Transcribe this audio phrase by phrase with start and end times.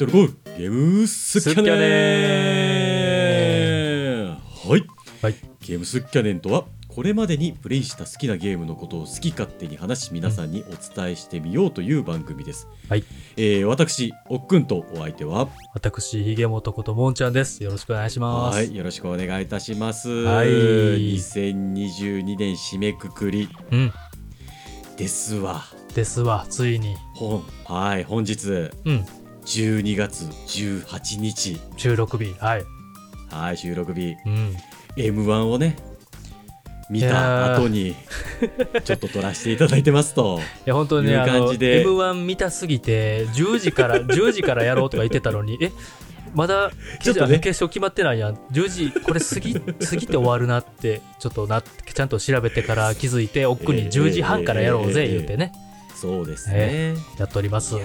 [0.00, 0.32] トルコール。
[0.56, 1.70] ゲームスキャネ
[4.24, 4.30] ン。
[4.30, 4.34] は
[4.78, 4.82] い、
[5.20, 5.34] はい。
[5.60, 13.04] ゲームスキャネンとはこれまでにプレイした好きなゲームのことを好き勝手に話し皆さんにお伝えしてみようという番組です、はい。
[13.36, 15.50] えー私おっくんとお相手は？
[15.74, 17.62] 私、ひげもとこともんちゃんです。
[17.62, 18.56] よろしくお願いします。
[18.56, 18.74] はい。
[18.74, 20.48] よろしくお願いいたします、はい。
[20.48, 23.50] 2022年締めくくり。
[23.70, 23.92] うん。
[24.96, 25.62] ですわ。
[25.94, 26.96] ですわ、ついに。
[27.14, 28.48] ほんはい本日。
[28.86, 29.04] うん。
[29.44, 32.34] 12月18日収録日。
[32.38, 32.64] はい。
[33.30, 34.56] はい収録日うん。
[34.96, 35.76] M1 をね
[36.90, 37.94] 見た後に
[38.84, 45.70] ちょっと撮らせていただいてますと いや、本当にね、感じで M1 見たすぎて、10時から、 10時からやろうとか言ってたのに、え
[46.34, 48.34] まだ ちょっとね決勝決まってないやん。
[48.50, 55.52] 10時、これ過ぎ、過ぎて終わるなって、ちょっとな、ちゃんと調べてから気づいて、奥に10時半からやろうぜ、えー言ってね、
[55.94, 57.76] そうですね、やっております。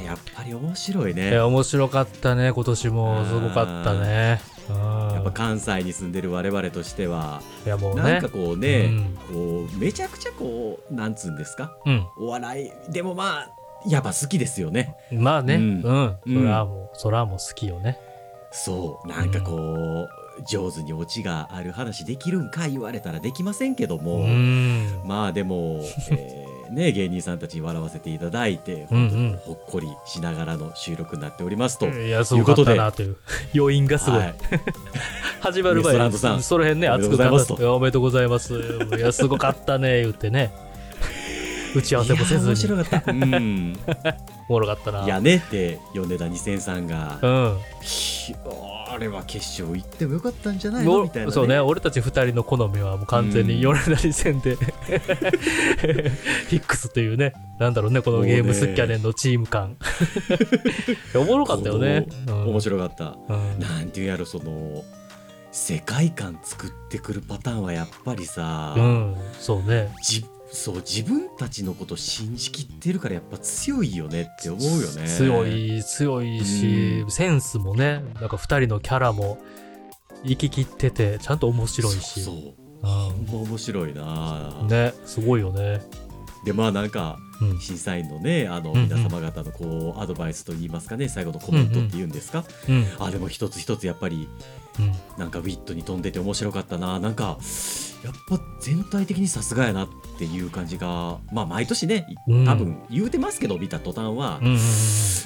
[0.00, 3.24] いやっぱり面白いね面白かったね、今年も。
[3.26, 4.40] すごかったね。
[4.68, 4.76] うん。
[5.14, 8.02] やっぱ関西に住んでる我々としてはいや、もうね。
[8.02, 11.76] なんかこうね、うんこうめちゃくちゃこうなんつうんですか？
[11.86, 12.06] うん。
[12.18, 13.50] お笑いでもまあ
[13.86, 15.82] やっぱ好きですよねまあね、ううんん。
[15.82, 17.98] うんそれはもう、それはもう好きよね。
[18.50, 20.08] そうなんかこう、
[20.48, 25.02] 上手にオチがある話できるんか言われたらできませんけども、うん。
[25.04, 26.43] まあでも、 えー
[26.74, 31.88] ね、芸人さんたちに笑わせていただいて、うんうんほっこりしながらの収録になっておりますと。
[31.88, 33.16] いや、すごかったなという。
[33.54, 34.20] 余韻がすごい。
[34.20, 34.34] はい、
[35.40, 38.54] 始まる前に、その辺ね、熱くとうございますとおめでとうございます。
[38.96, 40.52] いや、すごかったね、 言ってね。
[41.74, 42.56] 打ち合わせもせずいやー面に。
[42.56, 43.02] 白かった。
[43.10, 43.78] うん。
[44.48, 45.04] おもろかったな。
[45.04, 47.58] いやねって米田2000さんが、うん。
[48.94, 51.28] ひあれは決勝行ってもよかったんじゃないのみたいな、ね。
[51.28, 56.12] おそうね、俺たち二人の好みはもう完全に米田戦で、 フィ
[56.58, 59.76] ックスというね、なんだろうね、このゲームスキャネンのチーム感。
[61.14, 62.06] おもろかったよね。
[62.28, 63.16] うん面白かった。
[63.28, 64.84] うんなんていうんやろ、その、
[65.50, 69.92] 世界観作ってくるパターンはやっぱりさ、うん、そうね。
[70.54, 75.08] じそう自分たちのこと信じきってるからやっぱ強いよねって思うよね。
[75.08, 79.38] 強い、強いし、うんセンスもね、なんか二人のキャラも
[80.24, 82.22] 生き切ってて、ちゃんと面白いし。
[82.22, 82.34] そう。
[82.34, 85.82] うほんま面白いな、んね、すごいよね。
[86.44, 87.60] でまあなんかうん。
[87.60, 92.86] 審査員のねあの皆様方のこうアドバイスといいますかね最後のコメントっていうんですか、うん。
[93.00, 94.63] あでも一つ一つやっぱりうん。
[95.18, 97.38] なんかウィットに飛んでて面白かったななんか
[98.04, 104.58] やっぱ全体的にさすがやなっていう感じがまあ毎年ねうん多分言うてますけど見た途端は、うんうん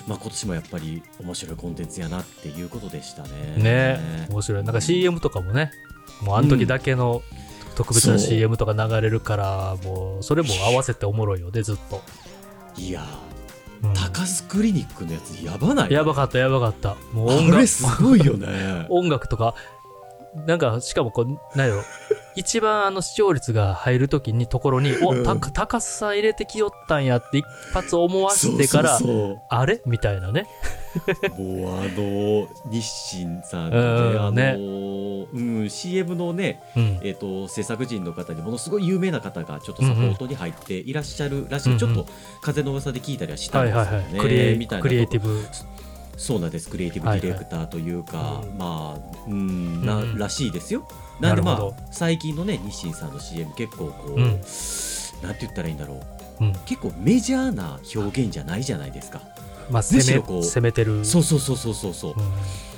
[0.08, 3.28] まあ今年もやっぱり面白いコンテンツやなっていうことでしたね。
[3.58, 3.62] うん。
[3.62, 4.64] ね、面白い。
[4.64, 5.70] なんか CM とかもね、
[6.22, 7.22] もうあの時だけの
[7.76, 12.02] 特別な CM とか流れるから、もうそれも合わせておもろいよね、ずっと。
[12.78, 13.04] いや
[13.82, 15.92] うん高須クリニックのやつやばない？
[15.92, 16.96] やばかった、やばかった。
[17.12, 18.86] もう音あ楽れすごいよね。
[18.90, 19.54] 音楽とか、
[20.46, 21.82] なんか、しかもこう、なんやろ、
[22.36, 28.98] 一番あの視聴率が入るときにところに、お、うんた高さ入れてきよったんやって一発思わせてから、
[29.48, 29.82] あれ？
[29.86, 30.46] みたいなね。
[31.36, 37.00] もうあの日清さん うんであのねうん CM のねうん。
[37.02, 42.06] えっ、と制作陣の方にものすごい有名な方がちょっとサポートに入っていらっしゃるらしい、うんうんちょっと
[42.40, 43.96] 風の噂で聞いたりはしたんはいですよね。
[43.98, 44.20] はいはい。
[44.20, 45.44] クリエイみたいなクリエイティブ。
[46.18, 50.86] そうなんですクリエイティブディレクターというか、まあうんらしいですよ。
[51.20, 54.40] なんでまあ最近のね日清さんの CM 結構こう、うん
[55.22, 56.00] なんて言ったらいいんだろ
[56.40, 56.52] ううん。
[56.66, 59.20] 結構メジャーな表現じゃないじゃないですか。
[59.70, 61.04] まあ、む攻め、攻めてる。
[61.04, 62.14] そうそうそうそうそうそう。
[62.16, 62.24] うん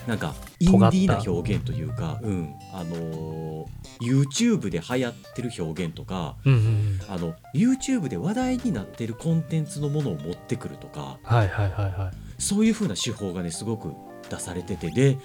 [0.06, 3.66] なんかインディーな表現というか、うん、あのー
[4.00, 7.00] YouTube で流行ってる表現とか、うんうんうん。
[7.08, 12.29] あの YouTube で話題になってるコンテンツのものを持ってくるとか、はいはいはいはい。
[12.40, 13.92] そういう風な手法がねすごく
[14.28, 15.18] 出されててで、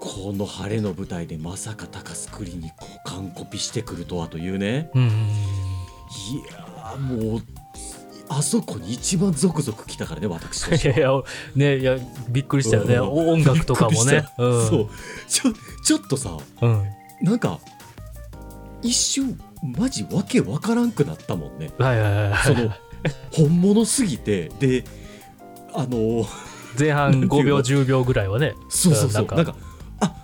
[0.00, 4.90] この晴れの舞台でまさか高須クリニックを完コピしてくるとはというね。
[4.94, 5.02] うん。
[5.02, 5.08] い
[6.50, 7.42] やーもう
[8.28, 11.22] あそこに一番ゾクゾク来たからね私としては
[11.56, 11.98] いやね、いや、
[12.28, 12.94] びっくりしたよね。
[12.94, 14.26] うんお音楽とかもね。
[14.38, 14.66] うん。
[14.68, 14.88] そう
[15.28, 15.52] ちょ
[15.84, 16.86] ちょっとさうん。
[17.22, 17.58] なんか
[18.82, 22.42] 一瞬マジわけわからんくなったもんねはいはいはいはい。
[22.44, 22.70] その
[23.32, 24.84] 本物すぎてで
[25.74, 26.24] あの
[26.78, 28.54] 前半5秒、10秒ぐらいはね。
[28.68, 29.56] そうそうそうなかなんんか
[30.00, 30.14] あ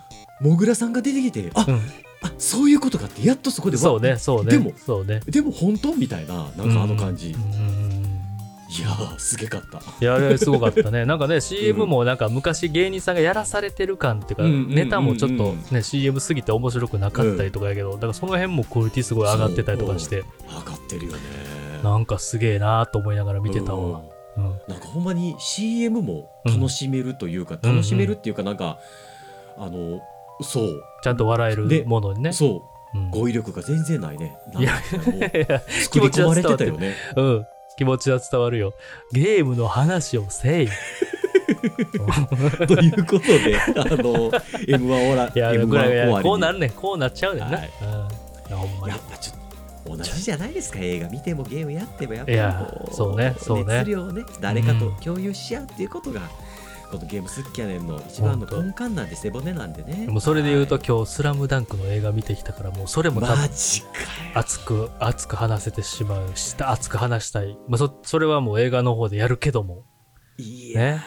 [0.41, 1.75] もぐらさんが出てきてあ、うん。
[2.23, 4.51] あそういうことかってやっとそこでわそうね、そうね。
[4.51, 5.21] でもそうね。
[5.27, 5.93] でも本当？
[5.95, 7.97] みたいななんかあの感じ、うんうんうんうん
[8.69, 11.05] いやーすげかったいや、あれすごかったね。
[11.05, 21.19] なんかね、CM もなんか昔芸人さんがやらされてる感っていうか、うんうんうんうんネタもちょっとね、CM すぎて面白くなかったりとかやけど、だからその辺もクオリティすごい上がってたりとかして、上がってるよね
[21.81, 24.01] なんかすげえなーと思いながら見てたわ。
[24.37, 28.79] うんなんかほんまに CM も楽しめるというか、楽しめるっていうかなんか、
[29.57, 30.01] あの
[30.41, 32.33] そうちゃんと笑えでるものにね。
[32.33, 34.71] そううん語彙力が全然ないねいや
[35.83, 37.45] 作り込まれてたよねうん。
[37.77, 38.73] 気持ちは伝わるよ。
[39.11, 40.67] ゲームの話をせい。
[42.67, 46.69] ということであの M1 オラいや、M1 ぐらい終わりにこうなるねん。
[46.71, 47.57] こうなっちゃうねんな。
[47.57, 48.87] はいうん。
[48.87, 48.99] いやっ。
[49.11, 49.36] ぱちょっと
[49.87, 51.09] 同じじゃないですか映画。
[51.09, 53.79] 見てもゲームやってもやっぱいやこそうねそうね。
[53.79, 56.21] 熱量をね誰かと共有し合うっていうことが、
[56.91, 60.07] このゲーム好きやねんの一番の根幹なんで背骨なんでね。
[60.07, 63.93] もうそれで言うとはい今日、スラムダンクの映画見てきたから、もうそれもマジかよ。
[64.35, 67.57] 熱く、熱く話せてしまうし、熱く話したい。
[67.67, 69.83] まあ、そ、それはもう映画の方でやるけども。
[70.37, 71.03] いやね。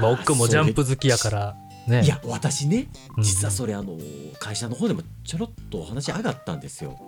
[0.00, 1.56] まあ、奥もジャンプ好きやから、
[1.86, 2.02] ね。
[2.02, 3.22] いや私ねうん。
[3.22, 3.96] 実はそれあの
[4.38, 6.98] 会社の方でもちょろっとお話上がったんですよ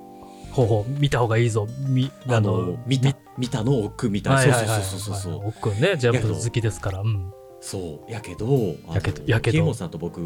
[0.65, 1.67] ほう、見た方がいいぞ。
[1.89, 4.67] み、あの見た見たの奥みたいなはい。
[4.67, 7.01] そうそうそうそうそう奥ね、ジャンプ好きですから。
[7.01, 7.33] うん。
[7.61, 10.21] そうやけどやけどやけどケイモンさんと僕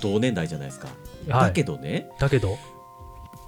[0.00, 0.88] 同年代じゃないですか、
[1.28, 2.56] はいだけどねだけど、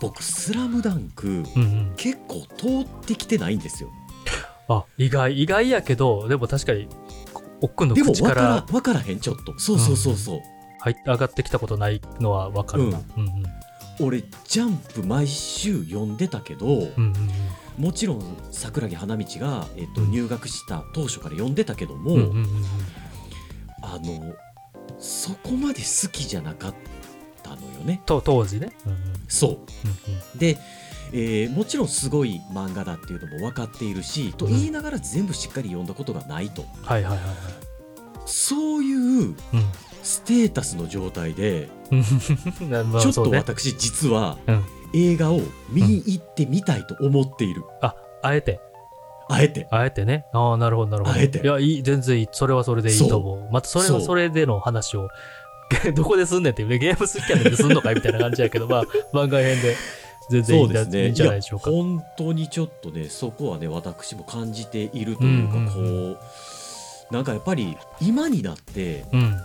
[0.01, 1.93] 僕「スラムダンクうんうん。
[1.97, 3.91] 結構通ってきてないんですよ
[4.69, 6.89] あ、意外、意外やけど、でも確かに、
[7.61, 10.41] 奥くんのでも口か分からら分からへんちょっとそうそうそうそう、
[10.81, 13.01] 入っ上がってきたことないのはわかるな。
[13.17, 13.45] うんうん。
[14.00, 17.85] 俺ジャンプ毎週読んでたけど、うんうんうん。
[17.85, 22.46] もちろん桜木花道が、えっとうん入学した当初から読んでたけども、うんうんうんうん。
[23.82, 24.35] あの
[24.99, 26.75] そこまで好きじゃなかっ
[27.43, 28.73] たのよねと当時ね。
[28.87, 29.56] うんうんそううんう
[30.37, 30.58] んで、
[31.12, 37.37] えーもちろんすごい漫画だっていうのも分かっているし、と言いながら全部しっかり読んだことがないとはいはいはいはい。
[38.26, 38.93] そうい
[39.32, 39.35] う
[40.05, 43.31] ステータスの状態で、 ちょっと。
[43.31, 44.65] 私実はうん
[44.97, 45.41] 映画を
[45.71, 48.61] 見に行ってみたいと思っている、あ、あえて。
[49.29, 50.27] あえてあえてね。
[50.33, 51.17] ああ、なるほど、なるほど。
[51.17, 52.29] あえていや、いい、全然いい。
[52.31, 53.49] それはそれでいいと思う。
[53.51, 55.09] また、それはそうそれでの話を、
[55.97, 59.77] どこですんねんっていうね、ゲーム好きやねんですんのかいみたいな感じやけど、まあ、 番外編で
[60.31, 61.71] 全然いいそうですねいいんじゃないでしょうか。
[61.71, 66.21] 本当にちょっとねそこはね私も感じているというか、うんうんこ
[67.11, 69.37] うなんかやっぱり今になってうん。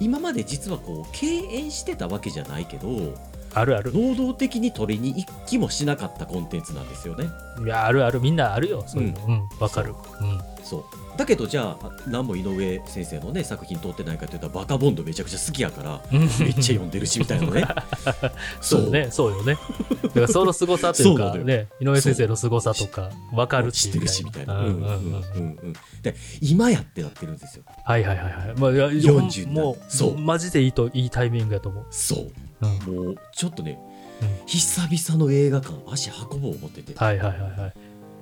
[0.00, 3.14] 今まで実はこう敬遠してたわけじゃないけど
[3.60, 3.92] あるある。
[3.94, 7.28] 能動的に取りに行きもしなかったコンテンツなんですよね
[7.64, 8.20] いや、あるある。
[8.20, 8.84] みんなあるよ。
[8.86, 9.26] そういうの。
[9.26, 9.48] うん。
[9.58, 9.94] わ、かる。
[10.20, 10.40] うん。
[10.62, 10.84] そう
[11.16, 17.66] だけどじゃあ何も井上先生のね作品通ってないかというとバカボンドめちゃくちゃ好きやからめっちゃ読んでるしみたいなね
[18.60, 19.58] そうね、そうよね。
[20.02, 24.60] だからその凄さというか、そうなのよね、井上先生の凄さとか、わかるっていう知ってるしみたいな。
[24.60, 25.72] ううんんうんうんうんうん
[26.02, 27.64] で今やってなってるんですよ。
[27.84, 28.54] はいはいはいはい。
[28.56, 31.86] まあ、いや40もう、そうマジでいいと、いいタイミングやと思う。
[31.90, 32.94] そううん。
[32.94, 33.78] もうちょっとね、
[34.22, 37.72] うん久々の映画館足運ぼう思っててはいはいはいはい。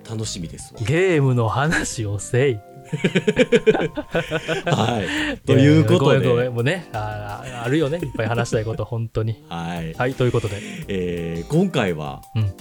[0.09, 0.81] 楽しみですわ。
[0.85, 2.59] ゲームの話をせい。
[4.67, 5.03] は
[5.35, 5.38] い。
[5.47, 7.99] ということで、もうね、あーあるよね。
[7.99, 9.44] いっぱい話したいこと、本当に。
[9.49, 10.61] はい、はい、ということで。
[10.88, 12.53] えー今回はうん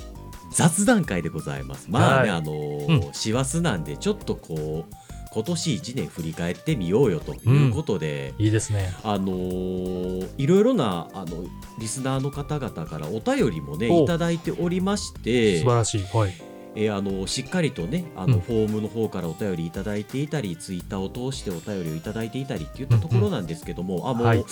[0.51, 1.87] 雑談会でございます。
[1.89, 4.95] まあね、はいあのー師走なんでちょっとこう
[5.35, 8.33] 今年1年振り返ってみようよということで。
[8.39, 8.95] いいですね。
[9.03, 11.43] あのーいろいろなあの
[11.77, 16.03] リスナーの方々からお便りもねおいただいておりまして素晴らしい。
[16.03, 16.33] はい。
[16.75, 24.45] えーあのしっかりとねあうんのフォームの方からお便りいただいていたり、ツイッターを通してお便りをいただいていたりっていったところなんですけども、あもう、はい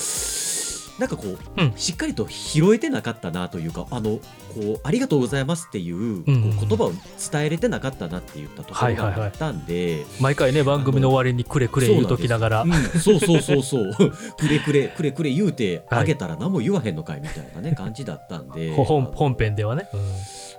[0.99, 1.73] なんかこう、うん。
[1.75, 4.19] しっかりと拾えてなかったなというかあの
[4.53, 6.91] こうありがとうございますっていう,、うんこう言葉を
[7.31, 12.61] 伝えれてなかったなって言ったところがあったんで、毎回ね、番組の終わりにくれくれ言うときながら。
[12.63, 12.67] う。
[12.67, 13.93] ん、そうそうそうそう。
[14.37, 18.73] くれくれくれくれ言うてあげたら何も言わへんのかいみたいなね感じだったんで。
[18.75, 19.87] 本編ではね。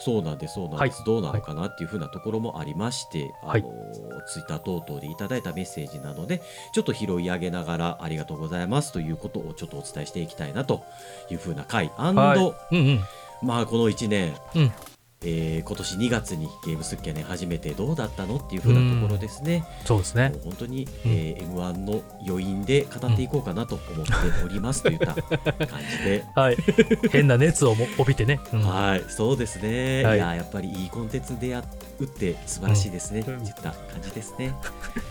[0.07, 1.07] うんそうなんですそうなんです、はい。
[1.07, 3.63] どうなのかなっていうふうなところもありまして、はい。
[3.63, 6.43] あのツイッター等々でいただいたメッセージなので
[6.73, 10.85] ちょっと拾い上げながらありがとうございますということをちょっとお伝えしていきたいなと
[11.31, 11.91] いうふうな回。
[11.97, 12.77] はい。
[12.77, 13.01] うんうん。
[13.43, 14.73] まあこの1年、うん
[15.25, 19.65] えー今年2月にゲームスッキャネン始めてどうだったのっていうふうなところですね。
[19.85, 20.35] そうですね。
[20.45, 24.13] 本当に、えー M1 の余韻で語っていこうかなと思って
[24.45, 25.25] おりますといった感
[25.91, 26.25] じで。
[26.37, 26.57] はい。
[27.11, 28.41] 変な熱をも帯びてね。
[28.53, 30.05] うんはい、そうですね。
[30.05, 31.63] はいい、や、やっぱりいいコンテンツ出会
[32.01, 33.25] うって素晴らしいですね。
[33.27, 34.55] うんっていった感じですね。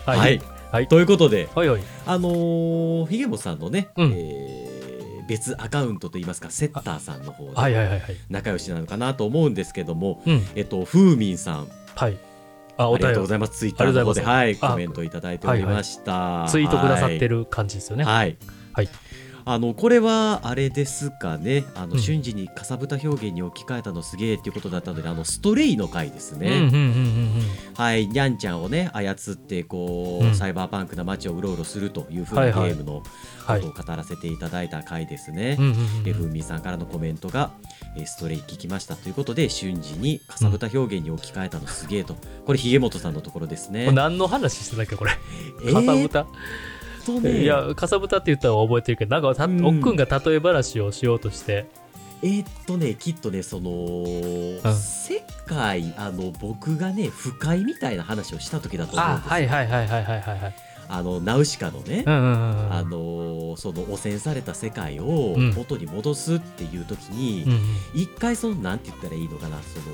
[0.06, 0.20] はい。
[0.20, 0.42] はい、
[0.72, 1.82] はいということで、はいはい。
[2.06, 4.73] あのー、ひげもさんのね、うんえー
[5.28, 8.16] 別アカウントといいますか、セッターさんの方ではいはいはいはい。
[8.30, 10.46] 仲良しなのかなと思うんですけども、うん。
[10.56, 12.18] えっと、ふうみんさん、はい。
[12.78, 13.60] あ、おありがとうご便ざいます。
[13.60, 16.44] ツイッターの方で、あはい、コメントいただいておりました。
[16.46, 18.04] り、ツイートくださってる感じですよね。
[18.04, 18.38] はい。
[18.74, 18.90] はい
[19.46, 21.66] あのこれはあれですかね。
[21.76, 22.00] あの、うん。
[22.00, 27.32] 瞬時にかさぶた表現に置き換えたのすげえっていうことだったのであのストレイの回ですね、うんうんうんうん
[27.76, 28.08] はい。
[28.08, 30.36] にゃんちゃんをね操ってこう、うん。
[30.36, 33.04] サイバーパンクな街をうろうろするというふうなゲームの
[33.46, 33.62] はい。
[33.62, 35.58] ことを語らせていただいた回ですね。
[35.58, 35.62] ふ
[36.26, 37.52] んみんさんからのコメントが、
[37.98, 42.16] えーストレイ聞きましたということで瞬時にかさぶた表現に置き換えたのすげえと。
[42.46, 43.92] これひげもとさんのところですね。
[43.92, 45.12] 何の話してたっけこれ？
[45.64, 46.26] えーかさぶた、
[47.06, 49.66] とねいやかさぶたって言ったら覚えてるけどなんかたうん。
[49.66, 51.66] おっくんが例え話をしようとして。
[52.24, 54.06] えーっとねきっとねその、
[54.74, 59.30] 世界あの僕がね不快みたいな話をした時だと思うんあですよ。
[59.30, 60.56] はいはいはいはいはいはいはい。
[60.88, 62.74] あのナウシカのね、うんうんうんうん。
[62.74, 65.54] あのその汚染された世界をうん。
[65.54, 67.60] 元に戻すっていう時に、うんうん。
[67.94, 69.86] 一回そのなんて言ったらいいのかなその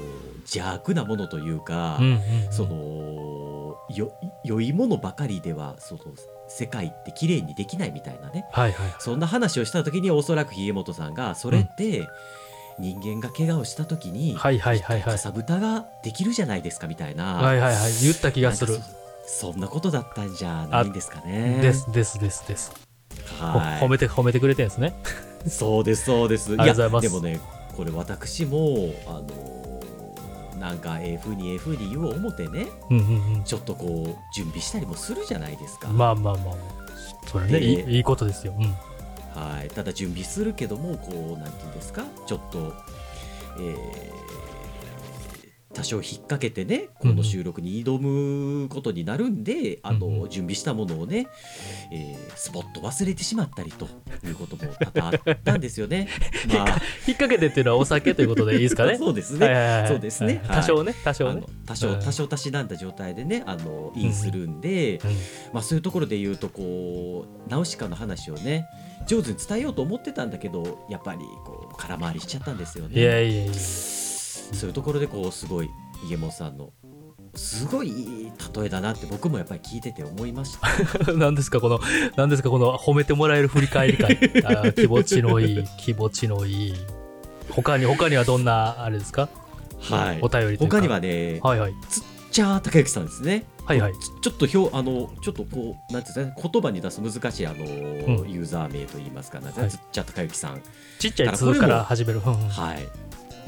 [0.41, 2.21] 邪悪なものというか、うんうん。
[2.51, 4.11] そのよ
[4.43, 6.01] 良いものばかりではその
[6.49, 8.45] 世界って綺麗にできないみたいなね。
[8.51, 12.07] はいはいそんな話をした時におそらくひげもとさんがそれって
[12.79, 15.11] 人間が怪我をした時に、はいはいはいはい。
[15.13, 17.91] かさぶたができるじゃないですかみたいな、はいはいはい。
[18.01, 18.73] 言った気がする。
[19.25, 21.59] そそんなことだったんじゃないんですかね。
[21.61, 22.71] ですですですです。
[23.39, 23.79] ほはい。
[23.81, 24.95] 褒めて褒めてくれてんですね。
[25.47, 26.51] そうですそうです。
[26.51, 27.05] ありがとうございます。
[27.05, 27.39] やでもね
[27.75, 29.58] これ私もあの
[30.59, 33.43] なんかええ風にええ風に言おう思ってねうんうんうん。
[33.43, 35.87] ちょっとこう準備したりもするじゃないですか。
[35.89, 36.55] まあまあまあまあ。
[37.27, 38.65] それねでいいいいことですよ、うん、
[39.41, 42.03] はい、ただ準備するけどもこうなんていうんですか？
[42.25, 42.73] ちょっと、
[43.59, 44.18] えー
[45.79, 50.29] 多少引っ掛けてねこの収録に挑むことになるんで、あのうんうん。
[50.29, 51.27] 準備したものをね、
[51.93, 53.87] えースポッと忘れてしまったりと
[54.25, 56.09] いうことも多々あったんですよね。
[56.53, 56.67] まあ。
[57.07, 58.97] 引っ掛けてっていうのはお酒ということでいいですかね。
[58.99, 59.45] そうですね。
[59.45, 60.41] はいはいはいそうですね。
[60.45, 60.57] はい。
[60.57, 61.31] 多少ね多少ね。
[61.31, 61.99] あの多少うん。
[61.99, 65.09] 多少たしなんだ状態でねあのインするんで、うん
[65.53, 68.67] まあ、そういうところで言うとこうナウシカの話をね
[69.07, 72.99] 上手に伝えようと思ってたんだけどやっぱりこう空回りしちゃったんですよね。
[72.99, 73.53] いやいやいや
[74.53, 75.69] そういうところでこうすごい
[76.09, 76.71] イエモンさんの
[77.35, 80.57] すごいいい例えだなって僕もやっぱり聞いてて思いまし
[81.05, 81.13] た。
[81.13, 81.79] 何ですかこの
[82.15, 84.17] 何ですかこの褒めてもらえる振り返り会。
[84.45, 86.75] あ気持ちのいい気持ちのいい
[87.49, 89.29] 他に他にはどんなあれですか
[89.79, 90.27] はいお。
[90.27, 93.45] 便りとか他にはね、はいはいつっちゃー高之さんですね。
[93.65, 100.61] はいはいちちょっと表あのちょっとこうなんていうんですかね言葉に出す難しいあの、んユーザー名といいますかなんはいつっちゃ高之さん。
[100.97, 102.87] ちっちゃい通から始めるうんうんはい。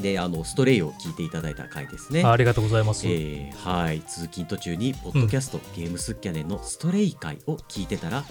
[0.02, 2.24] であのストレイを聞いていただいた回ですね。
[2.24, 4.02] ありがとうございます、えーはい。
[4.02, 8.24] 通勤途中にポッドキャスト、ゲームスッキャネンのストレイ会を聞いてたら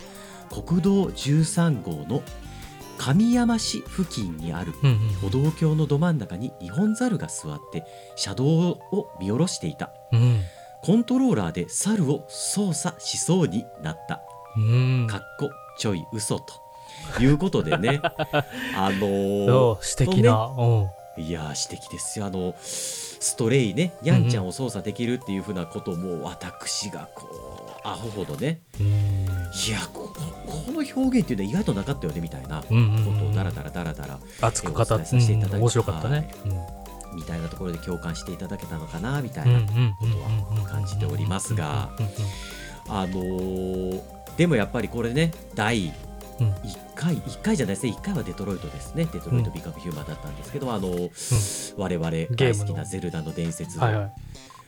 [0.51, 2.23] 国道13号の
[2.99, 7.85] 神山市付近にあるうんうん歩道橋のど真ん中にニホンザルが座って
[8.15, 9.91] 車道を見下ろしていた。
[10.13, 10.41] うん。
[10.83, 14.23] コントローラーで猿を操作しそうになった。
[14.57, 15.07] うん。
[15.09, 16.55] かっこちょい嘘と
[17.23, 18.01] いうことでね。
[18.77, 22.27] あのーそう素敵な、うんいやー指摘ですよ。
[22.27, 28.61] あのストレイねニャンちゃんを操作できるっていうふうなことも私がこうアホほどね。
[28.81, 28.87] うん。
[28.87, 30.11] いやこ
[30.73, 32.61] の表現っていうのは意外となかったよねみたいな。
[32.61, 33.31] こうんうんとうん。
[33.31, 35.51] をダラダラダラダラ熱く語って、お伝えさせていただい。
[35.51, 35.63] たうん。
[35.63, 36.31] 面白かったね、
[37.15, 40.07] みたいなところで共感していただけたのかなみたいうんうんなこ
[40.55, 41.91] とは感じておりますが。
[41.99, 42.13] うんうん。
[42.89, 44.03] あのー
[44.37, 45.93] でもやっぱりこれね第
[46.41, 47.93] うん1回1回じゃないですね。
[47.93, 49.09] 1回はデトロイトですね。
[49.13, 51.11] デトロイト・ビカム・ヒューマンだったんですけど、あの
[51.77, 54.13] 我々大好きなゼルダの伝説はいはい。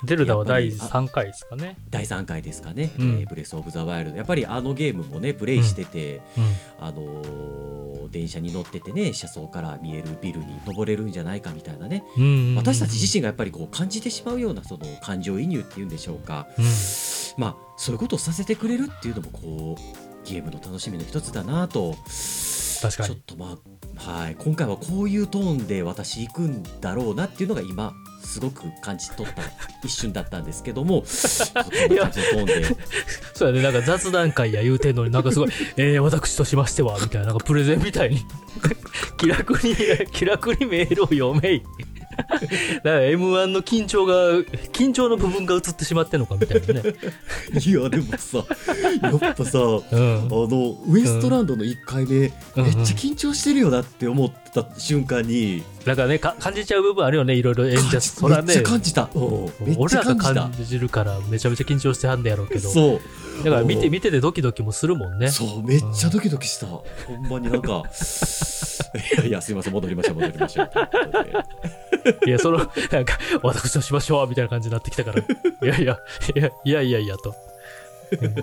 [0.04, 1.76] ゼルダは第やっぱり3回ですかね。
[1.90, 3.20] 第3回ですかね、うん。
[3.20, 4.16] えーブレス・オブ・ザ・ワイルド。
[4.16, 6.44] やっぱりあのゲームもねプレイしてて、うん。
[6.80, 12.56] あのー電車に乗っててね車窓から見えるビルに登れるんじゃないかみたいなね、うんうんうん。
[12.56, 16.64] 私たち自身がやっぱりこう感じてしまうようなその感情移入っていうんでしょうか、うん。
[17.38, 21.96] まあそういうことをさせてくれるっていうのもこうゲームの楽しみの一つだなと。
[22.82, 23.08] 確かに。
[23.08, 23.58] ちょっとま
[23.96, 29.42] あ、はい、今回はこういうトーンで私行くんだろうなっていうのが今すごく感じ取った
[29.84, 31.04] 一瞬だったんですけども。
[31.06, 31.44] そ
[33.44, 33.62] うやね。
[33.62, 37.28] なんか雑談会や言うてんのになんかすごい「えー、私としましては」みたいな。
[37.28, 38.22] なんかプレゼンみたいに。
[39.18, 39.76] 気楽に
[40.12, 41.62] 気楽にメールを読めい
[42.82, 44.14] だから m 1の緊張が
[44.72, 46.94] 緊張の部分が映ってしまってんのかみたいなね、
[47.64, 48.44] いやでもさ
[49.02, 50.26] やっぱさうん。
[50.26, 52.26] あのウエストランドの1回目、
[52.56, 52.64] うん。
[52.64, 57.66] めっちゃ緊張してるよなって思った瞬間に、なんかねか感じちゃう部分あるよねいろいろ。
[57.66, 58.42] 演者そらね。
[58.42, 62.68] めっちゃ感じた、俺らが感じるからめちゃめちゃ緊張してはんねやろうけど。
[62.68, 63.00] そ
[63.40, 63.44] う。
[63.44, 63.88] だから見てう。
[63.88, 65.28] ん見ててドキドキもするもんね。
[65.30, 66.84] そうめっちゃドキドキした、ほ
[67.18, 67.82] んまになんか。
[69.16, 75.20] いやいやすいません戻りましょう戻りましょうといやそのなんか私としましょうみたいな感じになってきたから。
[75.20, 75.24] い
[75.62, 75.98] やいや
[76.34, 77.30] いやいやいやいやと。
[77.30, 77.51] うん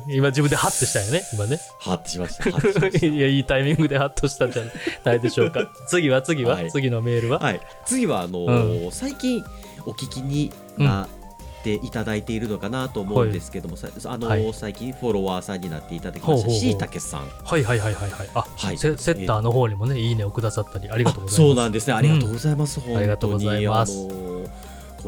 [0.08, 1.60] 今自分でハッとしたよね、今ね。
[1.80, 2.44] ハッとしました。
[2.44, 4.64] しまし いや、いいタイミングでハッとしたんじゃ
[5.04, 5.70] ないでしょうか。
[5.88, 7.46] 次は次は、はい次のメールは、た。
[7.46, 7.62] はい。
[7.86, 9.44] 次は、あのー最近
[9.86, 17.30] お聞きになっていただいているのかなと思うんですけども、さあのーはい最近フォロワーさんになっていただきました、しいたけさん。
[17.44, 18.30] はいはいはいはいはい。
[18.34, 21.48] あ、はいセセッターの方にもね、いいねをくださったり、ありがとうございます。
[21.48, 21.94] そうなんですね。
[21.94, 22.80] ありがとうございます。
[22.80, 24.19] 本当にありがとうございますあのー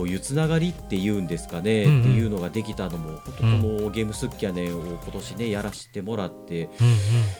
[0.01, 2.01] こういうつながりっていうんですかね、うんうん。
[2.01, 3.45] っていうのができたのも、本当こ
[3.83, 6.95] のゲームスッキャネンを今年ね、やらせてもらって、うんうん。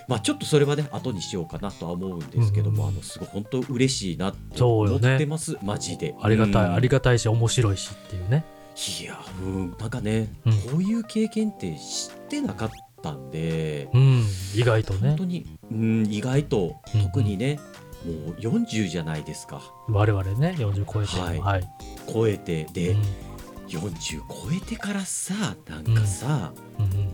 [0.07, 2.93] まあちょっとそれはね、後にしようかなとは思うんですけども、うんうん。
[2.93, 6.13] あの、すごい本当嬉しいなってそうよね思ってます、マジで。
[6.21, 6.73] ありがたい、うん。
[6.75, 8.45] ありがたいし、面白いしっていうね。
[9.01, 10.53] いや、うん、なんかね、うん。
[10.53, 12.69] こういう経験って知ってなかっ
[13.01, 14.23] たんで、うん、
[14.55, 15.09] 意外とね。
[15.09, 17.07] 本当、に、うん、意外とうんうん。
[17.07, 17.59] 特にね、
[18.05, 19.61] もう40じゃないですか。
[19.87, 21.39] 我々ね、40超えて、はい。
[21.39, 21.69] はい。
[22.11, 23.01] 超えてで、うん。
[23.67, 27.09] 40超えてからさなんかさ、うんうん。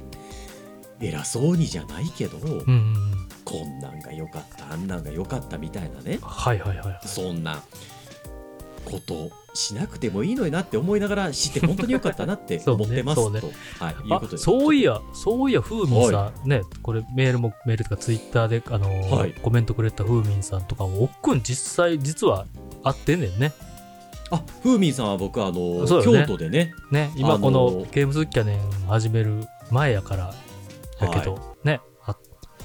[1.00, 3.28] 偉そうにじゃないけど、うんうんうん。
[3.46, 6.20] こんなんが良かったあんなんが良かったみたいなね。
[6.22, 7.08] はいはいはいはい。
[7.08, 7.62] そんな
[8.88, 13.42] ことしなくてもいいのになって思いながら知って本当に良かったなって そうね思ってますそうね。
[13.42, 13.48] と、
[13.80, 19.34] はい、いうあことでそういや、そういや、ふうみんさん、ね、これメールも、メールとかツイッターで、あのーはい。
[19.34, 22.46] コメントくれたふうみんさんとかも、おっくん実際、実は
[22.84, 23.54] 会ってんねんね。
[24.30, 26.20] あふーみんさんは僕あの、そうよね。
[26.26, 26.74] 京都でね。
[26.92, 30.34] ね、今あのーこのゲームズキャネン始める前やから、
[31.00, 32.14] やけど、ね、あ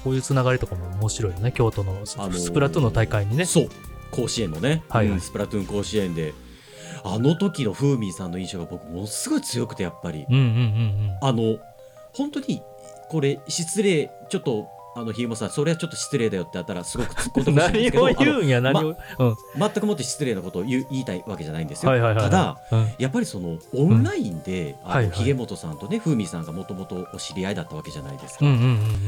[0.03, 3.45] こういうつながりとかも面白いよね、京都のス,、あのープラトゥーンの大会にね。
[3.45, 3.69] そう
[4.13, 5.07] 甲子園のね、はい。
[5.07, 6.33] はいうんスプラトゥーン甲子園で
[7.03, 11.17] あの時のふーみんさんの印象が僕ものすごい強くてやっぱり、うんうんうん。
[11.21, 11.57] あの
[12.13, 12.61] 本当に
[13.09, 17.55] これ失礼ちょっとあのひいもさんそれはちょっと失礼だよってあったらすごく突っ込んうん。
[17.55, 18.87] でほしいんです何けど を言うんや、ま何を。
[18.89, 18.95] うん。
[18.95, 22.31] あの全くもって失礼なことを言いたいわけじゃないんですよ、はいはいはいはい。
[22.31, 28.63] ただうん、やっぱりそのオンラインで、あのはいはいひげもとさんとねふーみんさんがもともとお知り合いだったわけじゃないですか、うんうんう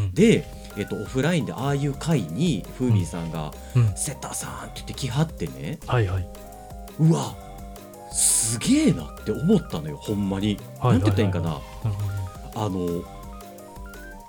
[0.08, 0.46] んで、
[0.78, 3.82] えっと、オフラインでああいう会にふーみんさんがうん。
[3.84, 6.28] うん「セッターさん」って言って来はってねはいはい。
[7.00, 7.36] うわ
[8.12, 12.26] すげえなって思ったのよほんまに、はいはいはいなんて言ったらいいんかなうんうんうん
[12.58, 13.04] あの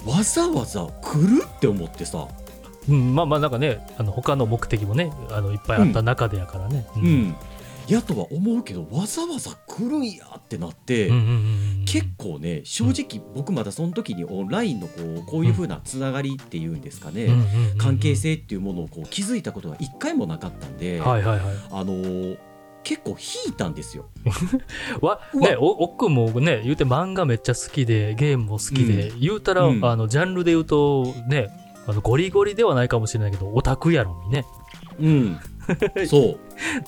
[0.07, 2.29] わざわざ来るって思ってさ、
[2.89, 6.87] うん、まあまあなんかねあの他の目的もねあのいっぱいあった中でやからね。
[6.97, 6.99] う。
[7.01, 7.37] ん
[7.89, 11.33] やとは思うけどわざわざ来るんやってなって、うんうんうんう
[11.73, 14.93] ん結構ね正直僕まだその時にオンラインのこ
[15.23, 21.57] うこういう風なつながりっていうんですかね、うんうんうんうん関係性っていうものをこう気づいたことが一回もなかったんで、はいはいはい。
[21.71, 22.39] あのー
[22.87, 24.07] 結構引いたんですよ。
[25.03, 29.85] わねおおっくんもね言うて漫画めっちゃ好きでゲームも好きで、言うたら、うん。
[29.85, 31.49] あのジャンルで言うとね
[31.89, 34.47] あのゴリゴリではないかもしれないけどオタクやろにね。
[35.01, 35.39] うん、
[36.07, 36.39] そ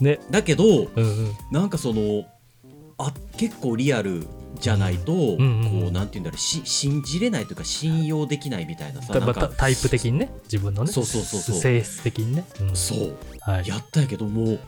[0.00, 0.04] う。
[0.04, 0.20] ね。
[0.30, 1.32] だけどうんうん。
[1.50, 2.26] なんかその
[2.96, 4.24] あ結構リアル
[4.60, 9.50] じゃないと、んうんうんこうなんて言うんだろうし信じれないというか信用できないみたいなさなんか。
[9.56, 10.92] タイプ的にね自分のね。
[10.92, 11.56] そうそうそうそう。
[11.56, 12.44] 性質的にね。
[12.60, 12.76] うん。
[12.76, 13.16] そう。
[13.40, 13.66] はい。
[13.66, 14.60] やったんやけどもう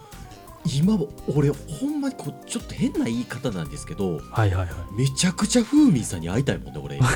[0.64, 4.68] 今も俺ほんまにこうちょっと変な言い方なんですけどはいはいはい。
[4.98, 7.00] めちゃくちゃふーみんさんに会いたいもんね俺。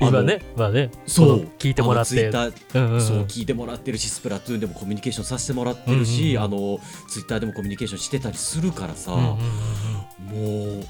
[0.00, 0.90] 今ねまあね。
[1.06, 1.48] そう。
[1.58, 2.10] 聞いてもらって。
[2.10, 2.32] ツイッ。
[2.32, 3.00] ターうんうんうん。
[3.00, 6.42] そう聞いてもらってるしスプラトゥーンでもコミュニケーションさせてもらってるし、うんうんうん。
[6.42, 9.36] あのツイッターでもコミュニケーションしてたりするからさ、うんうんうん
[10.32, 10.76] うん。
[10.78, 10.86] もう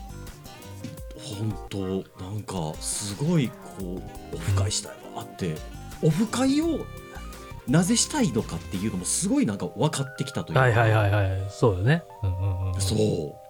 [1.19, 1.79] 本当
[2.25, 5.57] なんかすごいこうオフ会したいわって、
[6.03, 6.81] オフ会を
[7.69, 11.47] なぜしたいのかっていうのもすごいなんか分かってきたというか、はいはいはいはい。
[11.51, 12.03] そうよね。
[12.23, 12.81] うんうんうん。
[12.81, 13.49] そう。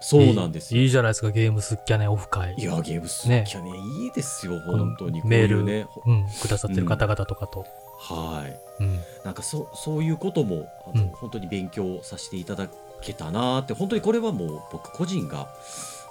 [0.00, 0.82] そうなんですよ。
[0.82, 2.54] いいじゃないですかゲームスッキャネオフ会。
[2.56, 3.70] いやゲームスキャネ
[4.04, 5.20] いいですよ、本当に。
[5.24, 7.66] メールねほうん、くださってる方々とかと。
[7.98, 8.82] はい。
[8.82, 11.08] うん、なんかそそういうこともあの、うん。
[11.10, 12.68] 本当に勉強させていただ
[13.00, 13.72] けたなーって。
[13.72, 15.48] 本当にこれはもう僕個人が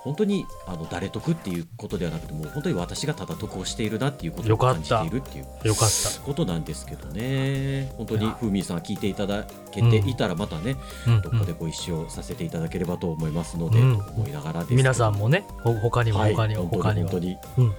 [0.05, 6.21] 本当にあの誰得っていうことではなくてもう本当に私がただ得をしているなっていうことを感じているっていうよかった。
[6.21, 7.91] ことなんですけどね。
[7.97, 10.75] 本当にふみさん聞いていただけていたらまたね、
[11.07, 11.21] うん。
[11.21, 13.97] どっかでご一緒させていただければと思いますので、うん。
[13.97, 16.35] と思いながら皆さんもね、ほ他にもはい。
[16.35, 17.05] 他にも本当他にも。
[17.05, 17.75] に本当に、うん。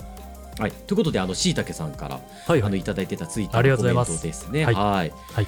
[0.58, 2.62] はい、ということであのしいたけさんからはいはい。
[2.62, 4.16] あのいただいてたツイーのコメンがとうございます。
[4.16, 4.64] トですね。
[4.64, 4.74] はい。
[4.74, 5.12] はい。
[5.32, 5.46] はい。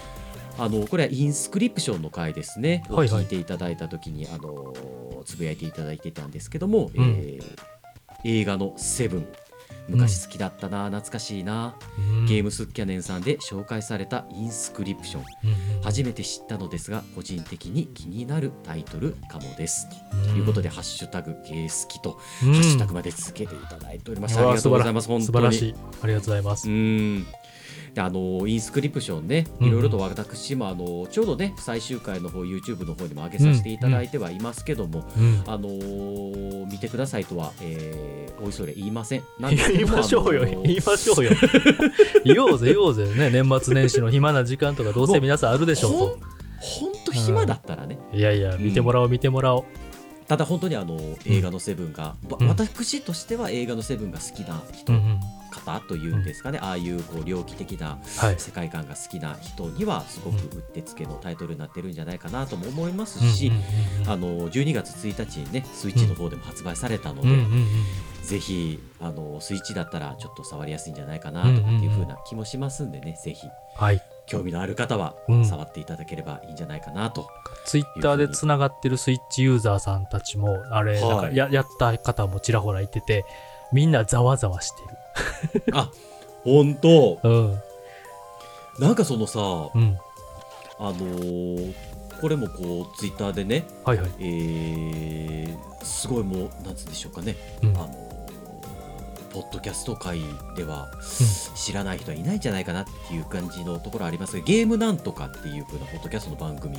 [0.60, 2.84] あのこれはインスクリプションの回ですね。
[2.88, 3.22] をはいはい。
[3.22, 4.36] 聞いていただいたときにあ
[5.18, 7.04] のつぶやいていただいてたんですけども、うん。
[7.18, 7.78] えー
[8.24, 9.28] 映画のセブン
[9.88, 12.26] 昔好きだったな、懐かしいな、うん。
[12.26, 15.22] ゲームスキャネンさんで紹介されたインスクリプション。
[15.44, 19.88] うんうん初めて知ったのですが個人的に気になるタイトルかもです。
[19.88, 20.36] とうん。
[20.38, 22.52] いうことで、ハッシュタグゲー好きと、うん。
[22.54, 25.26] ハッシュタグまでつけていただいておりましたありがとうございます本当に。
[25.26, 25.74] 素晴らしい。
[26.02, 26.68] ありがとうございます。
[26.68, 27.24] うん。
[27.24, 27.30] で
[28.00, 39.22] あのインスクリプションねうんいろいろと私もあのちょうどね最終回の方 YouTube の方にも上げさせていただいてはいますけども、うんあのー見てくださいとは、えーおいそれ言いません。
[39.40, 41.30] なん言いましょうよ、あのー言いましょうよ。
[42.24, 43.06] 言おうぜ、言おうぜ。
[43.06, 46.08] ね、年末年始の暇な時間とかどうせ皆さんあるでしょうほん
[46.60, 48.16] ほんと暇だったらね、と。
[48.16, 49.64] いやいや、見てもらおう、見てもらおう。
[50.28, 52.14] ただ本当にあの映画のセブンが、
[52.46, 55.20] 私としては映画のセブンが好きな人、うんうん。
[55.48, 58.34] 方というんですかね、ああいうこう猟奇的なはい。
[58.38, 67.66] 世界観が好きな人にはすごくうってつけのタイトルになってるんじゃないかなとも思いますし、うんうんうんうんあの12月1日にねスイッチの方でも発売されたので、うんうんうん
[68.28, 74.02] ぜひあのスイッチだったらちょっと触りやすいんじゃないかなとかっていう風な気もしますんでね、ぜひはい。
[74.26, 77.26] 興味のある方はうん触っていただければいいんじゃないかなと。
[77.64, 83.24] ツイッターでつながってるスイッチユーザーさんたちも、あれ、はいなんかややった方もちらほらいてて、
[83.72, 84.82] みんなざわざわして
[85.72, 85.90] あ
[86.44, 87.30] 本当る。
[87.30, 87.58] うん。
[88.78, 89.40] なんかそのさ
[89.74, 89.98] うん。
[90.78, 91.74] あのー
[92.20, 94.10] これもこうツイッターでね、はいはい。
[94.18, 98.08] えーすごいもうなんつうんでしょうかね、うんあのー
[99.30, 100.20] ポッドキャスト界
[100.56, 100.90] では
[101.54, 106.78] 知らない人はいないんじゃないかなっていう感じのところありますがゲームなんとかっていう風なポッドキャストの番組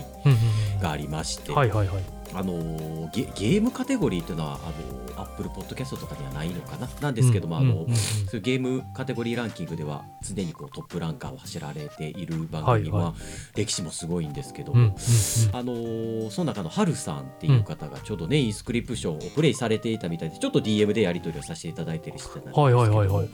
[0.82, 2.04] がありまして、はいはいはい。
[2.34, 6.88] あのーゲゲームカテゴリーっていうのはあのアップルポッドキャストとかにはないのかな？
[7.02, 7.96] なんですけども、あのうんうんうんうん。
[7.96, 13.14] そういうゲームカテゴリーランキングでは常にこうトップランカーを走られている番組は、はいは
[13.56, 23.08] 歴史もすごいんですけどあのーその中のハルさんっていう方がちょうどね、インスクリプションをプレイされていたみたいでちょっと DM でやり取りをさせていただいてるしてたんですけどはいはいはいはい。
[23.08, 23.28] はいはい。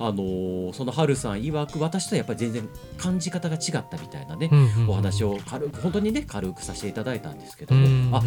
[0.00, 4.50] あのーそのハルさん曰く私とはやっぱり全然感じ方が違ったみたいなね、
[4.88, 8.22] お話を軽く本当にね軽くさせていただいたんですけども、あ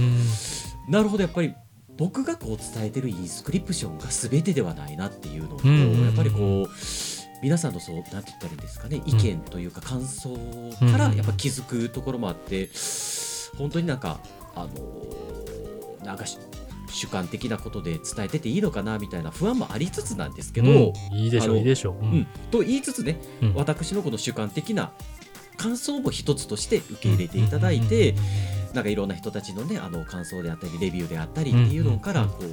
[0.90, 1.24] なるほど。
[1.24, 1.54] やっぱり
[1.98, 6.70] 僕がこう伝えてるインスクリプションが全てではないなっていうのと、やっぱりこう
[7.42, 10.36] 皆さんのそうなんて言ったらいいんですかね意見というか感想
[10.92, 12.70] からやっぱ気づくところもあって
[13.58, 14.20] 本当になんか
[14.56, 15.46] あのー
[16.06, 16.38] なんかし
[16.92, 20.74] 主観的なことで伝えてていいのかなみたいな不安もありつつなんですけど、う
[21.14, 21.18] ん。
[21.18, 21.94] いいでしょういいでしょう。
[21.96, 23.54] ううん、と言いつつね、うん。
[23.54, 24.94] 私のこの主観的な
[25.58, 28.16] 感想も一つとして受け入れていただいて、
[28.76, 32.44] なんかいろんな人たちのねあの感想であったりレビューであったりっていうのからうんこ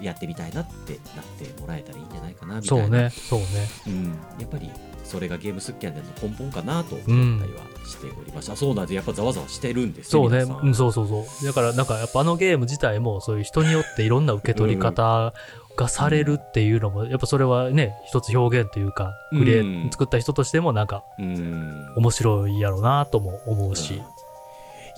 [0.00, 3.10] うやってみたいなってなってもらえたらいいんじゃないかなみたそういなね。
[3.10, 3.46] そうね。
[3.86, 4.04] うん、
[4.38, 4.70] やっぱり
[5.10, 8.94] それがゲームスッキャンでの根本かなと思ったりはしておりました、そうなんです。
[8.94, 11.46] やっぱざわざわしてるんですよそうね、うん、そうそうそう。
[11.46, 15.34] だから、なんか、やっぱあのゲーム自体も、そういう人によっていろんな受け取り方
[15.76, 21.92] がされるっていうのも、やっぱそれはね、一つ表現というか、クリエ、うん作った人としても、なんか、うん。
[21.96, 24.00] 面白いやろうなとも思うし。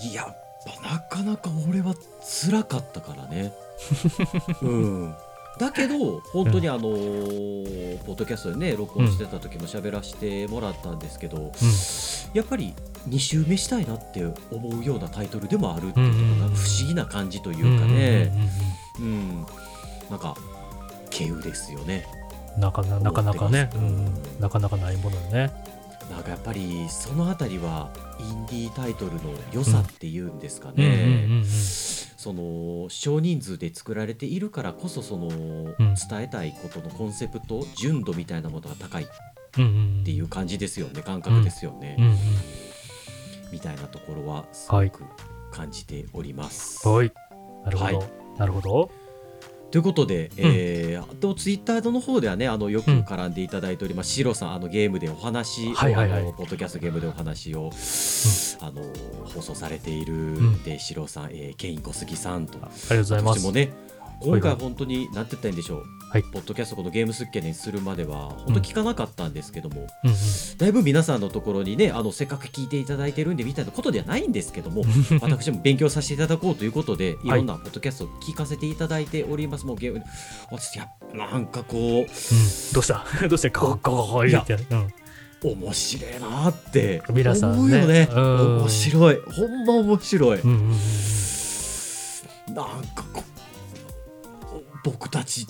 [0.05, 3.53] いやぱなかなか俺は辛かったからね。
[4.63, 5.15] うん。
[5.59, 11.53] だけど本当にあのーポッドキャストでね録音してた時も喋らせてもらったんですけど、
[12.33, 12.75] やっぱり
[13.09, 18.33] 2周目したいなって思うようなタイトルでもあるっていうところが不思議な感じというかね。
[18.99, 19.47] うん
[20.11, 20.37] なんか
[21.11, 22.07] 稀有ですよね。
[22.17, 22.23] うん
[22.59, 24.15] なかななかなかね、うん。
[24.39, 25.51] なかなかないものよね。
[26.13, 31.43] なんかやっぱりそのあたりはインディータイトルの良さっていうんですかね、
[32.17, 39.07] その少人数で作られているからこそその伝えたいことのコンセプト純度みたいなものが高いっ
[40.05, 41.03] ていう感じですよね。
[41.03, 41.97] 感覚ですよね、
[43.51, 45.05] みたいなところはすごく
[45.51, 46.87] 感じております。
[46.87, 47.13] はい。
[47.65, 47.99] なるほど。
[47.99, 48.09] はい。
[48.39, 48.91] なるほど。
[49.73, 56.23] ということで、えーあとツイッターの方ではねあのよく絡んでいただいております、シロさんあのゲームでお話を、はいはいはい。
[56.23, 57.71] あのポッドキャストゲームでお話を、
[58.61, 58.83] あの
[59.25, 62.59] 放送されているんで、シロさん、えー、ケイン小杉さんと。
[62.59, 63.41] ありがとうございます。
[63.41, 63.71] 私もね
[64.25, 64.51] 今回はい。
[64.53, 66.23] はい本当に何て言ったらいいんでしょう、はい。
[66.23, 70.17] ポッドキャストこのゲームスッキャにするまでは本当聞かなかったんですけども、うんうん。
[70.59, 74.83] だいぶ皆さんのところにねあのせっかく聞いていただいてるんでみたいなことではないんですけども
[75.21, 77.29] 私も勉強させていただこうということでい。
[77.31, 80.03] ろんなポッドキャストを聞かせていただいております、もうゲーム
[80.51, 82.07] 私やなんかこうん。
[82.75, 83.05] どうした？
[83.29, 83.51] どうした？
[83.51, 84.57] かかかか言うて
[85.45, 87.59] 面白いなって皆さんね。
[87.59, 88.09] 思うよね。
[88.13, 88.59] うん。
[88.61, 89.17] 面白い。
[89.33, 90.77] ほんま面白い、うんうんうん
[92.49, 93.23] なんかこ
[94.85, 95.47] 僕たち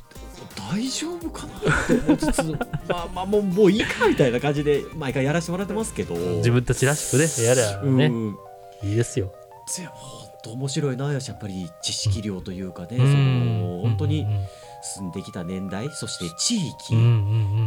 [0.70, 2.42] 大丈夫かなって思いつつ
[2.88, 6.14] まあまあもうもういいかみたいな感じで毎回やらせてもらってますけど。
[6.14, 8.36] 自分たちらしくね、やりゃね、うん
[8.82, 9.32] いいですよ。
[9.76, 14.26] でも本当面白いなやっぱり知識量というかね、うそんの本当に
[14.82, 16.96] 住んできた年代そして地域、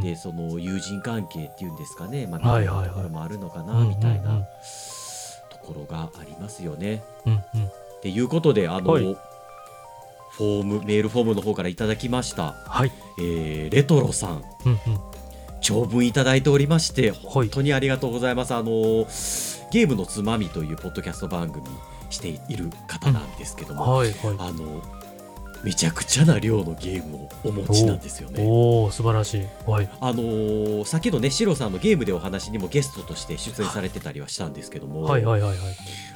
[0.04, 2.90] でその友人関係っていうんですかね、まあ、はいはいはい。
[2.90, 3.90] ところもあるのかな、うん。
[3.90, 4.46] みたいな
[5.50, 7.02] ところがありますよね。
[7.26, 7.40] うんうん。
[7.66, 9.18] っていうことであの、はい
[10.38, 12.92] フォームメールフォームの方からいただきました、はい。
[13.20, 14.44] えーレトロさん。
[14.66, 14.80] うんうん。
[15.62, 18.72] 長文いただいておりまして本当にありがとうございます、あの
[19.72, 21.66] ゲームのつまみというポッドキャスト番組
[22.12, 24.36] している方なんですけども、はいはい。
[24.38, 24.82] あの
[25.66, 28.46] めちゃくちゃな量のゲームをお持ちなんですよね。
[28.48, 29.48] おお素晴らしい。
[29.66, 29.90] はい。
[30.00, 35.58] あのー先のねシロさんのゲームでお話にもゲストとして出演されてたりはしたんですけども、はいはいはいはい。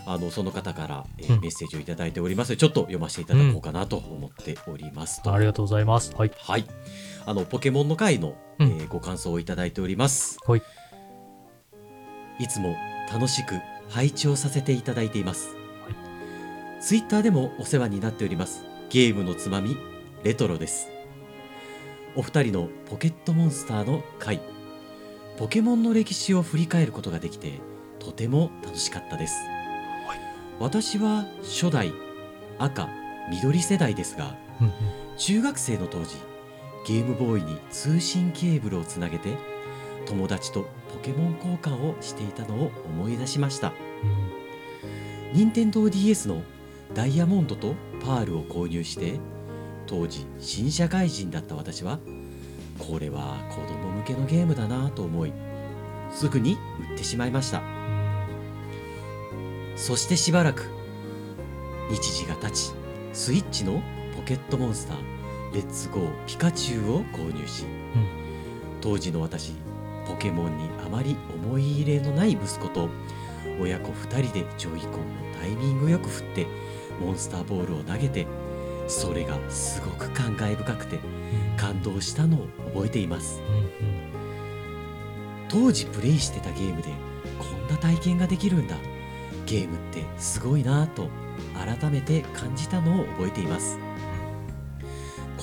[0.06, 1.42] あのその方から、えーうん。
[1.42, 2.56] メッセージをいただいております。
[2.56, 5.24] ちょっと読ませていただこうかなと思っております。
[5.24, 6.14] と、ありがとうございます。
[6.16, 6.32] はい。
[6.38, 6.66] はい。
[7.26, 8.68] あのポケモンの回の、うん。
[8.68, 10.38] えーご感想をいただいております。
[10.46, 10.62] はい。
[12.40, 12.76] いつも
[13.12, 13.56] 楽しく
[13.90, 15.56] 拝聴させていただいています、は
[15.90, 16.82] い。
[16.82, 19.78] ツイッターでもお世話になっておりますゲームのつまみ
[20.24, 20.90] レトロです。
[22.16, 24.42] お二人のポケットモンスターの回。
[25.38, 27.60] ポケモンの歴史を振り返ることができて
[28.00, 29.36] とても楽しかったです、
[30.08, 30.20] はい
[30.60, 31.94] 私は初代
[32.58, 32.90] 赤
[33.30, 34.74] 緑世代ですがうんうん
[35.18, 36.16] 中学生の当時
[36.86, 39.38] ゲームボーイに通信ケーブルをつなげて
[40.06, 43.72] 友達とポケモン交換をしていたのを思い出しました。
[45.34, 46.42] 任天堂 d s の
[46.94, 49.20] ダイヤモンドとパールを購入して
[49.88, 52.00] 当時新社会人だった私は
[52.78, 55.34] これは子供向けのゲームだなと思い
[56.12, 56.58] すぐに
[56.92, 57.62] 売ってしまいました。
[59.76, 60.70] そしてしばらく
[61.90, 62.72] 日時が経ち
[63.14, 63.82] スイッチの
[64.16, 64.98] ポケットモンスター
[65.54, 67.66] レッツゴーピカチュウを購入し、
[68.82, 69.54] 当時の私
[70.06, 72.90] ポケモンにあまり思い入れのない息子と
[73.60, 74.96] 親子2人でジョイコンを
[75.40, 76.48] タイミングよく振って
[77.00, 78.28] モンスターボールを投げて
[78.88, 81.00] それがすごく感慨深くて
[81.58, 83.42] 感動したのを覚えています。
[85.48, 86.90] 当時プレイしてたゲームで
[87.40, 88.76] こんな体験ができるんだ。
[89.46, 91.10] ゲームってすごいなぁと
[91.56, 93.80] 改めて感じたのを覚えています。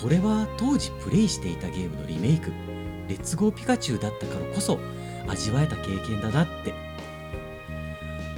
[0.00, 2.52] これは当時プレイしていたゲームのリメイク
[3.08, 4.78] 「レッツゴーピカチュウ」だったからこそ
[5.26, 6.86] 味わえた経験だなって。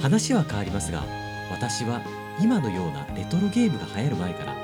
[0.00, 1.02] 話は変わりますが
[1.50, 2.00] 私は
[2.40, 4.54] 今のようなレトロゲームが流行る前から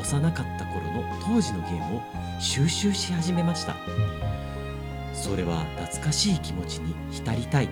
[0.00, 2.02] 幼かった頃の当時のゲームを
[2.40, 3.76] 収集し始めました。
[5.12, 7.68] それは懐かしい気持ちに浸りたい。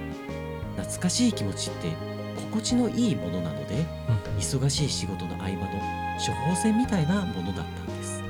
[0.77, 1.89] 懐かしい気持ちって
[2.37, 4.39] 心地のいいものなのでうん。
[4.39, 5.67] 忙しい仕事の合間の
[6.25, 8.23] 処方箋みたいなものだったんです。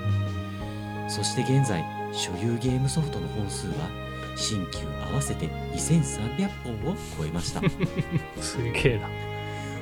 [1.08, 3.74] そして現在所有ゲームソフトの本数は
[4.36, 7.60] 新旧合わせて2300本を超えました。
[8.40, 9.27] すげえな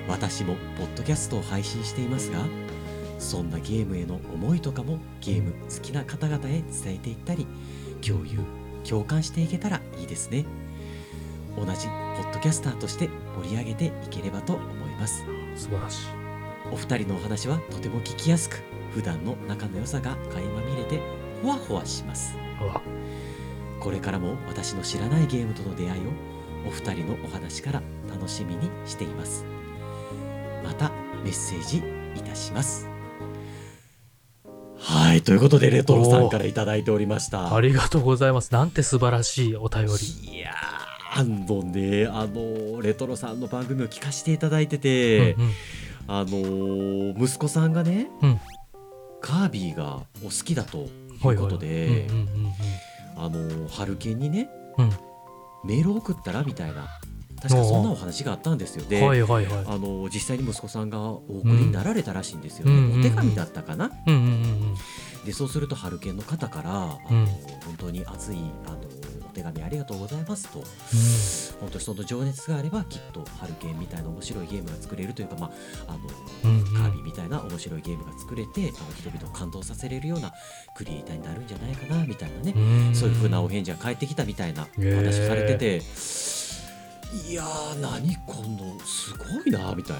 [0.08, 2.38] 私もポッドキャストを配信していますが
[3.18, 6.62] そんなゲームへの思いとかもゲーム好きな方々へ伝
[6.94, 7.46] えていったり
[8.06, 8.38] 共有
[8.88, 10.44] 共感していけたらいいですね。
[11.56, 13.08] 同じポッドキャスターとして
[13.42, 15.24] 盛り上げていければと思います。
[15.56, 16.06] 素晴らしい。
[16.70, 21.00] お二人のお話はとても聞きやすく普段の仲の良さが垣間見れて
[21.42, 22.36] ほわほわします。
[23.80, 26.10] これからも私の知らないゲームとの出会いを
[26.66, 29.44] お二人のお話から楽しみにしています
[30.66, 30.90] また
[31.22, 31.78] メッセージ
[32.16, 32.88] いたします。
[34.78, 37.54] はいということでレトロさんからいただいておりました。
[37.54, 38.52] ありがとうございます。
[38.52, 40.36] なんて素晴らしいお便り。
[40.36, 45.50] いやーあのねあのレトロさんの番組を聞かせていただいてて、うんうん。
[46.08, 48.40] あのー息子さんがね、うん。
[49.20, 52.06] カービィがお好きだということで、
[53.16, 54.90] あのー春犬にね、うん。
[55.64, 56.86] メールを送ったらみたいな
[57.48, 58.82] 確かそんなお話があったんですよ。
[58.82, 59.54] うんで、はいはいはい。
[59.66, 64.74] あのー実際に息子さんがお送りになられたらしいんですよね、うんうんお手紙だったかな、うんうんうん
[65.24, 68.76] でそうすると春犬の方から、あのうん本当に熱いあの
[69.26, 70.60] お手紙ありがとうございますと。
[70.60, 70.62] う
[71.60, 75.50] 本当にその情熱があればきっとハルケンみたいな面白いゲームが作れるというか、ま
[75.88, 76.64] あ、あのんうん。
[76.64, 80.32] カービィみたいな面白いゲームが作れてあの人々を感動させれるような
[80.76, 85.80] クリエイターになるんじゃないかなみたいなね、うんそういう風なお返事が返ってきたみたいなお話されてて、
[87.12, 89.96] いやー何このすごいなみたい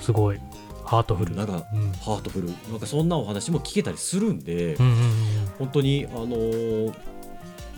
[0.00, 0.40] すごい。
[0.84, 1.34] ハートフル。
[1.36, 1.92] ななんかうん。
[1.92, 2.48] ハートフル。
[2.70, 4.96] なんかそんなお話も聞けたりするんで、うんうん
[5.58, 6.92] 本当にあのー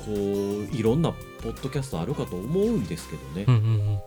[0.04, 1.12] こういろんな
[1.42, 4.00] ポッドキャストあるかと思うんですけどね、うんうんうんうん。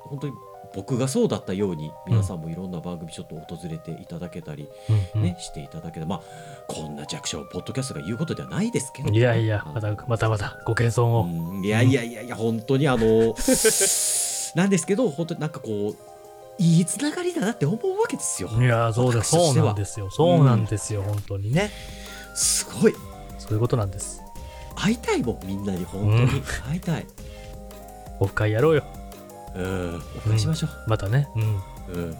[0.00, 0.32] 本当に
[0.72, 4.68] 僕がそうだったように皆さんもいろんな番組ちょっと訪れていただけたり、
[5.14, 5.20] うん。
[5.20, 5.26] うん。
[5.26, 6.20] ねしていただけたまあ
[6.68, 11.64] こんな弱小ポッドキャストが言うことではないですけど、いやいやまたまたまたご謙遜を、うん。
[11.64, 13.34] いやいやいやいや本当にあの
[14.54, 15.96] なんですけど本当になんかこう
[16.62, 18.50] いいつながりだなって思うわけですよ。
[18.50, 19.30] いやそうです。
[19.30, 20.10] そうなんですよ。
[20.10, 21.70] そうなんですよ、本当にね。
[22.34, 22.94] すごい。
[23.38, 24.20] そういうことなんです。
[24.76, 26.42] 会いたいもんみんなに本当に。
[26.42, 27.06] 会いたい。
[28.20, 28.84] オフ会やろうよ
[29.54, 31.46] うん、お会いしましょまたねうんう。
[31.92, 32.16] うん、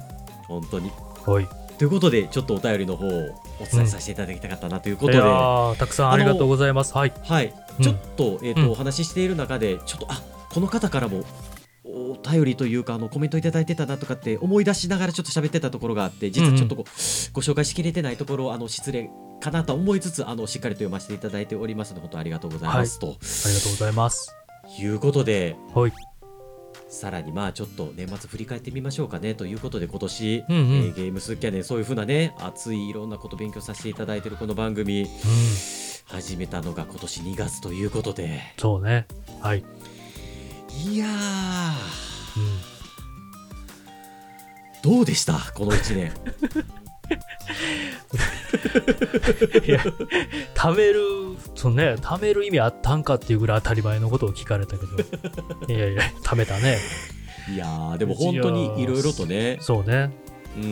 [0.49, 0.91] 本当に。
[1.27, 3.11] はいということでちょっとお便りの方を
[3.59, 6.95] お伝えさせていただきたかったなということで、いやーたくさんありがとうございます。
[6.95, 7.13] はい。
[7.25, 11.25] はい、うんちょっと,、えーとうんお話ししている中でちょっとあこの方からも
[11.85, 24.37] お便りというかあのコメントいただいてたなとかって思い出しながらちょっと喋ってたところがあって実はちょっとこう、ご紹介しきれてないところあの失礼かなと思いつつあのしっかりと読ませていただいておりますので本当ありがとうございます、ありがとうございます。
[24.77, 26.10] ということではい。
[26.93, 35.09] さらにまあちょっと年末振り返ってみましょうかねということで今年、うんうんえーゲームスキャネンそういうふうなね熱いいろんなこと勉強させていただいてるこの番組うん。
[36.07, 39.07] 始めたのが今年2月ということでそうね。
[39.41, 39.65] はい。
[40.85, 41.11] いやー
[44.89, 44.93] うん。
[44.97, 45.35] どうでした？
[45.55, 46.13] この1年
[49.67, 49.79] いや、
[50.55, 51.01] 貯める、
[51.55, 56.79] そうね、貯める意味あったんかっていうぐらい当たり前のことを聞かれたけど、いやいや、貯めたね。
[57.53, 59.59] いやーでも本当にいろいろとね。
[59.61, 60.13] そうね、
[60.57, 60.63] うん。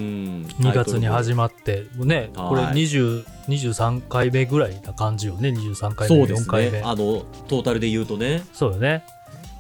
[0.60, 2.74] 2月に始ままって、ね、これはい。
[2.74, 6.72] 20 23回目ぐらいな感じよね、23回目、4そうです回目。
[6.72, 6.82] ね。
[6.84, 8.44] あのトータルで言うとね。
[8.52, 9.04] そうよね。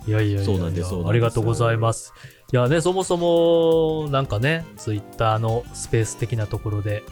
[0.06, 0.66] いやいやいやいや
[1.06, 2.12] ありがとうございます。
[2.50, 7.02] いやね、そもそも、なんかね、ツイッターのスペース的なところで、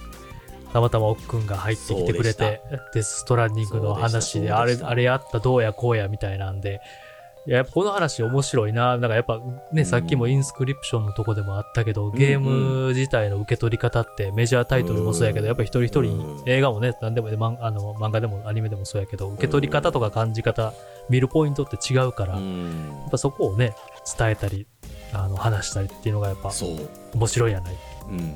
[0.72, 2.62] たまたま奥くんが入ってきてくれて、
[2.94, 6.81] デスストランディングの話で、あれ、あれやった、どうやこうやみたいなんで、
[7.46, 8.96] いや、やっぱこの話面白いな。
[8.96, 9.40] なんかやっぱ
[9.72, 15.49] ね、さっきもインスクリプションのとこでもあったけど、ゲーム自体の受け取り方ってメジャータイトルもそうやけど、うん。
[15.49, 16.49] やっぱ一人一人うん。
[16.49, 20.72] 映画もね、何でもね、まんあの漫画でもアニメでもそうやけど、受け取り方とか感じ方、
[21.09, 23.75] 見るポイントって違うから、うやんっぱそこをね、
[24.18, 24.66] 伝えたり、
[25.24, 26.88] あの話したりっていうのがやっぱそう。
[27.14, 27.76] 面白いやない。
[28.11, 28.35] うん。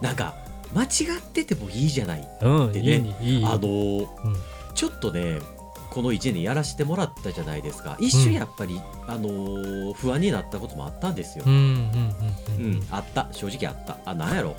[0.00, 0.34] なんか
[0.74, 0.86] 間違
[1.18, 2.28] っててもいいじゃない。
[2.42, 2.92] うん、でね。
[2.92, 3.44] いいに、いい。
[3.44, 4.36] あのーうん。
[4.74, 5.38] ちょっとね
[5.90, 7.96] この1年やらせてもらったじゃないですか。
[7.98, 11.44] 一瞬やっぱり、あのー不安になったこともあったんですよ。
[11.46, 11.84] うん、うん、うん、う
[12.58, 12.86] うんん。
[12.92, 13.28] あった。
[13.32, 13.98] 正直あった。
[14.04, 14.54] あなんやろ。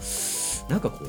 [0.69, 1.07] なんかこう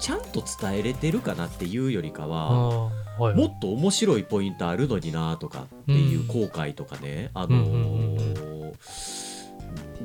[0.00, 2.86] ちゃんと伝えれてるかなっていうよりかは、
[3.18, 3.34] はい。
[3.34, 8.72] もっと面白いポイントあるのになとかっていう後悔とかね、あのーうんうんうん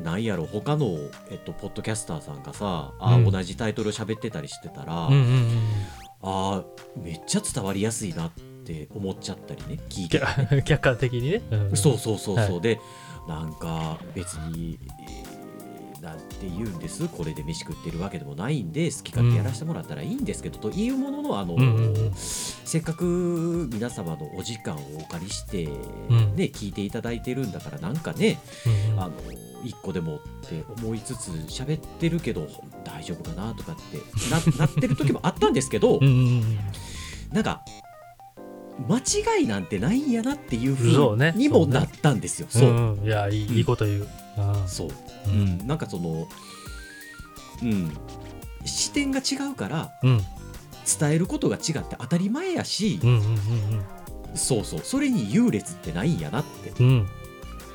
[0.04, 0.98] なんやろ他の、
[1.30, 3.32] えっと、ポッドキャスターさんがさあ、うん。
[3.32, 5.50] 同じタイトル喋ってたりしてたら、うん、うん、うん。
[6.22, 8.32] あーめっちゃ伝わりやすいなっ
[8.66, 10.26] て思っちゃったりね聞いてて。
[10.26, 11.42] ね、客客観的にね。
[11.52, 12.80] うんそうそうそうそう、はで
[13.28, 15.29] なんか別に、えー
[16.02, 17.08] なんて言うんです。
[17.08, 21.58] これで飯食ってるわけでもないんで好き勝手やらせてもらったらいいんですけど、というもののあの、
[22.16, 26.36] せっかく皆様のお時間をお借りして、ん。
[26.36, 28.40] ね聞いていただいてるんだからなんかね、
[28.98, 29.14] あの
[29.64, 32.48] 一個でもって思いつつ喋ってるけど
[32.84, 36.02] 大丈夫かなとかってな なってる時もあったんですけど、う
[37.34, 37.62] なんか
[38.88, 42.48] 間違いなんてないんやなっていうふうにもなったんですよ。
[42.50, 44.08] そう,、いやいい,、こと言う。
[44.38, 44.64] あ。
[44.68, 44.90] そう、
[45.28, 45.38] ううん。
[45.62, 46.28] ん、なんかその、
[47.64, 47.92] うん、
[48.66, 50.22] 視点が違うからうん。
[51.00, 53.20] 伝えることが違って当たり前やし、うんうん
[54.36, 54.80] そうそう。
[54.84, 56.72] それに優劣ってないんやなって。
[56.84, 56.88] うん。
[56.88, 57.08] うん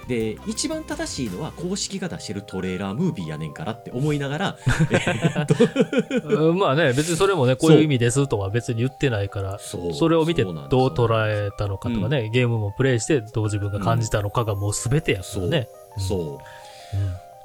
[0.09, 4.59] で一番正しいのは公式が出してるトレーラームービーやねんからって思いながら
[6.54, 9.94] まあね別にそれもねこういう意味ですとは別に言ってないからそう。
[9.94, 10.54] それを見てどう
[10.88, 15.68] 捉えたのかとかね、ゲームもプレイしてどう自分が感じたのかがもう全てやからね。
[15.98, 16.20] そう。
[16.20, 16.38] うん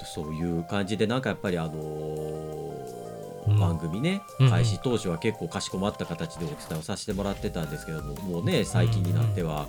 [0.06, 3.60] そういう感じでなんかやっぱりあのーうん。
[3.60, 9.66] 番組ねうん開始当初は結構かしこまった形でお伝えをさせてもらってたんですけどももうね最近になっては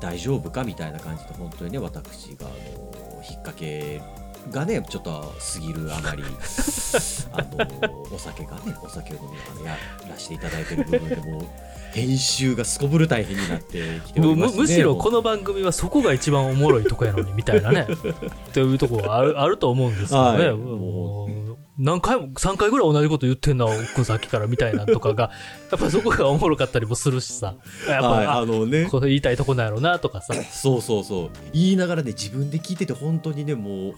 [0.00, 4.02] 大丈夫かみたいな感じで本当にね私があのー引っ掛け
[4.50, 6.22] がねちょっと過ぎるあまり
[7.32, 9.78] あのーお酒がねお酒を飲みながらや
[10.10, 11.46] らせていただいてる部分でもう
[11.92, 17.86] 編集がすこぶる大変になってきておりまして、ね、むむしろこの番組はそこが一番おもろいとこやのにみたいなね。
[18.50, 20.56] っていうところがあるあると思うんですけどね、はい。
[20.56, 25.30] もう何回も3回ぐらい同じこと言ってんな奥君さっきからみたいなとかが
[25.72, 27.54] やっぱそこがおもろかったりもするしさ。
[27.88, 28.86] やっぱ、はい、ああのね。
[28.90, 30.34] これ言いたいとこなんやろうなとかさ。
[30.52, 31.30] そうそうそう。
[31.52, 33.94] 言いながらね自分で聞いてて本当にねもう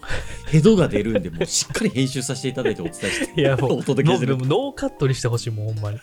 [0.47, 5.99] ヘドが出るんでもうしっかり編集させていただいてお伝えしていやもうお届けノーカットにしてほしいもんほんまに。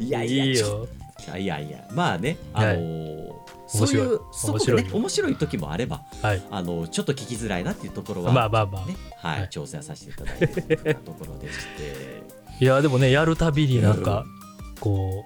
[0.00, 0.86] いやいやいいよ。
[1.26, 3.35] いやいやいやまあねあのーそうい
[3.74, 4.06] 面白い。
[4.06, 4.88] うそこが面白いよ。
[4.88, 6.42] ね面白い時もあればはい。
[6.50, 9.48] あのちょっと聞きづらいなっていうところは、まあまあまあ、ねはいはい。
[9.48, 12.26] 調整させていただいてるというところでして。
[12.58, 14.24] いやでもねやるたびになんか
[14.80, 15.24] こ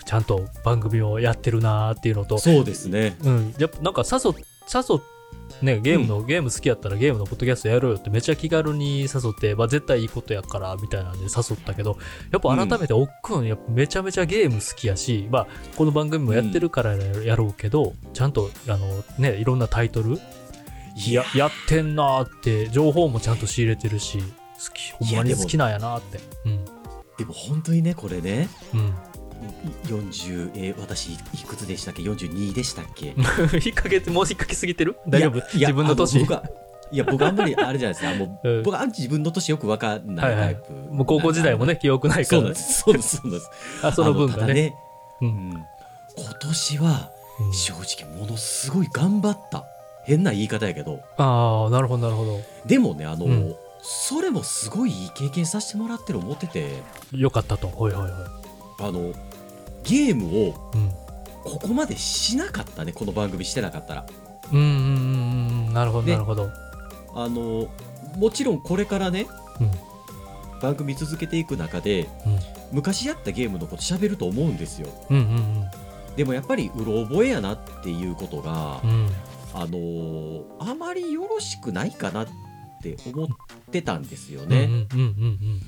[0.00, 3.16] うちゃんと番組をやってるなーっていうのとそうですね。
[3.22, 5.00] うん、やっぱなんか誘っ誘っ
[5.62, 11.98] ね、ゲームの、ゲーム好きやったらゲームのポッドキャストやるよってめっちゃ気軽に誘って、まあ、絶対いいことやからみたいなんで誘ったけど
[12.30, 15.46] やっぱ改めておっくんやっぱめちゃめちゃゲーム好きやし、まあ、
[15.76, 20.18] この番組もやってるからやろうけど、ちゃんとあの、ね、いろんなタイトル
[20.96, 21.24] いや。
[21.34, 24.24] やってんなーって情報もちゃんと仕入れてるし好
[24.74, 26.64] きほんまに好きなんやなーって、うん、
[27.16, 28.94] でも本当にねこれねうん
[29.84, 31.16] 40えー私い
[31.46, 33.08] くつでしたっけ？42でしたっけ？
[33.08, 34.96] 引っ掛けてもう引っ掛けすぎてる？
[35.08, 35.40] 大丈夫？
[35.54, 36.18] 自分の年？
[36.90, 38.62] いや僕あんまりあれじゃないですかもう、 うん。
[38.62, 42.54] 僕は自分の年よく分かんないタイプ、もう高校時代もね記憶ないかそうらね。
[42.54, 43.50] なんですそうですそうです。
[43.84, 44.54] あその分がね。
[44.54, 44.74] ね、
[45.20, 45.50] ううん。
[45.50, 45.52] ん、
[46.16, 47.10] 今年は
[47.40, 47.52] うん。
[47.52, 49.64] 正直ものすごい頑張った。
[50.04, 51.00] 変な言い方やけど。
[51.18, 53.54] ああなるほどなるほでもねあの、うん。
[53.82, 56.82] それもすごいいい経験させてもらってる思ってて。
[57.12, 57.68] どよかったと。
[57.68, 58.26] はいはいは
[58.80, 59.12] あの
[59.84, 60.52] ゲームを
[61.44, 64.06] ここまでしなかったねこの番組してなかったら。
[64.52, 66.50] うんうんうんうんなるほどでなるほど。
[67.14, 67.68] あの
[68.16, 69.26] もちろんこれからね
[69.60, 69.70] うん。
[70.60, 72.38] 番組続けていく中でうん。
[72.72, 74.88] 昔やったゲームのこと喋ると思うんですよ。
[75.10, 75.64] うんうん
[76.16, 78.90] でもやっぱりうろ覚えやなっていうことが、うん。
[78.90, 79.10] うん
[79.54, 82.28] あのーあまりよろしくないかなっ
[82.82, 83.28] て思っ
[83.70, 85.62] てたんですよね、うんうんうんうん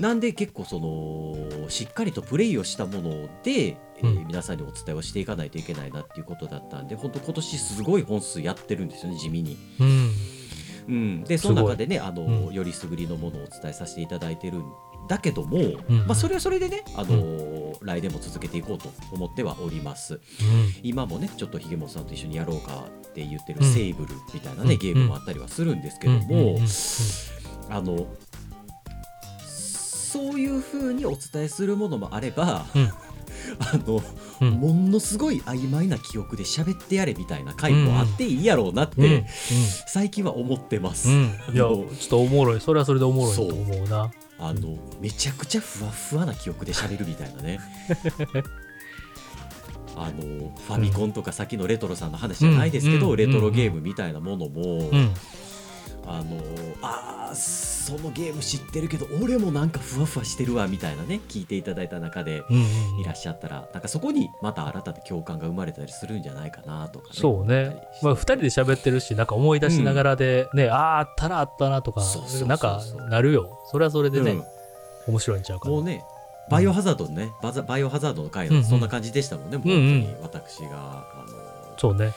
[0.00, 4.26] なんで結構そのしっかりとプレイをしたもので、えーうん。
[4.26, 9.56] 皆さんにお伝えをしていかないといけないなっていうことだったんで本当今年すごい本数やってるんですよね地味に。
[9.80, 9.86] うん。
[9.86, 10.12] うん。
[10.88, 12.54] うん、でその中でねあの、うん。
[12.54, 14.64] よりすぐりのものをお伝えさせていただいてるん
[15.08, 16.06] だけども、ん。
[16.06, 20.20] まあ、それはそれでねあの、来年も続けていこうと思ってはおります。
[20.82, 23.72] 今もねちょっとひげもさんと一緒にやろうかって言ってるうん。
[23.72, 24.78] セーブルみたいなね、うん。
[24.78, 26.66] ゲームもあったりはするんですけども、うんうんうん。
[27.68, 28.06] あの
[30.16, 32.90] そういう風にお伝えするものもあれば、うん。
[33.60, 34.02] あの、
[34.40, 34.50] うん。
[34.52, 39.12] ものすごい曖昧な記憶で喋ってやれみたいな回もあっていいやろうなって、うん。
[39.12, 39.24] うん。
[39.86, 41.10] 最近は思ってます。
[41.10, 41.24] うん。
[41.24, 42.60] いやちょっとおもろい。
[42.60, 44.10] それはそれでおもろいと思うな。
[44.38, 47.58] あのめちゃくちゃふわふわな記憶で喋るみたいなね。
[49.98, 53.16] あのファミコンとかさっきのレトロさんの話じゃないですけど、うん。
[53.16, 55.14] レトロゲームみたいなものも、うん
[56.06, 56.36] あの
[56.82, 67.76] あーそのゲーム知ってるけど俺もなんかふわふわしてるわみたいなね聞いていただいた中でうんうんいらっしゃったらなんかそこにまた新たな共感が生まれたりするんじゃないかなとか、ね、そうね。
[68.02, 72.02] まあ、2人で喋ってるしなんか思い出しながらで、ねあああったなあったなとか
[72.46, 72.80] なんか
[73.10, 73.58] なるよ。
[73.70, 74.44] それはそれでね、うん。
[75.08, 75.74] 面白いんちゃうかな。
[75.74, 76.04] もうね
[76.50, 80.02] バイオハザードのね、バザバイオハザードの回うんうんのそんな感じでしたもんね、もううんうん。
[80.02, 82.12] 本当に私があのそうね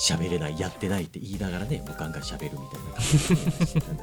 [0.00, 2.92] 喋れないやってないって言いながらねもうガンガン喋るみたいな。
[2.94, 3.28] 感じ
[3.58, 3.96] でしてたん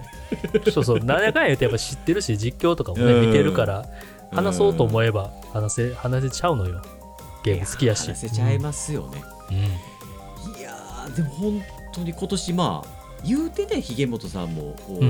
[0.64, 1.00] でそうそう。
[1.04, 3.28] 何やかんや言ってやっぱ知ってるし実況とかもねうん。
[3.28, 3.84] 見てるから
[4.32, 6.82] 話そうと思ええば話せ話せちゃうのよ。
[7.44, 8.08] ゲーム好きやし。
[8.08, 9.56] 話せちゃいますよね、うん。
[10.60, 12.90] いやーでも本当に今年まあ
[13.26, 15.04] 言うてねひげもとさんもこう、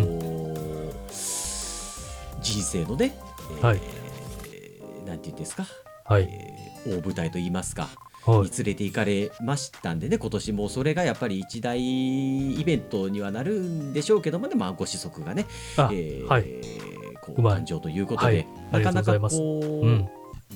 [2.42, 3.14] 人生のね、
[3.60, 3.82] えーはい。
[5.06, 5.66] なんて言うんですか、
[6.06, 6.30] はい。
[6.32, 7.92] えー大舞台と言いますか、はい
[8.28, 15.46] に連れて行かれましたんでね今年もそれがやっぱり一大イベントにはなるんでしょうけどもね、まあ、ご子息がね、
[15.78, 16.46] あ、えーはい。
[17.22, 18.84] こう誕生ということで、はい。
[18.84, 20.10] なかなかこう、うん。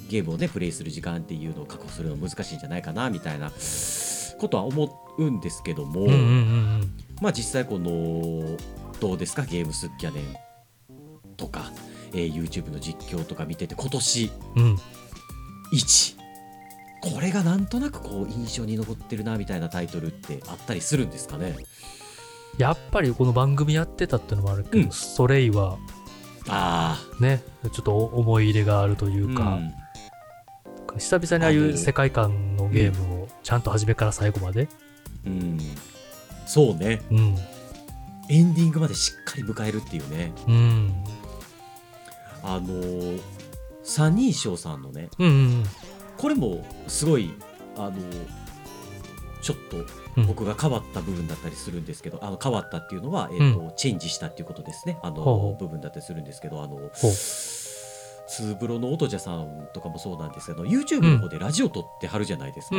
[0.09, 3.51] ゲームをねプレイする時間っていうのを確保するの難しいんじゃないかなみたいな
[4.39, 8.57] ことは思うんですけども、うんうんうんまあ実際この
[8.99, 11.71] どうですかゲームスキャネンとか、
[12.13, 14.63] えー YouTube の実況とか見てて今年うん。
[14.63, 14.77] うん
[15.71, 16.20] 1
[17.01, 21.55] これがなんとなくこう印象に残ってるなみたいなタイトルってあったりするんですかね？
[22.57, 24.91] やっぱりこの番組やってたってのもあるけど、うん。
[24.91, 25.77] それ以は
[26.47, 27.43] あね
[27.73, 29.59] ちょっと思い入れがあるというか、
[30.91, 30.99] うん。
[30.99, 34.67] 久々にああいう世界観のゲームをちゃんと初めから最後まで、
[35.25, 35.59] うん、
[36.45, 37.01] そうね。
[37.09, 37.35] うん。
[38.29, 40.31] エンディングまでしっかり迎えるっていうね。
[40.47, 40.93] うん。
[42.43, 43.21] あのー
[43.83, 45.63] 三人称さんのねうんうん
[46.21, 47.33] これもすごい
[47.75, 47.93] あの
[49.41, 49.77] ちょっと
[50.17, 50.27] うん。
[50.27, 54.97] 僕が変わった部分だったりするんですけど、あの変わったっていうのは、えーとチェンジしたっていうことですね。
[55.01, 56.91] あの部分だったりするんですけどあの
[58.31, 62.75] ツーブロの弟者さんとかもそうなんですけど YouTube の方でラジオ撮ってはるじゃないですか、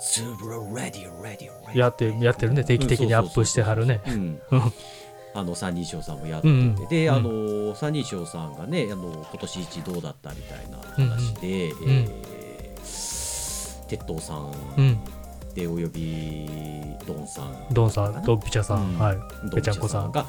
[0.00, 2.64] ツーブロレディオレディオやってやってるね。
[2.64, 4.00] 定期的にアップしてはるね。
[4.06, 4.72] うんうん
[5.34, 6.88] あの三人称さんもやってて、うんうん。
[6.88, 7.14] で、うん。
[7.14, 11.88] あの三人称さんがねあの今年一どうだったみたいな話で、んうん。
[11.88, 12.82] えー
[13.92, 14.98] 鉄塔さんうん
[15.54, 16.48] でおよび
[17.06, 17.66] ドンさん。
[17.70, 18.98] ドンさんドンピシャさん、うん。
[18.98, 19.16] はい。
[19.16, 20.24] ドンぺちゃんこさんが、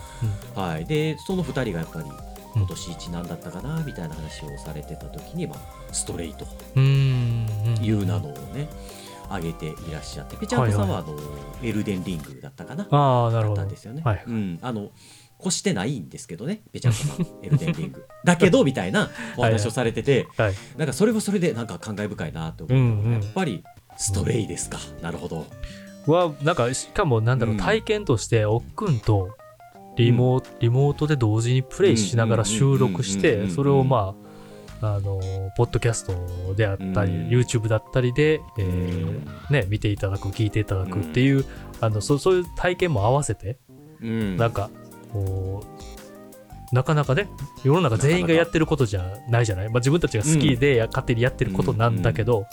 [0.53, 2.61] はい、でその2人がやっぱりうん。
[2.61, 5.59] 今年一なんだったかなみたいな話をされてた時に、まあ、
[5.93, 6.45] ストレイと
[6.75, 7.47] うーん。
[7.77, 7.83] うん。
[7.83, 8.67] いう名のをね
[9.25, 11.17] 挙げていらっしゃってぺちゃんこさんはあの、
[11.61, 12.83] エルデンリングだったかな？
[12.83, 13.61] だっああなるほど。
[13.61, 14.01] たんですよね。
[14.03, 14.91] はいうん、あの
[15.41, 18.05] 越してないんですけどね、ぺちゃんこさん、エルデンリング。
[18.23, 23.13] だけどみたいなお話をされてて、はいなんかそれはそれでなんか感慨深いなと思う、うんうん。
[23.13, 23.63] やっぱり
[23.97, 25.45] ストレイですか、なるほど。
[26.07, 27.61] はなんかしかもなんだろう、うん。
[27.61, 29.35] 体験としておっくんと
[29.97, 34.15] リモ,、リモートで同時にプレイしながら収録してうんうんうんうんうんそれをま
[34.83, 35.19] ああの
[35.55, 37.29] ポッドキャストであったり、うん。
[37.29, 41.45] YouTube だったりで、えうーんね、見ていただく聞いていただくっていう、
[41.81, 43.57] あのそそういう体験も合わせて
[44.01, 44.37] うん。
[44.37, 44.69] なんか
[45.11, 45.63] こ
[46.71, 47.29] うなかなかね
[47.63, 49.69] 世の中全員がやってることじゃないじゃない？
[49.69, 52.47] まあ、自分たちが好きでや、勝手にやってることなんだけど、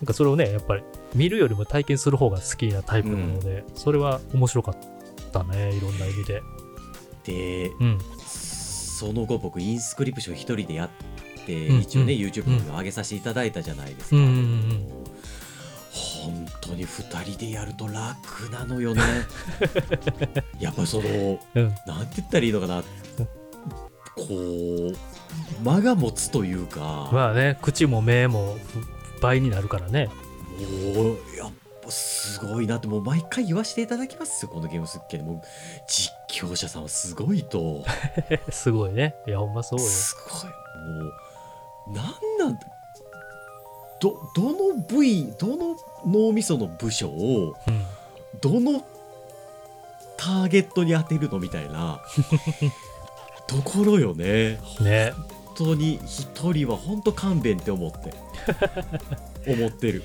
[0.00, 0.82] なんかそれをねやっぱり
[1.14, 4.76] 見るよりも体験する方が好きなタイプなので、それは面白かっ
[5.32, 6.42] たねいろんな意味で。
[7.24, 7.98] でうん。
[8.16, 14.16] その後僕インスクリプション一人でやって、うん一応ねうん YouTube にも上げさせていただいたじゃないですか、
[16.18, 19.02] 本当に2人でやると楽なのよね。
[20.60, 21.74] やっぱりそのうん。
[21.86, 22.82] なんて言ったらいいのかな。
[24.14, 24.96] こう
[25.62, 30.08] 間が持つというか、まあね口も目もふ倍になるからね。
[30.96, 35.40] もうやっぱすごいなってもう毎回言わせていただきますよこのゲームすっけでもう
[35.86, 37.84] 実況者さんはすごいと。
[38.50, 39.14] すごいね。
[39.26, 39.86] いやほんまそうよ。
[39.86, 41.02] すごい。
[41.02, 41.12] もう
[41.92, 42.04] なん
[42.38, 42.60] なんだ？
[44.00, 45.76] どどの部位どの
[46.06, 47.82] 脳みその部署をうん。
[48.40, 48.84] どの
[50.16, 52.00] ターゲットに当てるのみたいな
[53.48, 54.58] ところよね。
[54.80, 55.12] ね。
[55.56, 58.14] 本当に一人は本当勘弁って思って。
[59.50, 60.04] 思ってる。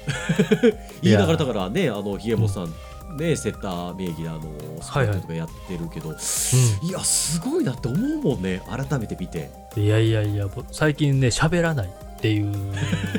[1.03, 2.73] 言 いながらだからねあのひげもさん
[3.15, 4.41] ねセッター名義であの
[4.81, 9.49] スポットとかやってるけど、いやすごいなって思うもんね改めて見て。
[9.75, 12.51] いやいやいやぼ最近ね喋らないっていう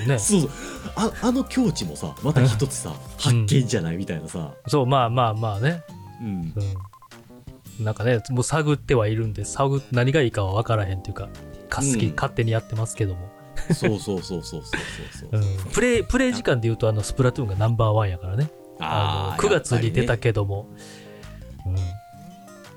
[0.07, 0.18] ね。
[0.18, 0.51] そうそう。
[0.97, 5.82] ああの境地もさまた一つさ発見じゃないみたいなさ、そうまあまあまあね。
[6.20, 6.55] うん。
[7.78, 11.28] うん、なんかねもう探ってはいるんで探何がいいかは分からへんっていうか
[11.68, 12.14] か好き、うん。
[12.14, 13.28] 勝手にやってますけども、
[13.72, 15.40] そうそうそうそうそうそうそう。
[15.40, 18.51] うん、プレイプレイ時間でいうとあのスプラトゥーンがナンバーワンやからね
[18.81, 20.18] ああーの9月に出たやっぱりね。
[20.18, 20.68] けども、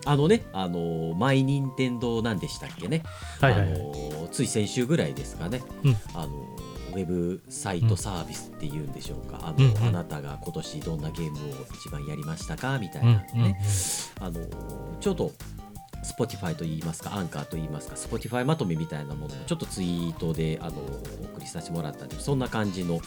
[0.05, 3.03] あのねあのマイニンテンドなんでしたっけね。
[3.41, 3.83] うん、はいはいはい、あ
[4.21, 5.97] のつい先週ぐらいですかね、うん。
[6.13, 6.47] あの
[6.93, 9.87] ウェブサイトサービスっていうんでしょうか、あのうんうん。
[9.87, 12.79] あなたが今年どんなゲームを一番やりましたか？
[12.79, 13.59] みたいうんなのね、
[14.19, 14.39] うんあの
[14.99, 15.31] ちょうど
[16.03, 22.99] Spotify といいますか、アンカーといいますか、Spotify まとめみたいなものもちょっとツイートであのお送りさせてもらったんで、そんな感じの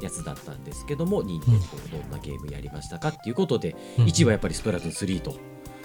[0.00, 5.36] やつだったんですけども、任天堂どんなゲームやりましたかっていうことで、うん1位はやっぱりスプラトゥーン3と。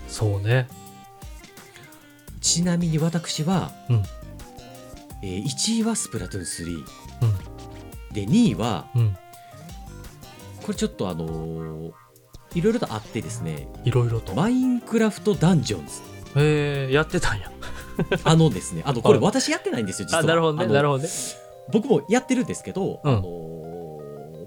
[0.07, 0.67] そうね。
[2.41, 4.03] ちなみに私は、うん。
[5.23, 6.85] えー1位はスプラトゥーン3。
[8.09, 8.13] うん。
[8.13, 9.17] で、2位は、うん。
[10.61, 11.91] これちょっとあのー
[12.53, 14.35] いろいろとあってですね、いろいろと。
[14.35, 16.01] マインクラフトダンジョンズ。
[16.35, 17.51] えー、やってたんや。
[18.23, 20.21] あのですね、あの、これはい私やってないんですよ、実は。
[20.21, 21.09] あなるほどねなるほどね。
[21.71, 23.11] 僕もやってるんですけど、うん。
[23.11, 23.51] あのー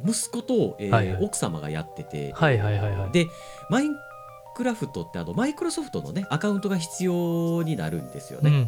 [0.06, 1.24] 息子と、えーはいはい。
[1.24, 3.10] 奥様がやってて、はいはいはいはい。
[3.12, 3.26] で
[3.70, 3.96] マイン
[4.54, 8.60] クラフトってあのマイクロソフトのねアカウントが必要になるんですよね、うんうん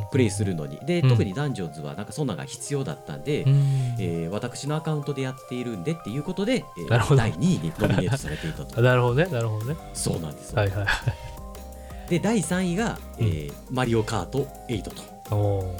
[0.00, 0.78] うんプレイするのに。
[0.84, 1.08] で、うん。
[1.08, 3.52] 特にダンジョンズはなんかそんなのが必要だったんで、うん。
[4.00, 8.78] えー私のアカウントでやっているんでっていうことで、えー第2位にノミネートされていたと。
[8.78, 9.76] あ なるほどねなるほどね。
[9.94, 10.86] そうなんですよ、はいはい
[12.10, 14.82] で第3位が、えーマリオカート8
[15.28, 15.34] と。
[15.34, 15.76] お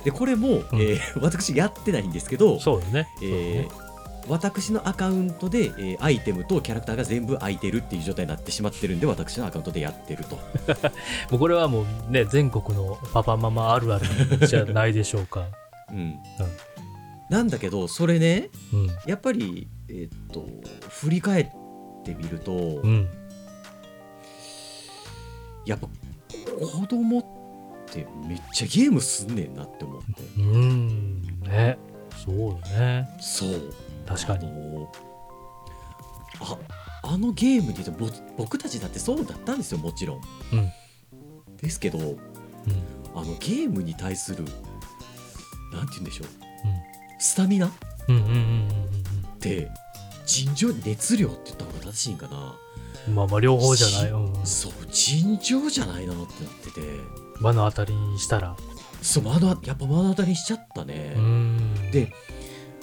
[0.00, 0.04] ー。
[0.04, 0.64] でこれも、うん。
[0.80, 3.08] えー 私やってないんですけどそうだね。
[3.22, 3.88] えー
[4.28, 10.36] 私のアカウントで、えーアイテムとキャラクターが全部空いてるっていう状態になってしまってるんで私のアカウントでやってると。
[11.30, 15.46] もうこれはもうね全国のパパママあるあるじゃないでしょうか。
[15.90, 16.16] うん、
[17.30, 18.86] なんだけどそれねうん。
[19.06, 20.44] やっぱりえーっと
[20.90, 21.46] 振り返っ
[22.04, 23.08] てみると、うん
[25.68, 25.86] やっぱ
[26.66, 27.24] 子供っ
[27.92, 30.06] てめっちゃゲームすんねんなって思って。
[30.38, 31.22] うん。
[31.42, 31.78] ね。
[32.16, 33.08] そうだね。
[33.20, 33.74] そう。
[34.06, 34.46] 確かに。
[34.46, 34.92] あの
[36.40, 36.58] あ
[37.02, 40.20] あのゲームにぼ僕たちだってそうだったんですよもちろん。
[40.52, 40.72] うん。
[41.58, 42.16] ですけどうん。
[43.14, 44.44] あのゲームに対する
[45.72, 46.28] なんて言うんでしょう。
[47.18, 47.70] スタミナっ
[48.08, 49.38] うんうんうんうん。
[49.38, 49.68] て
[50.24, 52.38] 尋常熱量って言った方が正しいんかな。
[52.38, 52.67] うん
[53.14, 56.80] まあまあ両方じゃない、うん、そう尋常じゃないなってなってて。
[57.40, 58.56] 目の当たりにしたら。
[59.02, 61.90] そう目のやっぱ目の当たりにしちゃったね、うん。
[61.92, 62.12] で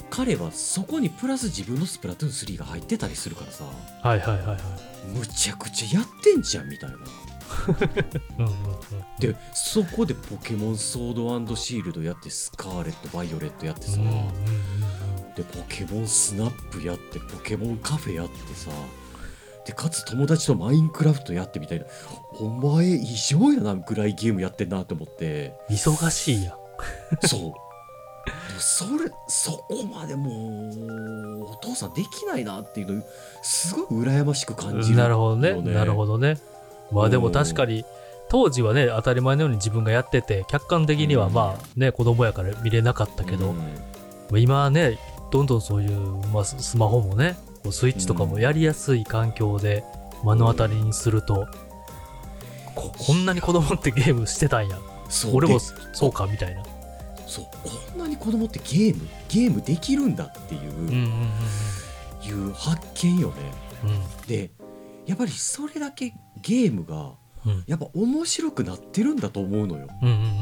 [0.08, 3.64] 彼はそこにプラス自分のスプラトゥーン3が入ってたりするからさ。
[4.02, 4.58] はいはいはいはい。
[5.14, 6.96] むちゃくちゃやってんじゃんみたいな。
[8.38, 8.52] うんうん
[9.18, 14.24] でそこでポケモンソードシールドやってスカーレットバイオレットやってさ、うんうんうん。
[15.34, 18.70] でポケモンスナップやってポケモンカフェやってさ
[19.66, 21.86] でかつ友達とマインクラフトやってみたいな。
[22.38, 25.54] お前異常やなぐらいゲームやってんなと思って。
[25.68, 26.54] 忙しいやん。
[27.26, 27.52] そう。
[28.58, 33.02] それそこまでもうお父さんできないなっていうの
[33.42, 35.48] すごい羨ましく感じるなるほどね。
[35.50, 36.38] よなるほどね。
[36.92, 37.84] まあでも確かに
[38.28, 41.32] 当時はね当たり前のように自分がやってて客観的にはうん。
[41.32, 43.50] まあね子供やから見れなかったけど、
[44.30, 44.38] うん。
[44.38, 44.98] 今はね
[45.32, 45.98] どんどんそういう、
[46.32, 47.36] まあ、ススマホもね
[47.66, 49.82] こうスイッチとかもやりやすい環境で
[50.24, 51.48] 目の当たりにすると、
[52.76, 54.78] ここんなに子供ってゲームしてたんや。
[55.08, 55.36] そう。
[55.36, 56.62] 俺もでそうかみたいな。
[57.26, 57.44] そう。
[57.64, 61.30] こんなに子供ってゲームゲームできるんだっていう,、うんうんうん
[62.24, 63.34] いう発見よね。
[63.84, 64.26] うん。
[64.28, 64.50] で
[65.06, 66.12] やっぱりそれだけ
[66.42, 67.14] ゲームが
[67.44, 67.64] うん。
[67.66, 69.88] やっぱ面白くなってるんだと思うのよ。
[70.02, 70.32] うんうん。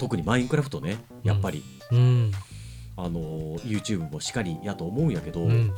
[0.00, 1.98] 特にマインクラフトねやっぱり、うん。
[1.98, 2.32] うん
[3.00, 3.20] あの
[3.60, 5.72] YouTube もしっかりやと思うんやけど、うんうんうん。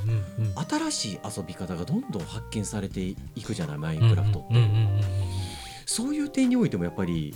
[0.88, 3.78] 新しい遊び方がどんどん発見されていくじゃない？
[3.78, 4.74] マインクラフトって、うんうんうん。
[4.74, 5.00] うん
[5.86, 7.34] そういう点においてもやっぱり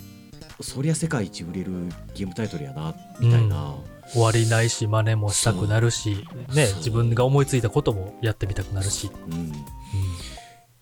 [0.61, 1.71] そりゃ世界一売れる
[2.15, 3.75] ゲームタイトルやなみたいな、
[4.13, 9.49] 終わりないし真似もしたくなるしね自分が思いついたこともやってみたくなるし、うん。
[9.49, 9.53] っ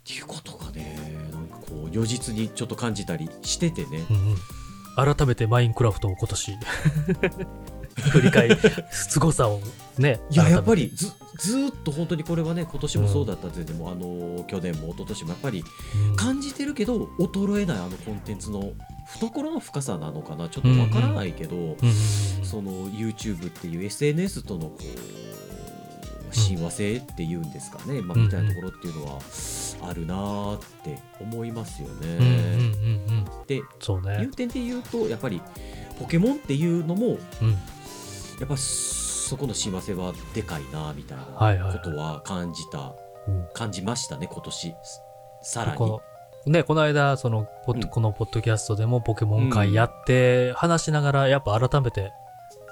[0.04, 0.96] ていうことがね
[1.32, 4.18] なんかこう如実にちょっと感じたりしててね、うん
[5.08, 5.16] うん。
[5.16, 6.52] 改めてマインクラフトを今年
[7.98, 8.58] 振り返り
[8.92, 9.62] 凄さを
[9.98, 15.64] ねいややっぱり、りずずーっと本当にこれはね今年もそうだったぜでも、あの去年も一昨年もやっぱり
[16.10, 16.16] うん。
[16.16, 18.74] 感じてるけど衰えないあのコンテンツの
[19.08, 21.94] 懐の深さなのかなちょっとわからないけど、うんうんうん
[22.44, 29.20] その YouTube っていう SNS とのこう親和性っていうんですかね、まあ、うんみたいなところっていうのは
[29.82, 31.96] あるなーって思いますよね。
[32.04, 34.24] うんうんうんうんでね。
[34.24, 35.42] いう点で言うとやっぱり
[36.00, 37.58] ポケモンっていうのもうん
[38.44, 41.78] やっぱそこの親和性はでかいなみたいなはいはい。
[41.78, 42.94] ことは感じた、
[43.26, 43.48] うん。
[43.54, 44.76] 感じましたね今年。
[45.42, 45.78] さらに。
[45.78, 46.02] この
[46.52, 47.90] ね、この間そのポッドうん。
[47.90, 52.12] このポッドキャストでもポケモン会やって、話しながらやっぱ改めて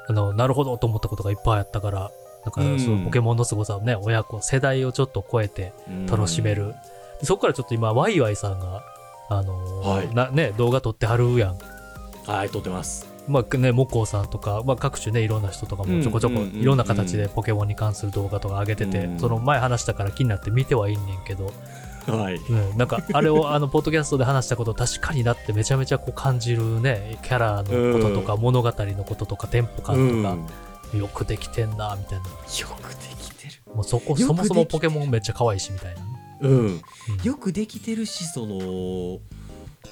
[0.10, 2.12] あのなるほどと思ったことがいっぱいあったから
[2.44, 2.80] なんかうん。
[2.80, 5.72] そのポケモンの凄さをね親子世代をちょっと超えて
[6.10, 6.76] 楽しめる、
[7.22, 8.84] でそこからちょっと今ワイワイさんが
[9.30, 10.14] あのーはい。
[10.14, 11.58] なね、動画撮ってはるやんうん。
[12.34, 13.11] はい撮ってます。
[13.28, 19.20] まあね、モコさんとか、まあ、各種ね、いろんな人とかもちょこちょこいろんな形でポケモンに関する動画とか上げてて、うん。
[19.20, 21.52] その前話したから気になって見てはいんねんけど、
[22.08, 22.36] はい。
[22.36, 30.24] うん、なんかあれを あのポッドキャストで話したこと確かになってめちゃめちゃこう感じるねキャラのこととか物語のこととかテンポ感うん。
[30.24, 32.26] とかよくできてんなみたいな。
[32.26, 33.76] よくできてる。
[33.76, 36.02] もうそこそもそもポケモンめっちゃ可愛いしみたいな、
[36.42, 36.58] うん。
[36.60, 36.82] うん。
[37.24, 39.20] よくできてるしその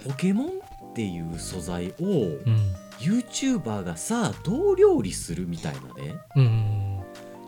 [0.08, 6.44] ポケモンっていう素材をうん YouTuber がさあどう料理するみたいなねうん。
[6.44, 6.90] うん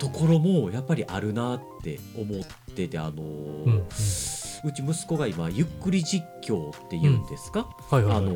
[0.02, 2.44] ところもやっぱりあるなって思っ
[2.74, 3.88] ててあのーうんうん。
[4.64, 8.34] うち息子が今ゆっくり実況っていうんですか、あはいはいはい、の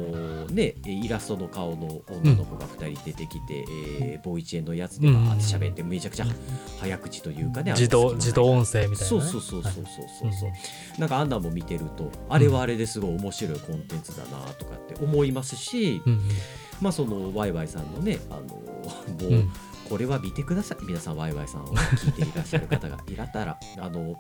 [0.47, 3.65] ーねイラストの顔の女の子が2人出てきて、
[4.01, 6.25] えーボイチェンのやつでバーって喋ってめちゃくちゃ
[6.79, 10.33] 早口というかね自動自動音声みたいな、ね、そうそうそうそうそうそう。
[10.33, 10.99] そう、はい。
[10.99, 16.21] なんかあんなんも見てるとあれはあれですごい面白いコンテンツだなとかって思いますし、うん
[16.81, 19.49] まあそのワイワイさんのねあのもう、
[19.89, 20.85] これは見てください。
[20.85, 24.15] 皆さんワイワイさんを聞いていらっしゃる方がいらったら あの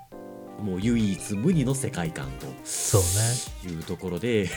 [0.59, 2.27] もう唯一無二の世界観
[2.63, 3.01] そう
[3.61, 4.49] というところでね、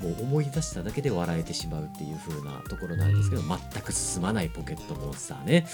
[0.00, 5.66] もう思い出しただけで笑えてしまうっていう風なところなんですけど、う全く進まないポケットモンスターね。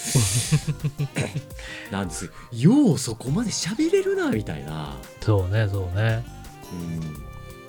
[1.92, 2.30] なんです。
[2.52, 4.96] ようそこまで喋れるなみたいな。
[5.20, 6.24] そうねそうね。
[6.72, 7.25] うん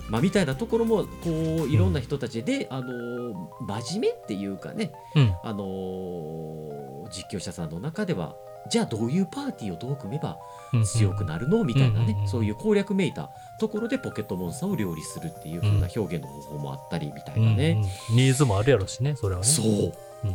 [0.10, 5.36] まあ、みたいなところもこういろんな人たちで、あの真面目っていうかね、うん。
[5.44, 8.36] あの実況者さんの中では
[8.70, 10.38] じゃあどういうパーティーをどう組めば
[10.74, 13.30] うん強くなるのみたいなね、うんうんそういう攻略めいた
[13.60, 17.88] ところでポケットモンスターを料理するっていう風な表現の方法もあったりみたいなね、うんうん
[18.18, 19.48] ニーズもあるやろしねそれはね。
[19.48, 20.30] そう、うん。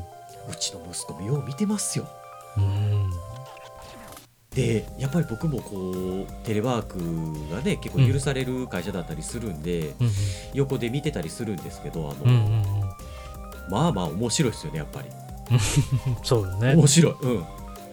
[0.51, 2.09] うちの息子もよう見てますよ。
[2.57, 3.11] うん
[4.55, 6.99] でやっぱり僕もこうテレワーク
[7.55, 10.11] がね結構許される会社だったりするんで、うん。
[10.55, 12.65] 横で見てたりするんですけどあの、うんうんうん。
[13.71, 15.09] まあまあ面白いですよねやっぱり。
[15.51, 15.59] う ん
[16.23, 16.75] そうよね。
[16.75, 17.45] 面白い、うん、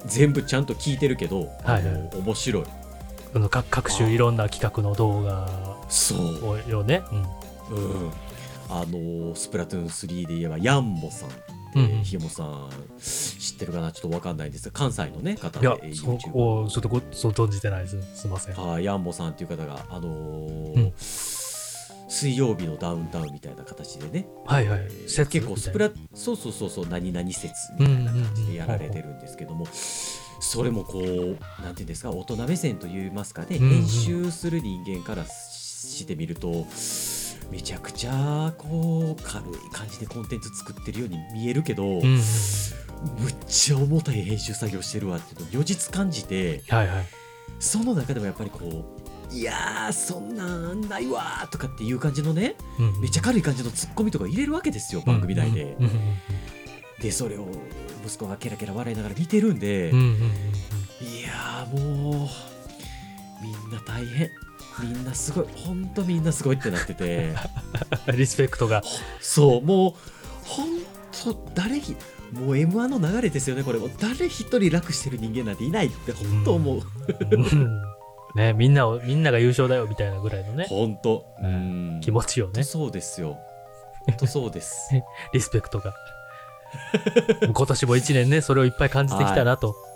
[0.05, 2.09] 全部ちゃんと聞いてるけど、はいはい。
[2.17, 2.63] 面白い。
[3.33, 5.47] あの各各種いろんな企画の動画
[6.43, 7.19] をよね、うん。
[7.21, 8.11] うん、
[8.69, 11.29] あのスプラトゥーン3で言えばヤンモさん
[11.75, 12.03] うんうん。
[12.03, 13.91] ひよもさん知ってるかな？
[13.91, 18.01] ちょっとわかんないんですが関西のね方いやで、そちょっとごそう存じてないです。
[18.15, 18.55] すみません。
[18.55, 20.93] はい、ヤンモさんっていう方が、あのーうん。
[22.11, 24.87] 水曜日のダウンタウンみたいな形でね、はいはい。
[25.05, 29.67] 結構スプラそうそうそうそう何々説みたいな感じでやられてるんですけども、
[30.41, 33.69] それもこうなんていうんですか大人目線といいますかね、うんうん。
[33.69, 36.65] 編集する人間からしてみると
[37.51, 42.19] めちゃくちゃこう軽い感じでコンテンツ作ってるように見えるけど、うん
[43.17, 47.05] むっちゃ重たい編集作業してるわっていうのを如実感じてはいはい。
[47.57, 48.59] その中でもやっぱりこ
[49.31, 55.91] ういやーそんなんないわーとかっていう感じのねうんめっちゃ軽い感じのツッコミとか入れるわけですよ番組内で、うんうん。
[57.01, 57.47] でそれを
[58.05, 60.13] 息子がケラケラ笑いながら見てるんで、うんうんうん
[61.01, 62.29] いやーもう
[63.41, 64.29] みんな大変
[64.81, 67.33] みんなすごいほんとみんなすごいってなってて。
[68.07, 68.81] う んリスペクトが。
[69.19, 69.93] そうもう
[70.47, 70.79] ほん
[71.11, 71.95] と誰ひ
[72.31, 73.79] もう m 1の流れですよねこれ。
[73.79, 76.81] もう誰一人楽してる人間なんていないってほんと思う、
[77.31, 77.81] うん。
[78.35, 80.65] ねみんなをみんなが優勝だよみたいなぐらいのね。
[80.69, 81.97] ほんとううん。
[81.97, 82.63] ん気持ちよね。
[82.63, 83.37] そうですよ。
[84.05, 84.91] ほんとそうです。
[85.33, 85.93] リスペクトが。
[87.51, 89.88] 今年も一年ねそれをいっぱい感じてきたなと、うん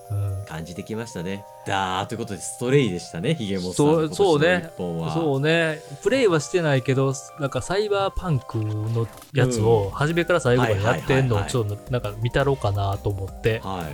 [0.47, 1.45] 感じてきましたね。
[1.66, 4.72] だーということでストレイでしたねヒゲモンさんそうのそうね。
[4.78, 5.82] そうね。
[6.01, 13.86] プレイはしてないけどなんかサイバーパンクのやつを初めから最後までやってんのをちょっとなんか見たろうかなと思って、はい。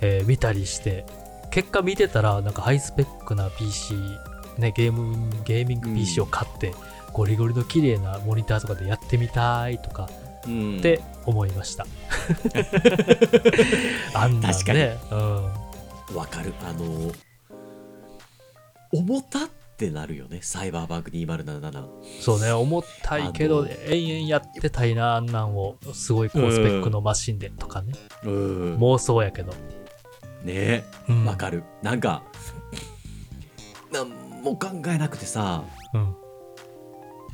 [0.00, 1.06] えー見たりして
[1.50, 3.94] 結果見てたらなんかハイスペックな PC
[4.58, 6.74] ねゲームゲーミング PC を買って、
[7.12, 10.08] ゴリゴリの綺麗なモニターとかでやってみたいとか
[10.46, 10.78] うん。
[10.78, 11.86] って思いました、
[14.14, 14.78] あんなん確かに。
[14.78, 15.44] ね、うん、
[16.16, 16.54] わかる。
[16.64, 17.12] あの
[18.92, 20.38] 重たってなるよね。
[20.42, 21.88] サイバーバンク2077
[22.20, 22.52] そうね。
[22.52, 25.76] 重たいけど延々やってたいなあんなんを。
[25.92, 27.92] すごい高スペックのマシンでとかね、
[28.24, 28.76] うん。
[28.78, 29.52] 妄想やけど。
[30.44, 30.84] ね。
[31.08, 31.24] うん。
[31.26, 31.64] わかる。
[31.82, 32.22] なんか
[33.92, 34.08] なん
[34.42, 35.64] も考えなくてさ。
[35.92, 36.02] うん。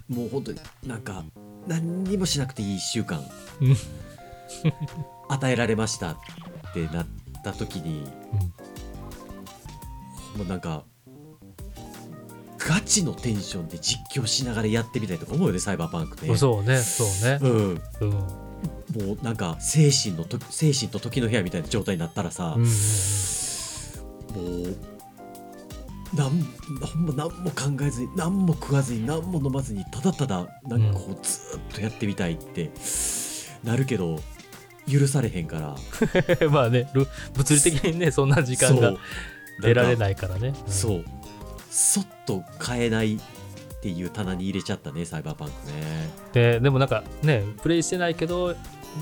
[0.08, 1.24] もう本当になんか
[1.66, 3.22] 何にもしなくていい1週間
[3.60, 3.76] うん。
[5.28, 6.16] 与えられましたっ
[6.74, 7.06] てなっ
[7.42, 8.06] た時に
[10.36, 10.84] もうなんか
[12.58, 16.36] ガチのテンションで実況しながらやってみたいとか思うよねサイバーパンクね。
[16.36, 17.38] そうねそうね。
[17.42, 17.82] うん。
[18.00, 18.10] うん。
[18.10, 18.52] うん
[18.92, 22.64] もうなんか精神のと精神と時の部屋みたいな状態になったらさ、うん。
[22.64, 22.68] も
[24.70, 24.76] う
[26.14, 32.70] なんほんま何も考えずに何も食わずに何も飲まずにただただなんかこうずーっとやってみたいって
[33.64, 34.20] なるけど
[34.90, 35.76] 許されへんから。
[36.40, 38.94] う んまあねる物理的にねそんな時間が
[39.62, 40.54] 出られいないからね、ん。
[40.66, 41.04] そう。
[41.70, 43.18] そっと買えないっ
[43.82, 46.10] ていう棚に入れちゃったねサイバーパンクね。
[46.32, 48.54] ででもなんかねプレイしてないけど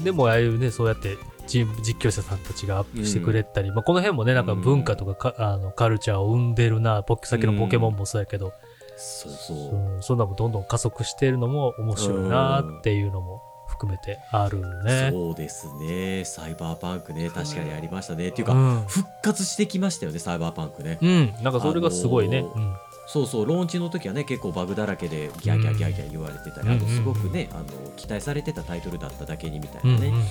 [0.04, 1.18] でもああいうねそうやって
[1.50, 8.52] チーム実況者さんたちがアップしてくれたり、まあ、この辺もねなんか文化とかか、あのカルチャーを生んでるなポさっきのポケモンもそうやけど、
[8.96, 9.56] そうそう。
[9.74, 15.10] うんそんなもんどんどん加速してるのも面白いなっていうのも含めてあるね。
[15.10, 16.24] そうですね。
[16.24, 17.30] サイバーパンクね。
[17.30, 18.28] 確かにありましたね。
[18.28, 20.98] っていうか、うん、復活してきましたよねサイバーパンクね。
[21.00, 22.44] うん、なんかそれがすごいね。
[22.54, 22.76] あの
[23.12, 26.76] そうそうローンチの時はね結構バグだらけでギャーギャーギャーギャー言われてたり、うん。
[26.76, 27.64] あとすごくねあの
[27.96, 30.22] 期待されてたタイトルだっただけにみたいなんね、うんうん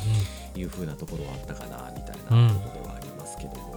[0.56, 3.76] いう風なところはあったかなみたいなところではありますけども、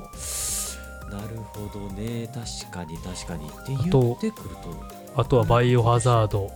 [1.10, 2.26] なるほどね。
[2.28, 3.46] 確かに確かに。
[3.46, 5.20] って言ってくると。
[5.20, 6.50] あとはバイオハザード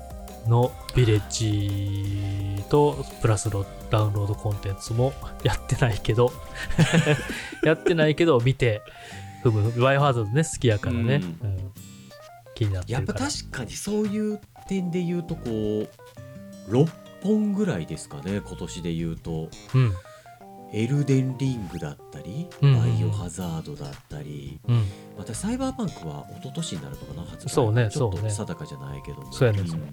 [0.49, 5.13] のビレッジとプラスのダウンロードコンテンツも
[5.45, 6.33] やってないけど。
[7.63, 8.83] やってないけど見て
[9.43, 11.73] ふむバイオハザードね好きやからね、ううん
[12.57, 15.89] 気になってやっぱ確かにそういう点で言うとこう
[16.71, 16.89] 6
[17.23, 19.49] 本ぐらいですかね今年で言うと。
[19.75, 19.95] うん。
[20.73, 22.75] エルデンリングだったり、うん。
[22.75, 24.59] うんバイオハザードだったり。
[24.67, 24.85] うん。
[25.17, 29.33] またサイバーパンクは一昨年になるのかな発売そうねちょっと定かじゃないけども。
[29.33, 29.93] そうやねん。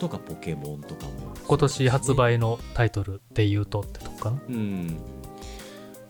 [0.00, 1.12] とかポケモンとかも
[1.46, 4.40] 今年発売のタイトルで言うとってとこかな。
[4.48, 4.96] うん。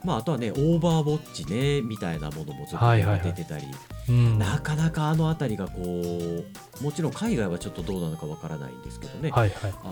[0.02, 3.32] まああとはねオーバーウォッチねみたいなものもちょっとはいはいはい。
[3.32, 3.66] 出てたり、
[4.08, 4.38] うん。
[4.38, 9.74] なかなかあの辺りがこうもちろん海外はちょっとどうなのかわからないんですけどね、はいはい。
[9.82, 9.86] あ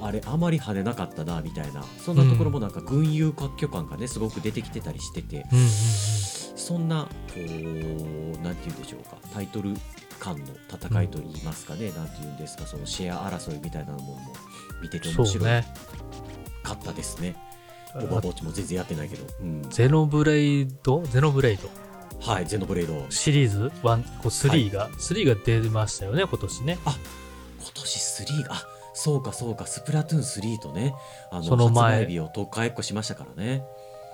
[0.00, 7.40] のあれあまり跳ねなかったなみたいなそんなところもなんか群雄割拠感がねすごく出てきてたりしててうんうんそんなこう
[8.42, 9.74] なんて言うんでしょうかタイトル
[10.18, 14.18] 間の戦いと言いますかね、なんて言うんですかそのシェア争いみたいなものも
[14.82, 17.36] 見ててうん面白かったですね。
[17.94, 19.62] オーバーウォッチも全然やってないけど、うん。
[19.70, 21.02] ゼノブレイド？
[21.04, 21.70] ゼノブレイド
[22.20, 22.94] はいゼノブレイド。
[22.94, 26.78] 今シリーズ1こう3が、3が出ましたよね今年ね。
[27.76, 30.94] 年3があそうかそうかスプラトゥーン3とね
[31.30, 31.98] あのその前。
[31.98, 33.62] 発売日を特化1個しましたからね。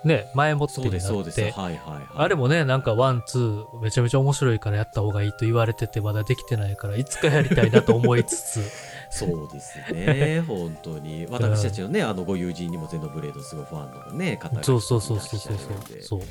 [0.03, 1.41] ね前もってそうになですそうです。
[1.41, 2.03] ってはいはいはい。
[2.15, 8.61] あれもねなんかワンツーめちゃめちゃ面白いからやった方がいいと言われててまだできてないからいつかやりたいなと思いつつ。
[9.09, 11.25] そうですね本当に。
[11.29, 15.57] 私たちのねあのご友人にもゼノブレードすごいファンのね方がそうそうそうそうそう。
[16.01, 16.21] そう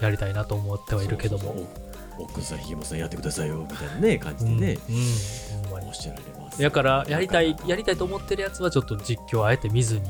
[0.00, 1.54] やりたいなと思ってはいるけども。
[2.20, 3.64] 奥さんひげもさんやってくださいよ。
[3.70, 6.60] みたいなね感じうんでね、うんほんおっしゃられます。
[6.60, 10.06] だからやりたいやりたいと思ってるやつはちょっと実況あえて見ずに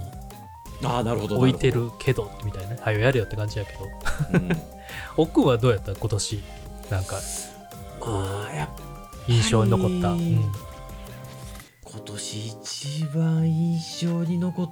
[0.80, 2.76] らああなるほど置いてるけどみたいな。
[2.82, 3.84] はよやれよって感じやけど。
[4.32, 4.48] うん。
[5.18, 5.94] 奥はどうやった？
[5.94, 6.42] 今年。
[6.90, 7.20] なんか
[8.00, 8.68] まあやっ
[9.28, 10.50] 印象に残った、うん。
[11.84, 14.70] 今年一番印象に残っ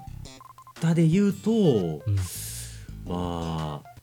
[0.81, 2.17] たで言うと、うん。
[3.05, 3.96] まあ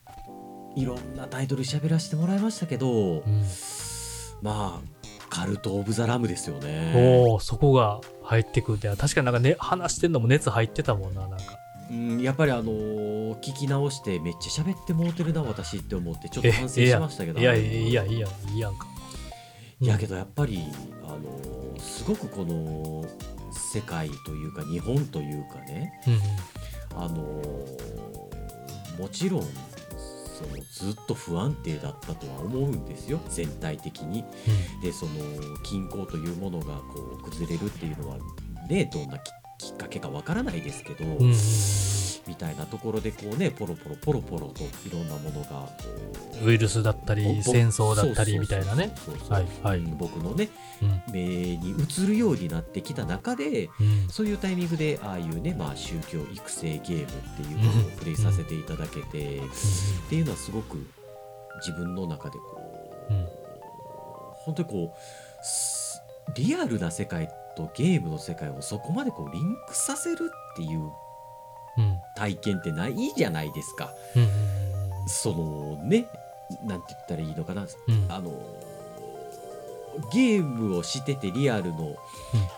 [0.76, 3.43] いろんなタイトル喋らせてもらいましたけど、うん。
[4.41, 6.93] まあカルト・オブ・ザ・ラムですよね。
[7.28, 11.57] おおそこが入ってくるって確かになんか、ね、話してんのも熱入ってたもんななんか。
[11.89, 17.39] うん、やっぱりあのー聞き直してめっちゃ喋ってもうてるな私って思ってちょっとえ反省しましたけど。
[17.39, 18.88] いやいやいやいやいいやんか
[19.82, 20.59] いやけどやっぱり
[21.03, 23.05] あのーすごくこの
[23.51, 29.41] 世界というか日本というかねうんうんあのーもちろん
[30.34, 34.23] そのずっと不安定だったとは思うんですよ全体的に。
[34.81, 35.11] でその
[35.63, 38.17] 均衡というものがこう崩れるっていうのは
[38.69, 41.05] ねどんなききっかけかわからないですけど、
[42.28, 45.69] みたいなところでこうねポロポロポロポロといろんなものが
[46.43, 48.93] ウイルスだったりぼ戦争だったりみたいなね。
[49.97, 50.49] 僕のね
[50.82, 51.13] うん。
[51.13, 54.09] 目に映るようになってきた中でうん。
[54.09, 59.41] そういうタイミングでああいうね、まあ、宗教育成ゲームっていうものをプレイさせていただけて、っ
[60.09, 60.86] ていうのはすごく
[61.65, 62.61] 自分の中でこ
[63.09, 63.28] う、うん。
[64.45, 66.01] 本当にこうす
[66.36, 70.91] リアルな世界とゲームの世界をそこまでこうリンクさせるっていううん
[72.15, 73.91] 体験ってないじゃないですか。
[74.15, 74.28] うん
[75.07, 76.05] そのね
[76.63, 77.63] なんて言ったらいいのかな。
[77.63, 78.05] うん。
[78.09, 78.32] あの
[80.11, 81.95] ゲームをしててリアルの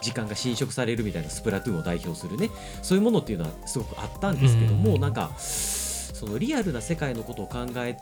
[0.02, 2.50] 時間が侵食されるみたいなスプラトゥーンを代表するね
[2.82, 5.02] そういうものっていうのはすごくあったんですけども、うん。
[5.02, 7.98] なんかそのリアルな世界のことを考え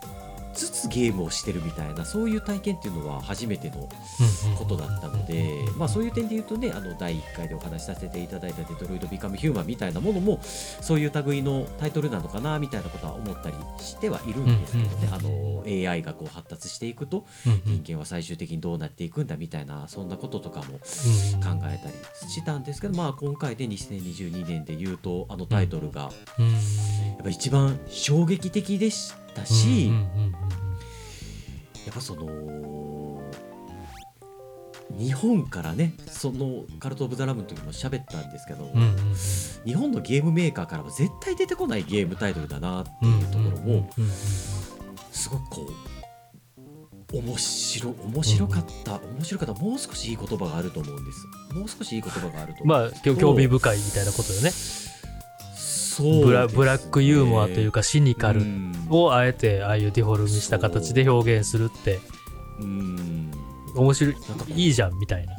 [0.54, 3.88] つつゲームをしてるみたいなそういう体験っていうのは初めての
[4.56, 17.26] ことだったので、まあ、そういう点で言うとねあの第1回でお話しさせていただいた「デトロイト・ビカム・ヒューマン」みたいなものもそういう類のタイトルなのかなみたいなことは思ったりしてはいるんですけどね、あの AI がこう発達していくと
[17.64, 26.52] 人間は最終的にどうなっていくんだみたいなそんなこととかも考えたりしたんですけど、まあ、今回で2022年で言うとあのタイトルがうん。
[27.14, 30.34] やっぱ一番衝撃的でしたし、うんうん
[31.84, 33.22] やっぱその
[34.98, 38.70] 日本からねそのカルト・オブ・ザ・ラムの時も喋ったんですけど、
[39.66, 43.90] 日本のゲームメーカーからは絶対出てこないゲームタイトルだなってうんいうところも
[45.12, 45.66] すごくこ
[47.12, 49.60] う面白面白かった、面白かった。
[49.62, 51.26] もう少しいい言葉があると思うんです。
[51.54, 54.93] もう少しいい言葉があると思まあうんですけど興興味深いみたいなことですね
[56.02, 58.72] ブラブラックユーモアというかシニカルうん。
[58.90, 62.00] をあえてああいうディフォルメした形で表現するって。
[62.60, 63.30] うん。
[63.74, 65.34] 面白いなんかこういいじゃんみたいな。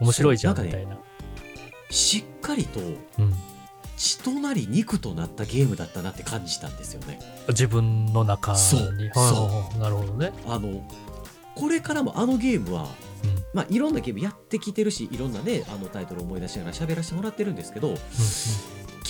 [0.00, 0.98] 面白いじゃんみたいな。
[1.90, 3.34] しっかりとうん。
[3.96, 7.18] 血となり肉となったゲームだったなって感じたんですよね。
[7.48, 8.58] 自分の中に。
[8.58, 10.32] そうなるほどね。
[10.46, 10.82] あの
[11.54, 12.84] これからもあのゲームは、
[13.24, 13.40] うん。
[13.52, 17.94] まあ、いろんなゲームやってきてるしいろんなねあのタイトルを思い出しながら喋らせてもらってるんですけど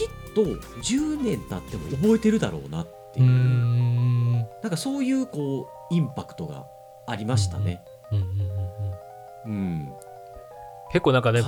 [0.01, 4.33] きっと10年経っても覚えてるだろうなってういう、ん。
[4.63, 6.67] なんかそういうこうインパクトが
[7.07, 7.83] ありましたね。
[8.11, 8.41] うんうんうん
[9.47, 9.93] うんうん、
[10.93, 11.43] 結構なんかね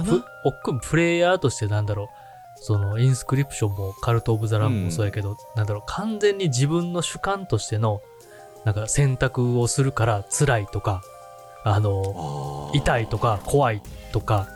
[0.44, 2.08] おっくんプレイヤーとしてなんだろう。
[2.56, 5.82] そのインスクリプションもカルト・オブ・ザ・ラムもそうやけど、なんだろう。
[5.86, 8.02] 完全に自分の主観としての
[8.64, 11.02] なんか選択をするから辛いとか
[11.64, 13.82] あの痛いとか怖い
[14.12, 14.46] とか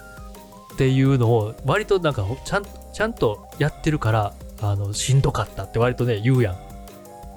[0.74, 2.64] っていうのを割となんかちゃん
[2.97, 4.32] ちゃんとやってるから
[4.62, 6.57] あのしんどかったって割とね言うやん、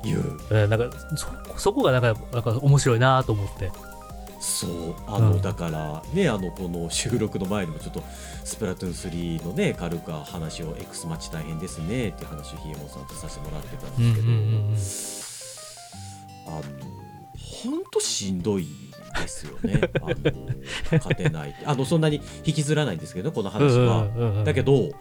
[0.05, 0.39] 言う。
[0.51, 3.69] えーなんかそそこがなんかなんか面白いなと思って。
[4.39, 4.95] そう。
[5.05, 5.41] あの、うん。
[5.41, 8.01] だからねあのこの収録の前にもちょっと
[8.45, 15.35] スプラトゥーン3のね軽く話を X マッチ大変ですねっていう話をヒエモンさんとさせてもらってたんです
[16.45, 16.63] けど、あの
[17.35, 18.67] 本当しんどい
[19.21, 19.81] ですよね。
[20.01, 20.15] あの
[20.93, 21.55] 勝てない。
[21.65, 24.07] あのそんなに引きずらないんですけどこの話は、
[24.45, 24.91] だけど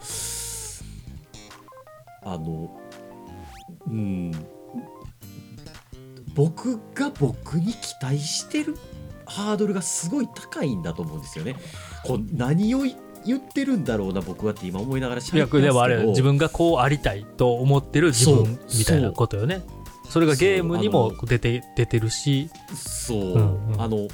[2.23, 2.69] あの
[3.87, 4.31] うん。
[6.35, 8.77] 僕が僕に期待してる
[9.25, 11.55] ハードルがすごい高いんだと思うんですよね。
[12.05, 12.83] こう何を
[13.25, 15.63] 言ってるんだろうな僕はって今思いながら喋ってますけど。
[15.63, 19.63] でもあれ自分がこうありたいと思ってる自分みたいなことよね。
[20.09, 22.49] それがゲームにも出て出てるし。
[22.73, 23.81] そう、うんうん。
[23.81, 24.07] あの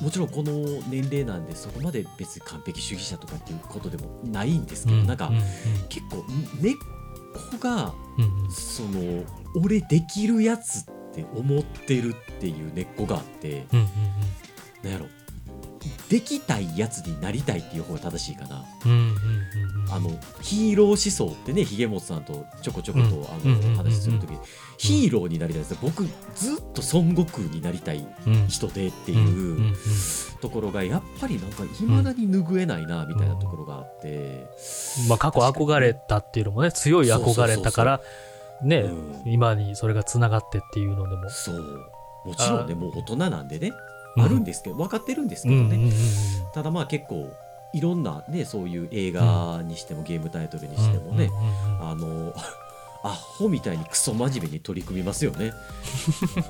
[0.00, 0.52] もちろんこの
[0.88, 5.38] 年齢なんでそこまで別に完璧主義者とかっていうことでもないんですけど、なんか、うん
[5.88, 6.24] 結構
[6.60, 6.74] 根っ
[7.34, 8.50] こがうんうん。
[8.50, 9.24] その
[9.56, 13.88] 俺できるやつって思ってるっていう根っこがあってうんうん。
[14.82, 15.06] なんやろ
[16.08, 18.64] できたいやつになりたいっていう方が正しいかな。
[18.84, 19.92] うんうんうんうん。
[19.92, 20.10] あの
[20.40, 23.24] ヒーロー思想ってねひげもつさんとちょこちょこと、うん。
[23.24, 24.38] あの話する時に
[24.78, 25.76] ヒーローになりたいです。
[25.80, 26.04] 僕
[26.34, 29.74] ずっと孫悟空になりたいうん人でっていううん
[30.40, 34.46] ところがやっぱりなんかいまだに拭えないなみたいなところがあって、
[35.08, 38.00] まあ過去憧れたっていうのもね強い憧れたから
[38.62, 39.32] ね、うん。
[39.32, 41.28] 今にそれがつながってっていうのでも。
[41.30, 41.90] そう。
[42.24, 43.68] もちろんねあもう大人なんでね。
[43.68, 45.92] うんあるんですけど分かってるんですけどね、
[46.52, 47.28] ただまあ結構
[47.72, 51.30] いろんなねそういう映画にしてもゲームタイトルにしてもね、
[51.80, 52.32] あの
[53.04, 55.52] アホみたいにクソ真面目に取り組みますよね。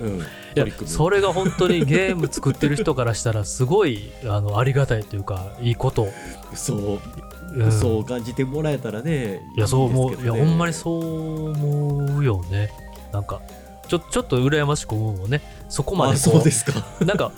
[0.01, 0.23] うん、い
[0.55, 6.07] やそれが本当にゲーム作ってる人からしたらすごいあのありがたいというかいいこと、
[6.55, 7.01] そう、
[7.57, 7.73] うん。
[7.73, 9.41] そう感じてもらえたらね。
[9.57, 12.71] いやそう思う、いやほんまにそう思うよね。
[13.13, 13.41] なんか
[13.89, 15.41] ちょちょっと羨ましく思うもんね。
[15.69, 16.85] そこまでそうですか。
[17.05, 17.33] なんか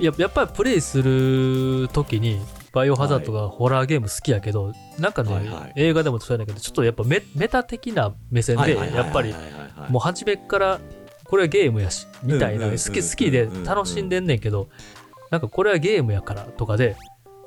[0.00, 2.40] ややっぱりプレイする時に
[2.72, 5.72] バイオハザードがホラーゲーム好きやけど、なんかね、はいはい。
[5.76, 9.34] 映画でもそうやけどちょっとやっぱメメタ的な目線でやっぱり
[9.88, 10.80] もう初めっから
[11.24, 14.68] これはゲームやしみたいなうんうんうんうん好き好きで楽しんでんねんけど
[15.30, 16.96] なんかこれはゲームやからとかで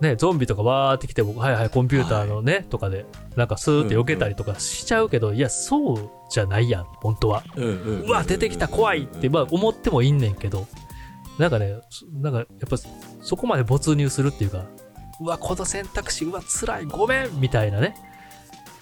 [0.01, 7.43] ねゾンビとかわーってきてもはいはいコンピューターのねとかでなんかスーって避けたりとかしちゃうけどいやそうじゃないやん本当は。
[7.55, 10.67] ううわ出てきた怖いってまあ思ってもいいんねんけど
[11.39, 12.77] なんかねそなんかやっぱ
[13.21, 14.65] そこまで没入するっていうか
[15.19, 17.95] うわこの選択肢うわ辛いごめんみたいなね。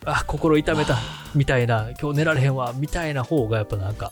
[0.04, 0.98] あ心痛めた
[1.36, 4.12] みたいな今日寝られへんわみたいな方がやっぱなんか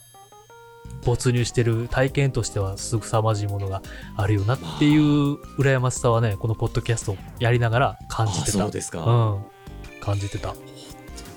[1.04, 3.82] 没入してる体験としてはすぐさまじいものが
[4.16, 8.58] あるよなっていう羨ましさはねこのポッドキャストをやりながら感じあてた。
[8.60, 9.04] そうですか。
[9.04, 9.44] うん。
[10.00, 10.54] 感じてた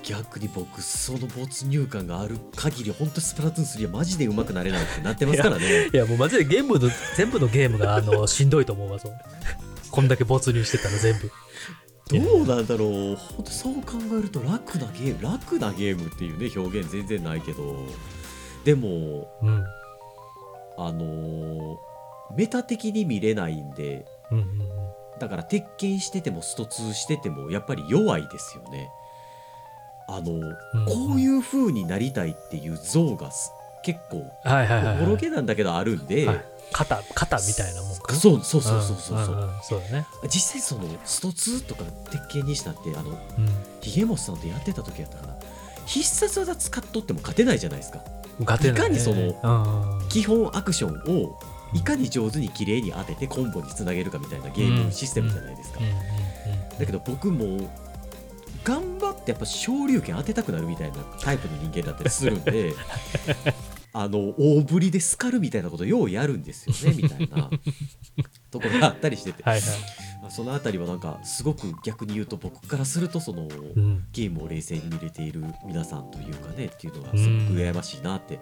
[0.03, 5.89] 逆に僕その没入感がある限り本当スプラトゥーン3はマジで上手くなれないってなってますからね。
[5.93, 9.13] いやもうマジでゲームの全部のゲームがあのしんどいと思うわそう。
[9.91, 11.31] こんだけ没入してたら全部。
[12.13, 13.17] どうなんだろう。
[13.17, 17.87] 本当そう考えると楽なゲーム楽なゲームっていうね表現全然ないけど。
[18.65, 19.65] でもうん。
[20.79, 21.93] あのー
[22.35, 24.59] メタ的に見れないんでうんうん
[25.21, 28.91] だから鉄拳しててもスト2しててもやっぱり弱いですよね
[30.09, 38.13] あの、うんこういう風になりたいっていう像がす結構おぼろはいげなんだけどあるんで、はい、肩肩みたいなもんか。
[38.13, 40.07] なそうそうそうそうそうそう、んんんそうだね。
[40.25, 43.19] 実際そのスト2とか鉄拳にしたってあのうん。
[43.81, 45.35] ひげもさんとやってた時やったかな。
[45.87, 48.01] 必殺技使っとっても勝てないじゃないですか。
[48.41, 51.39] 勝てない、ね、いかにそのうんうん基本アクションを
[51.75, 55.81] いかに上手に綺麗に当ててコンボにつなげるかみたいなゲームシステムじゃないですか、
[56.79, 57.71] だけど僕も
[58.65, 62.75] 頑張ってやっぱ昇竜拳当てたくなるみたいなタイプの人間だったりするんで
[63.95, 67.51] あの大振りでスカるみたいなことようやるんですよねみたいな。
[68.51, 69.61] ところがあったりしてて、はい
[70.29, 78.39] そのあたりはなんかすごく逆に言うと僕からするとその、うん、ゲームを冷静に見れている皆さんというかねっていうのがすごく羨ましいなって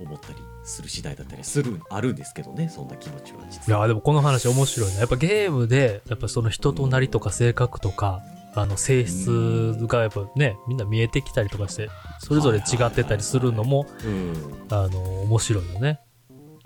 [0.00, 3.78] 思ったりする次第だったりするあるんですけどねそんな気持ちは実は。
[3.78, 4.98] いやでもこの話面白いね。
[4.98, 8.22] やっぱゲームでやっぱその人となりとか性格とか
[8.54, 11.88] あの性質がやっぱねみんな見えてきたりとかして
[12.18, 14.66] それぞれ違ってたりするのもうん。
[14.70, 16.00] あの面白いよね。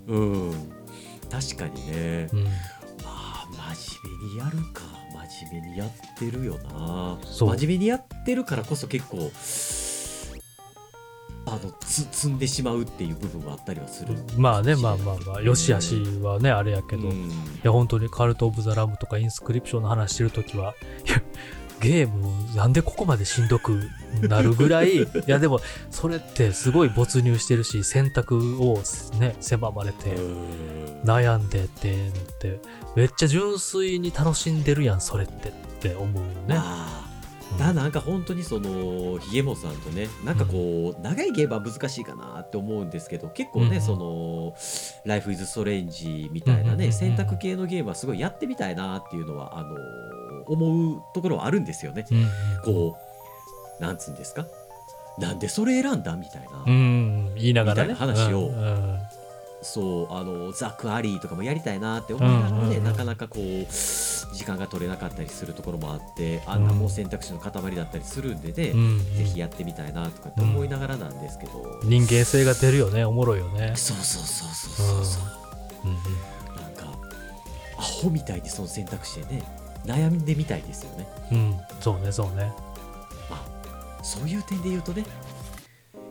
[0.07, 0.51] うん、
[1.29, 2.43] 確かにね、うん。
[2.43, 2.49] ま
[3.05, 4.83] あ真面目にやるか
[5.29, 7.17] 真面目にやってるよな。
[7.23, 7.49] そう。
[7.55, 9.31] 真面目にやってるからこそ結構
[11.47, 14.15] あのつ積んでしまうっていう部分はあったりはする。
[14.37, 17.31] まあねまあまあまあよしあしはねあれやけど、いうん。
[17.63, 20.73] や本当にカルト・オブ・ザ・ラムとかインスクリプションの話してるときは
[21.79, 23.89] ゲームなんでここまでしんどく
[24.21, 25.03] なるぐらい。
[25.03, 25.59] いやでも
[25.91, 28.81] それってすごい没入してるし選択を
[29.19, 31.01] ね狭まれてうん。
[31.03, 32.59] 悩んでってのって。
[32.95, 36.59] めっちゃ純粋に楽しんでるやんそれってって思うね。
[37.59, 44.55] だなんか本当にそのひげもさんとねなんかこう、長いゲームは難しいかなって思うんですけど結構ね、うんその
[45.05, 46.93] 「Life is Strange」みたいなね、うんうんうんうん。
[46.93, 49.75] 選択系のゲームはすごいやってみたいなっていうのはあの
[50.47, 52.05] 思うところはあるんですよね。
[52.11, 52.27] うん
[52.63, 52.97] こ
[53.79, 54.45] うなんつうんですか？
[55.17, 56.15] なんでそれ選んだ？
[56.15, 57.93] みたいな、うん、言いながらね。
[57.93, 58.99] みたいな話をうんうん。
[59.61, 63.65] そうあのザク・アリーとかもやりたいなって思いながらね、なかなかこう
[64.35, 73.73] 時間が取れなかったりするところもあってあんなもう選択肢の塊だったりするんでね、うんぜひやってみたいなとかって思いながらなんですけど、人間性が出るよね、おもろいよね。
[73.75, 75.23] そうそうそうそうそうそう、
[75.85, 75.97] うんうん。
[76.61, 76.85] なんか
[77.79, 79.41] アホみたいにその選択肢でね
[79.85, 81.07] 悩んでみたいですよね。
[81.31, 82.51] うん、そうね、そうね。
[84.05, 85.03] そういう点で言うとね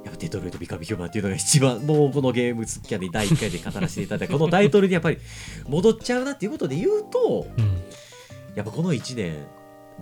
[0.04, 4.34] やっぱデトロイト・ビカム・ヒューマンっていうのが一番もうこのゲームスキャンで第1回で語らせていただいた。
[4.36, 5.18] このタイトルにやっぱり
[5.68, 7.82] 戻っちゃうなっていうことで言うとうん
[8.56, 9.34] やっぱこの1年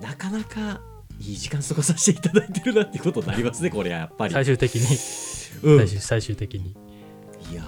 [0.01, 0.81] なかなか
[1.20, 4.83] いい時間過ごさせていただいてるなっていうことになりますねこれはやっぱり、最終的に、
[5.62, 6.75] うん、最終最終的に。
[7.51, 7.62] いや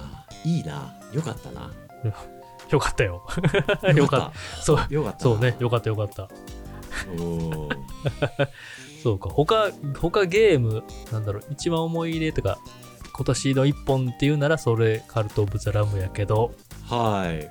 [0.45, 0.99] ーいいな。
[1.13, 1.71] よかったな
[2.71, 3.27] よかったよ。
[3.95, 4.62] よかった。
[4.62, 4.77] そう。
[4.79, 5.21] たよかった。
[5.21, 5.57] そうね。
[5.59, 6.29] よかったよかった。
[7.19, 7.69] うん
[9.03, 9.29] そうか。
[9.29, 12.59] 他他ゲームなんだろう一番思い入れとか
[13.12, 16.53] 今年の一本っていうならそれカルト・オブ・ザ・ラムやけど。
[16.89, 17.51] はい。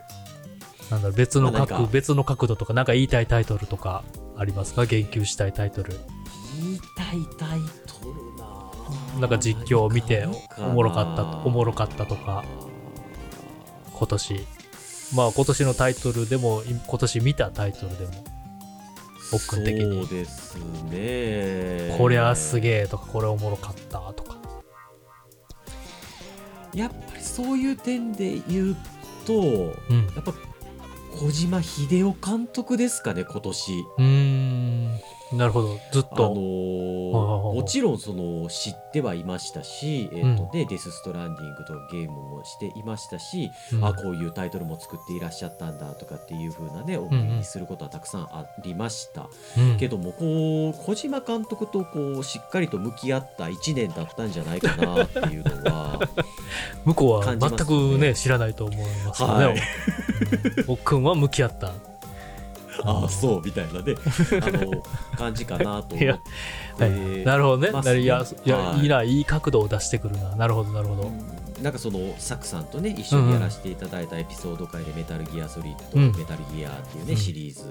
[0.91, 4.03] なんだろう別の角、別の角度とかなんか言いたいタイトルとか
[4.37, 4.85] ありますか？
[4.85, 5.93] 言及したいタイトル。
[6.59, 8.35] 言いたいタイトル
[9.15, 12.43] ななんか実況を見ておもろかったおもろかったとか。
[13.95, 14.47] 今年
[15.13, 18.11] まあ今年のタイトルでもい今年見たタイトルでも
[19.33, 20.05] おっくん的に。
[20.05, 21.95] そうですね。
[21.97, 24.37] こりゃすげえとかこれおもろかったとか。
[26.73, 28.77] やっぱりそういう点で言う
[29.25, 29.37] とう
[29.93, 30.07] ん。
[30.15, 30.33] やっぱ
[31.15, 33.71] 小島秀夫監督ですかね今年。
[33.97, 34.99] うーん
[35.37, 35.79] なるほど。
[35.91, 43.85] ずっあのとーもちろんその知ってはいましたし、えーとねデス・ストランディングとゲームもしていましたし、うん。
[43.85, 49.77] あこういうタイトルも作っていらっしゃったんだとかっていう風なねお耳にすることはたくさんありました、うん。
[49.77, 55.99] けどもこう小島監督とこうしっかりと向き合った1年だったんじゃないかなっていうのは
[56.85, 59.55] 向こうは全くね知らないと思いますけどね、はい。
[60.67, 61.71] おっくんは向き合った
[62.83, 63.81] ああそうみたいな。
[63.81, 63.95] ね
[64.41, 64.83] あの
[65.17, 66.09] 感じかなと思って。
[66.09, 67.25] はい。
[67.25, 68.81] なるほどね、ますなるいやいや、はい。
[68.81, 70.35] い、いないい角度を出してくるな。
[70.35, 71.11] なるほどなるほど、
[71.61, 77.17] なんかそのサクさんとね一緒にやらせていただいたエピソード回でメタルギアソリッド、うんメタルギアっていうね、うん。
[77.17, 77.63] シリーズ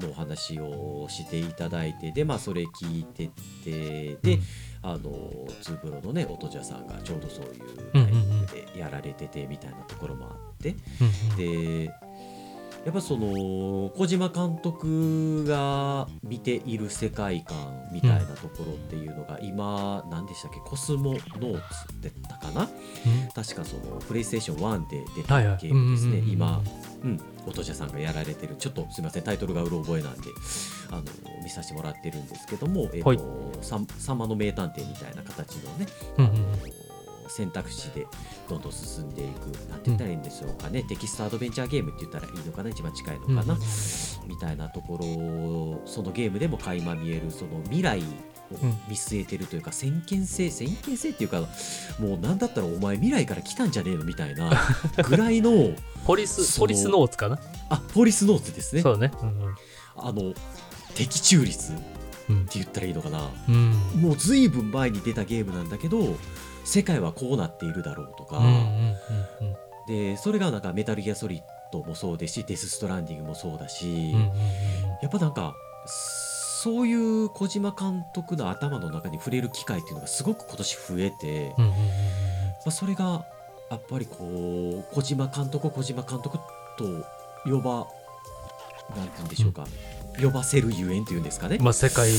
[0.00, 3.30] のお話をしていただいてでまあそれ聞いて
[3.64, 4.42] てで、うん。
[4.80, 5.10] あの
[5.60, 7.62] ツーブロのね音じゃさんがちょうどそういう
[7.94, 8.12] うんうんうん。
[8.12, 11.36] タイミングでやられててみたいなところもあって、うんうん。
[11.36, 11.90] で
[12.88, 20.60] やっぱその小島監督が見ている世界観みたいなところっていうのが今何でしたっけ？
[20.60, 21.52] コスモノー
[22.00, 22.66] ツってたかな？
[23.34, 26.62] 確かそのプレイステーション1で出たゲームですね、今、
[27.04, 28.56] うん、音じゃさんがやられてる。
[28.56, 30.20] ちょっとすみませんタイトルがうろ覚えなんで
[30.90, 31.02] あの
[31.44, 33.18] 見させてもらってるんですけども「えーはい。
[33.18, 33.76] とさ
[34.14, 35.86] んまの名探偵」みたいな形のね、
[36.16, 36.87] うんうん
[37.28, 38.06] 選択肢で
[38.48, 42.70] どんどん進んでいくなんて言ったらいいんでしょうかね、テキストアドベンチャーゲームって言ったらいいのかな？
[42.70, 43.50] 一番近いのかな、うん。
[43.50, 43.58] うん
[44.28, 48.02] みたいなところそのゲームでも垣間見えるその未来を
[48.86, 51.48] 見据えてるというか先見性先見性っていうか
[51.98, 54.50] もうなんだったらお前未来から来たんじゃねえのみたいな
[55.02, 55.70] ぐらいの
[56.04, 57.38] ポリスポリスノーツかな？
[57.70, 58.82] あポリスノーツですね。
[58.82, 59.10] そうね。
[59.22, 59.54] うん
[59.96, 60.34] あの
[60.94, 61.82] 的中率って
[62.28, 63.30] うん言ったらいいのかな？
[63.48, 63.70] うん。
[63.96, 66.16] もうずいぶん前に出たゲームなんだけど
[66.68, 69.56] 世界はこうなっているだろうとか、うんうんうん
[69.88, 71.42] でそれがなんかメタルギアソリッ
[71.72, 74.36] ドもそうですしデス・ストランディングもそうだし、うんうんうん。
[75.00, 75.54] やっぱなんか
[75.86, 81.86] そういう小島監督の頭の中に触れる機会っていうのがすごく今年増えて、まうんうんうん。
[82.66, 83.24] あ、それが
[83.70, 86.36] やっぱりこう小島監督を小島監督
[86.76, 87.06] と
[87.44, 87.86] 呼ば
[88.94, 89.66] なんて言うんでしょうか、
[90.22, 92.10] 呼ばせるゆえんというんですかね、まあ世界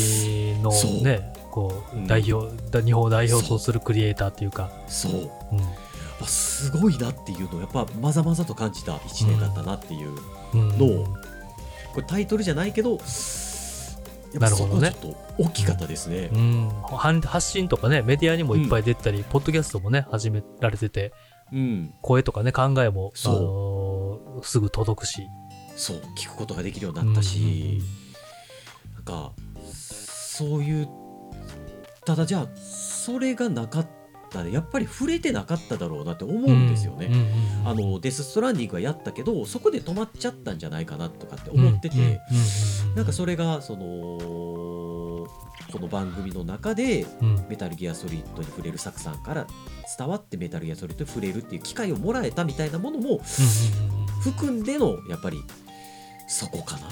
[0.62, 0.72] の
[1.04, 2.06] ねこうん。
[2.06, 4.72] う代表だ日本を代表とするクリエイターっていうか。
[4.88, 5.32] そう。
[5.52, 6.26] うん。
[6.26, 10.12] すごいなっていうのをやっぱまざまざと感じた1年だったなっていう、
[10.54, 10.70] うん。
[10.78, 11.06] の
[11.94, 13.00] これタイトルじゃないけど
[14.34, 14.92] なるほどね。
[14.92, 16.30] ちょっと大きかったですね。
[16.32, 21.14] うん、は発信とかねメディアにもいっぱい出てたり、ポッドキャストもね始められてて
[21.52, 23.34] うん、声とかね考えも、あそう。
[24.36, 25.28] のーすぐ届くし
[25.80, 27.82] そう聞くことができるようになったし、
[28.96, 29.32] なんか
[29.74, 30.90] そういう
[32.06, 33.88] ただじゃあそれがなかっ
[34.30, 37.06] たらやっぱり触れてなかっただろうなって思うんですよね。
[37.06, 42.20] うんうんうんあのデス・ストランディングはやったけどそこで止まっちゃったんじゃないかなとかって思ってて、うんうんうん
[42.96, 43.80] なんかそれがその
[45.72, 47.36] この番組の中でうん。
[47.36, 49.48] うんメタルギアソリッドに触れるサクさんから
[49.98, 53.22] 伝わってメタルギアソリッドに触れるっていう機会をもらえたみたいなものも
[54.22, 55.44] 含んでのやっぱり
[56.30, 56.88] そこかな、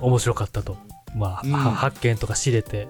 [0.00, 0.08] うん。
[0.08, 0.76] 面白かったと。
[1.16, 1.52] まあ、うん。
[1.52, 2.88] は発見とか知れて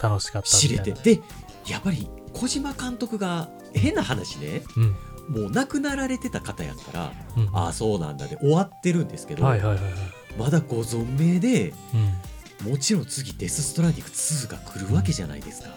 [0.00, 0.92] 楽しかった知れて。
[0.92, 1.20] で
[1.66, 5.42] やっぱり小島監督が変な話ねうん。
[5.42, 7.50] もう亡くなられてた方やから、うん。
[7.56, 9.92] ああそうなんだで終わってるんですけど、はいはいはいはい。
[10.38, 12.70] まだご存命でうん。
[12.70, 15.68] もちろん次デス・ストランディング2が来るわけじゃないですか、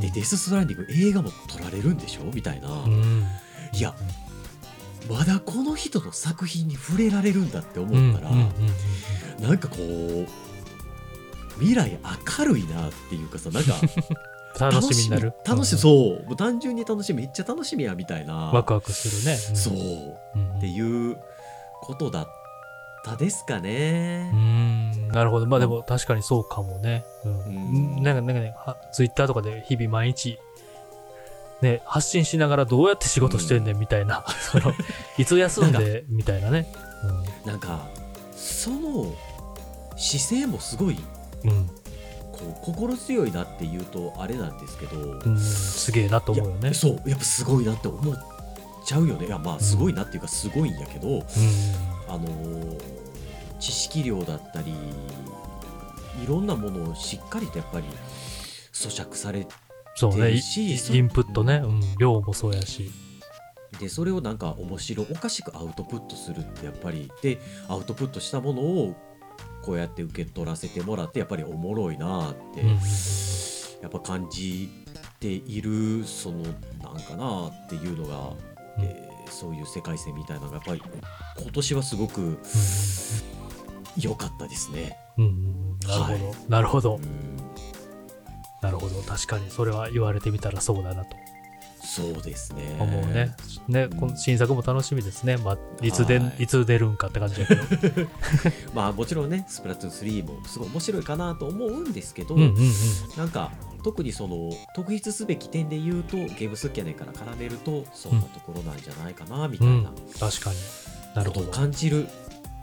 [0.00, 2.24] でデス・ストランディング映画も撮られるんでしょ？
[2.34, 3.24] みたいな、うん。
[3.72, 3.94] いや
[5.08, 8.52] まだこの人の作品に触れられるんだってうん思ったら、うんうん
[9.40, 10.26] なんかこう
[11.58, 11.98] 未来
[12.38, 13.74] 明るいなっていうかさなんか
[14.58, 15.32] 楽しみになる。
[15.46, 15.80] 楽しみ、うん。
[15.80, 18.34] そうもう単純に楽しみめっちゃ楽しみやみたいな。
[18.52, 19.56] ワクワクするね、ん。
[19.56, 19.74] そう。
[20.36, 21.16] うんっていう
[21.80, 22.28] ことだっ
[23.04, 24.30] たですかうね。
[24.30, 25.08] ん。
[25.08, 25.46] なるほど。
[25.46, 27.96] まあでも確かにそうかもね、うん。
[27.96, 28.02] うん。
[28.02, 28.54] なんかなんかね
[28.92, 30.38] ツイッターとかで日々毎日
[31.62, 34.74] ね、発信しながらどうやって仕事してんねんみたいな、その
[35.16, 36.72] いつ休んでみたいなね。
[37.44, 37.88] なんか
[38.34, 39.14] その
[39.96, 40.98] 姿勢もすごい
[41.44, 46.74] うん、うん、こう心強いなっていうとあれなんですけど、うん、すげえなと思うよね。
[46.74, 48.26] そうやっぱすごいなって思っ
[48.84, 49.26] ちゃうよね。
[49.26, 51.22] いやまあすごいなっていうかすごいんやけど、うん、
[52.08, 53.02] あのー
[53.62, 54.72] 知識量だったり
[56.22, 57.86] いろんなものをしっかりとやっぱり
[58.72, 59.46] 咀嚼され
[59.94, 62.90] そうね、インプットね、うん、量もそうやし。
[63.78, 67.38] でそれをなんか面白おかしくアウトプットするってやっぱりで
[67.68, 68.94] アウトプットしたものを
[69.62, 72.78] こうやって受け取らせてもらってやっぱりおもろいなって、うん
[73.82, 74.68] やっぱ感じ
[75.18, 76.42] ているその
[76.80, 78.28] なんかなっていうのが、
[78.78, 78.84] うん。
[78.84, 80.82] えーそういう世界線みたいなのがやっぱり
[81.40, 82.38] 今年はすごく
[83.96, 84.96] 良かったですね。
[85.16, 85.78] うんうん。
[85.88, 86.34] なるほど、はい。
[86.48, 86.96] なるほど。
[86.96, 87.31] う、ん
[88.62, 91.16] なるほど、確かにそれは言われてみたらそうだなと
[91.84, 92.76] そうですね。
[92.78, 93.34] 思うね。
[93.68, 95.36] ね、うんこの新作も楽しみですね。
[95.36, 98.08] まあ、いつで、はいいつ出るんかって感じだけど。
[98.72, 102.72] まあもちろんね、スプラトゥーン3もすごい面白いかなと思うんですけど、うんうんうん。
[103.16, 103.50] なんか
[103.82, 110.56] 特にその特筆すべき点で言うとゲームスキャネンから絡めるとそんなところなんじゃないかなみたいな確かに。
[111.14, 111.50] なるほど。
[111.50, 112.06] 感じる。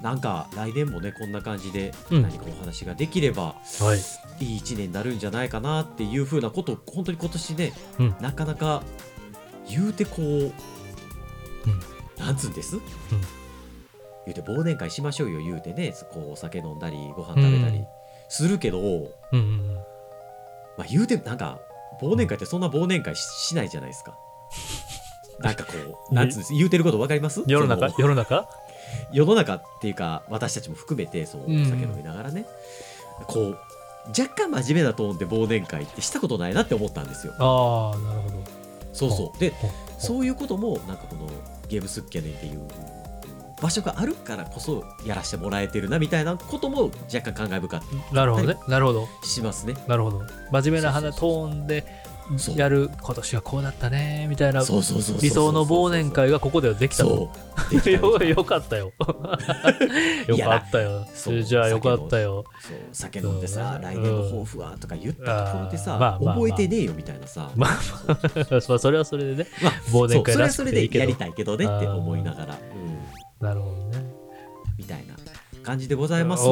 [0.01, 2.21] なんか来年もねこんな感じでうん。
[2.21, 3.95] 何かお話ができればは
[4.39, 4.45] い。
[4.45, 8.15] いい1年になるんじゃないかなっていうふうなことを本当に今年ね、うん。
[8.21, 8.83] なかなか
[9.69, 10.53] 言うてこう、
[12.19, 12.77] なんつうんです、
[14.25, 17.83] 言うて忘年会しましょうよ言うてねこうお酒飲んだりご飯食べたり
[18.29, 19.75] するけど、うんうんうん。
[20.77, 21.59] まあ、言うてなんか
[22.01, 24.17] 忘年会ってそんな忘年会ししないじゃないですか。
[25.41, 25.73] なんかこ
[26.09, 26.53] う、なんつうんです？
[26.53, 27.43] 言うてること分かります？
[27.45, 27.93] 世の中？
[27.97, 28.47] 世の中？
[29.11, 32.45] 世の中っていうか私たちも含めてそうおうん酒飲みながらね、
[33.27, 33.57] こう
[34.09, 37.33] 若干真面目なトーンで忘年会ってしたことないなって思ったんですよ。
[37.39, 38.35] ああ、なるほど。
[38.93, 39.39] そうそう。
[39.39, 39.53] で
[39.97, 41.29] そういうこともなんかこの
[41.67, 42.61] ゲームスッキャネンっていう
[43.61, 48.57] 場所があるからこそやらせてもらえてるなみたいなことも若干感慨深かっなるほどね。
[48.67, 49.05] なるほど。
[49.05, 49.75] たりしますね。
[49.87, 50.21] なるほど。
[50.51, 51.85] 真面目な話トーンで
[52.55, 57.31] やる今年はこうだったねみたいな理想の忘年会がここではできたと。
[57.89, 58.93] よよかった よ。
[60.27, 61.05] よかったよ。
[61.43, 62.45] じゃあよかったよ。
[62.91, 67.79] 酒飲んでさ、来年の抱負はとか言ったところでさ、まあまあまあ覚えてねえよみたいなさ、まあ
[68.49, 69.47] まあそれはそれでね。
[69.61, 71.03] まあ忘年会らしはそれでくていいけど。
[71.03, 71.15] やり。
[71.15, 72.57] たいけどねって思いながら、
[73.41, 74.05] うん、なるほどね。
[74.77, 75.15] みたいな
[75.63, 76.45] 感じでございます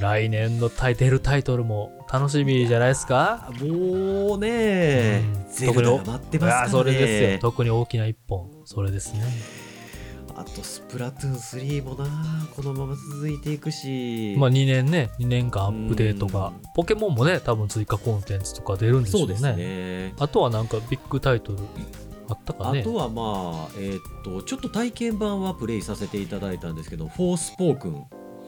[0.00, 3.50] 来年のタイタイトルも楽しみじゃないですか？
[3.60, 6.66] もうね、うんゼルダが待ってますからね。
[6.66, 7.38] あそれですよ。
[7.40, 8.50] 特に大きな一本。
[8.64, 9.22] それですね。
[10.36, 11.34] あとスプラトゥーン
[11.82, 12.06] 3もな、
[12.54, 16.54] このまま続いていくし、まあ2年ね、2年間アップデートがうん。
[16.76, 19.56] ポケモンもね、多分追加コンテンツとか出るんでしょそううですね。
[19.56, 20.14] ね。
[20.20, 21.58] あとはなんかビッグタイトル
[22.28, 22.80] あったかね。
[22.80, 28.04] あとはまあ、えーっと、ちょっと体験版はプレイさせていただいたんですけど、フォースポークン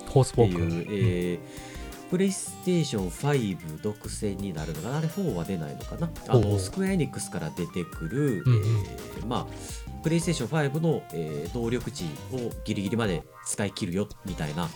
[0.07, 0.65] ホースポーク。
[0.65, 1.70] っていう、えー
[2.11, 4.99] プレイステーション5独占になるのかな？
[4.99, 6.11] あれ4は出ないのかな？
[6.29, 8.63] あのスクエアエニックスから出てくる、うんうん。
[8.63, 9.47] えーまあ
[10.03, 14.69] プレイステーション5の、えー動力値をギリギリまで使い切るよみたいな、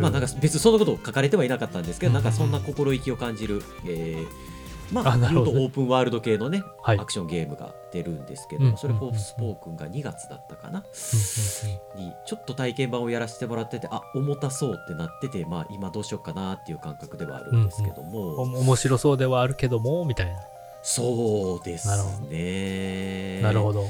[0.00, 4.53] まあなんか別にそんなこと書かれてはいなかったんですけど、うんうんなんかそんな心意気を感じる、えー
[4.92, 6.98] まああなるほどオープンワールド系のね、はい。
[6.98, 20.38] アクションゲームが出るんですけど、うんそれフォースポークンが2月だったかな、にちょっと体験版をやらせてもらっててあ重たそうってなっててまあ今どうしようかなっていう感覚ではあるんですけども、お面白そうではあるけども、みたいな。
[20.82, 23.84] そうですなるほねなるほど。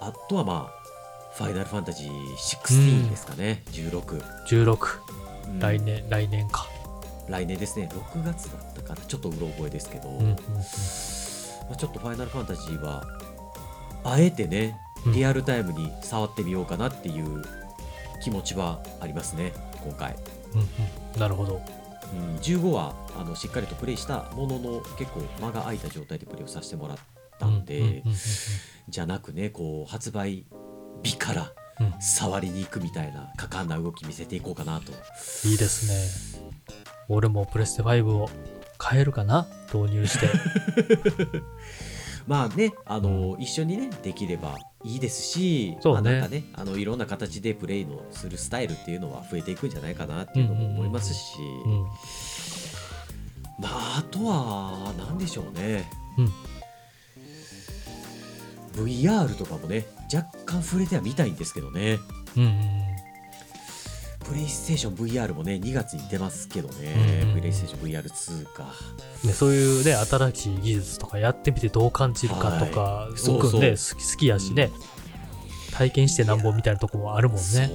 [0.00, 0.80] あとはまあ
[1.34, 5.00] ファイナルファンタジー16ですかね、16、16。
[5.48, 6.68] うん来年、来年か。
[7.30, 7.88] 来年ですね。
[7.92, 9.00] 6月だったかな。
[9.06, 10.34] ちょっとうろ覚えですけど、うんうんうん。
[10.34, 10.40] ま
[11.72, 13.04] あ、ちょっとファイナルファンタジーは
[14.04, 14.76] あえてね
[15.06, 15.12] うん。
[15.12, 17.42] リアルタイムに触ってみようかなっていう
[18.22, 19.52] 気持ちはありますね。
[19.82, 20.16] 今回。
[20.54, 21.20] うんうん。
[21.20, 21.62] なるほど。
[22.12, 26.98] うん、15はあのしっかりとプレイしたものの結構間が空いた状態でプレイをさせてもらっ
[27.38, 28.14] たんで、うんうんうんうん。
[28.88, 30.44] じゃなくねこう発売
[31.04, 31.94] 日からうん。
[32.00, 34.92] 触りに行くみたいな果敢な動き見せていこうかなと。
[35.48, 36.49] いいですね。
[37.10, 38.30] 俺もプレステ5を
[38.82, 39.46] 変えるかな？
[39.74, 40.28] 導入して。
[42.26, 46.02] まあねあの、一緒にねできればいいですしそうね。
[46.02, 51.82] まあ、なんかねあのいろんな形でプレイのするスタイルっていうのは増えていくんじゃないかなっていうのも思いますし、うん。
[53.58, 55.90] まああとは何でしょうね。
[56.16, 56.32] うん。
[58.84, 59.84] VR とかもね
[60.14, 61.98] 若干触れてはみたいんですけどね。
[62.36, 62.89] うんうん
[64.24, 68.64] プレイステーション VR もね2月に出ますけどね、うんプレイステーション VR2 か。
[69.24, 73.10] ね、そういうね新しい技術とかやってみてどう感じるかとか、はい。
[73.10, 73.60] 奥そうそう。
[73.60, 74.70] ね好き好きやしね、
[75.72, 77.70] 体験してなんぼみたいなとこもあるもんね。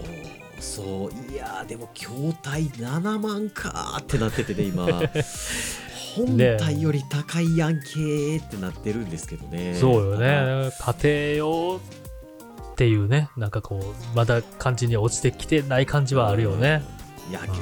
[0.60, 1.32] そう。
[1.32, 4.88] いやーでも筐体7万かーってなっててね今。
[6.16, 9.76] 本体より高いやんけーってなってるんですけどね。
[9.80, 10.72] そうよね。
[11.04, 11.82] 家庭用
[12.76, 16.84] っていうねなんかこうまだ感じに落ちてきてない感じはあるよね、
[17.30, 17.56] いやけど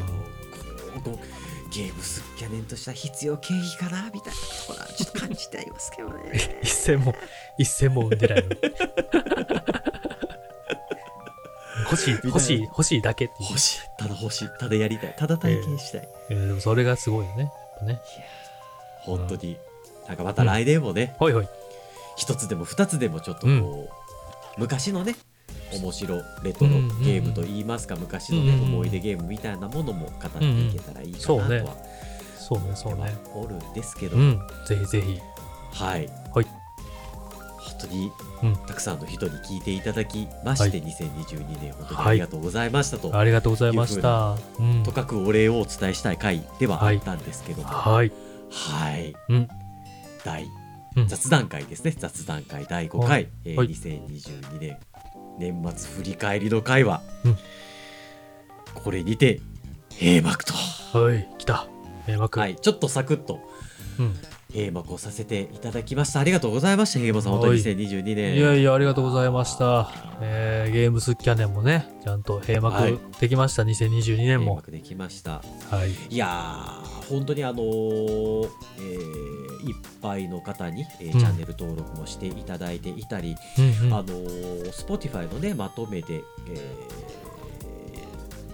[1.72, 6.60] ゲームスキャネンとした必要経費かなみたいなところはちょっと感じてありますけどね。
[6.64, 7.14] 一銭も
[7.60, 8.44] 一銭も生んでない
[11.85, 13.49] 欲しい欲しい欲しいだけっていう。
[13.49, 13.80] 欲しい。
[13.98, 15.15] ただ欲しいただやりたい。
[15.15, 18.02] ただ体験したい、いやえーでもそれがすごいよねやっぱね。
[19.02, 19.57] 本当に。
[20.07, 21.48] なんかまた来年もね、ほいほい。
[22.15, 24.02] 一つでも二つでもちょっとこう、
[24.57, 25.15] 昔のね
[25.73, 26.71] 面白レトロ
[27.01, 28.73] ゲームといいますか、昔のね、うんうんうん。
[28.75, 31.39] 思い出ゲームみたいなものも語っていけたらいいかなとは
[32.38, 32.75] そうね。
[32.75, 34.39] そうねおるんですけど、うん。
[34.67, 35.19] ぜひぜひ。
[35.73, 36.45] はい、はい。
[36.45, 36.45] 本
[37.80, 38.11] 当に
[38.43, 38.55] うん。
[38.67, 40.88] たくさんの人に聞いていただきまして、はい。
[40.88, 44.38] 2022年本当にありがとうございましたと、ありがとうございました。
[44.59, 44.84] うん。
[44.84, 48.11] とかくお礼をお伝えしたい回ではあったんですけども、はい、
[48.51, 49.15] はい。
[49.30, 49.47] うん。
[50.23, 50.62] 第うん
[51.07, 53.30] 雑談会ですね、雑談会第5回、はい。
[53.45, 53.70] えーはい。
[53.70, 54.78] 2022年。
[55.40, 57.38] 年末振り返りの会は、うん。
[58.76, 59.41] これにて
[59.99, 60.53] 閉幕と、
[60.98, 61.28] はい。
[61.38, 61.68] 来た。
[62.06, 62.40] 閉幕。
[62.40, 63.40] はい、ちょっとサクッと。
[63.99, 64.15] うん
[64.53, 66.19] 閉幕をさせていただきました。
[66.19, 67.31] ありがとうございました平間さん。
[67.34, 68.35] 本当にはい2022年。
[68.38, 69.89] いやいや、ありがとうございました。
[70.21, 72.91] えーゲームスキャネンもね、ちゃんと閉はい。
[72.93, 74.45] 幕できました、2022年も。
[74.45, 75.41] 閉幕できました。
[75.71, 76.13] はい。
[76.13, 78.47] いやー本当にあのー
[78.80, 81.19] えーいっぱいの方に、えーうん。
[81.19, 83.93] チャンネル登録もしていただいていたり、うんうん。
[83.93, 86.75] あのー Spotify のねまとめで、え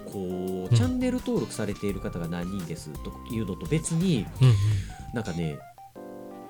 [0.06, 4.56] ーこうチャンネル登録されている方が何人ですというのと別にうんうん。
[5.14, 5.58] なんかね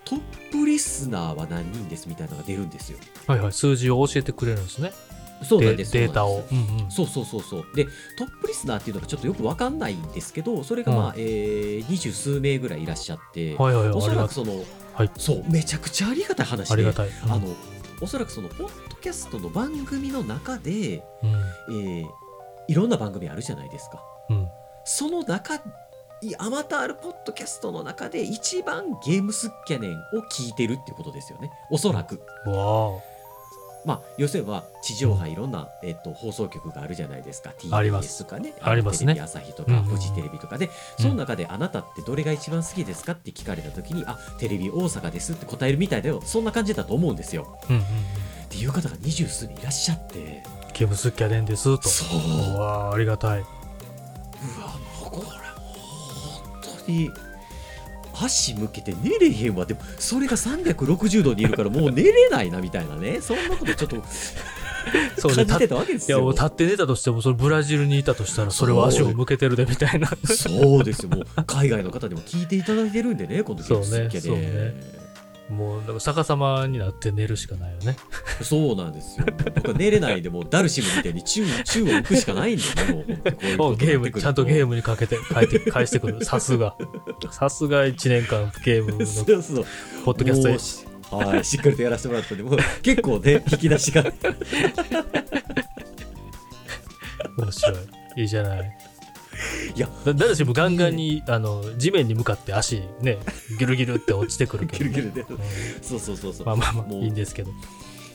[0.10, 2.98] トップリスナーは何人ですみたいなのが出るんですよ。
[3.28, 4.92] はいはい、数字を教えてくれるんですね。
[5.40, 6.44] でそうなんですデータを。
[6.50, 6.84] そうなんで。
[6.84, 7.66] うんそうそうそうそう。
[7.76, 7.86] で
[8.18, 11.14] トップリスナーっていうのがちょっとよくわかんないんですけどそれがまあ、うん。
[11.18, 14.64] えー二十数名ぐらいいらっしゃって、はいはいはい、おそらくその、
[14.94, 15.12] はい。
[15.16, 17.10] そうめちゃくちゃありがたい話でありがたい。
[17.10, 17.32] うん。
[17.32, 17.48] あの
[18.02, 21.76] おそらくそのポッドキャストの番組の中で、うん。
[21.76, 22.06] えー
[22.68, 24.00] いろんな番組あるじゃないですか。
[24.30, 24.48] うん。
[24.86, 25.60] その中
[26.22, 31.52] いあまたあるポッドキャストの中で一番ゲームスキャネンを聞いてるっていうことですよね。
[31.72, 33.00] おそらく、わ
[33.86, 37.54] まあ要するには地上波いろんな、えっと放送局があるじゃないですか。
[37.72, 38.24] あります。
[38.24, 39.14] TBS とかねありますね。
[39.14, 39.96] テレビ朝日とか、うんうんうん。
[39.96, 40.70] フジテレビとかで
[41.00, 47.58] その中であなたってどれが一番好きですかって聞かれた時にあテレビ大阪ですって答えるみたいだよそんな感じだと思うんですよ。
[47.64, 47.66] あ。
[47.70, 47.88] うんうんうん。
[47.88, 47.90] っ
[48.50, 50.44] ていう方が二十数名いらっしゃって。
[50.74, 51.88] ゲームスキャネンですと。
[51.88, 52.62] そう。
[52.62, 53.40] あ、ありがたい。
[53.40, 54.79] うわ
[56.90, 57.12] に
[58.14, 59.66] 足向けて寝れへんわ。
[59.66, 63.22] でもそれが360度にいるからもう寝れないなみたいなね。
[63.22, 64.04] そんなことちょっと
[65.18, 66.22] そうね、感じてたわけですよ。
[66.22, 70.10] もう立って寝たとしても、それブラジルにいたとしたら、それは足を向けてるでみたいな。
[70.26, 71.10] そうですよ。
[71.10, 74.99] もう海外の方にも聞いていただいてるんでねこのそうねゲームスッキャそうね
[75.50, 77.98] もう、だから逆さまになって寝るしかないよね。
[78.42, 82.64] そうなんですよ僕は寝れないでもうダルシムみたいに宙宙を浮くしかないんで
[83.44, 86.24] ねもううゲーム、ちゃんとゲームムにかけて、返って、返してくる。
[86.26, 86.78] さすが。
[87.32, 88.98] さすが1年間ゲームの
[90.06, 94.04] ポッドキャストしはい、しっかりとやらせてもらったんで、もう結構ね、引き出しが。
[97.38, 97.76] 面白い。
[98.18, 98.78] いいじゃない。
[99.80, 103.18] いや、だ誰しもガンガンに、あの、地面に向かって足ね、
[103.58, 105.22] ギュルギュルって落ちてくるけど、 ギルギルで。
[105.22, 105.38] うん
[105.82, 106.46] そうそうそうそう。
[106.46, 107.52] まあまあまあ、もういいんですけど。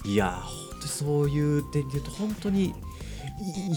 [0.05, 2.75] いや、本当にそういう点で言うと、本当にいい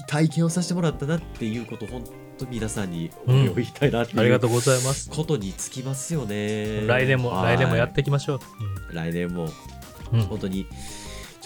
[0.05, 2.03] 体験をさせてもらったなっていうこと、本
[2.37, 5.09] 当皆さんにお礼を言いたいなっていう、ありがとうございます。
[5.09, 6.85] ことにつきますよね。
[6.85, 8.39] 来年も、はい来年もやっていきましょう。
[8.93, 9.49] 来年も、
[10.11, 10.19] うん。
[10.19, 10.67] うん本当に。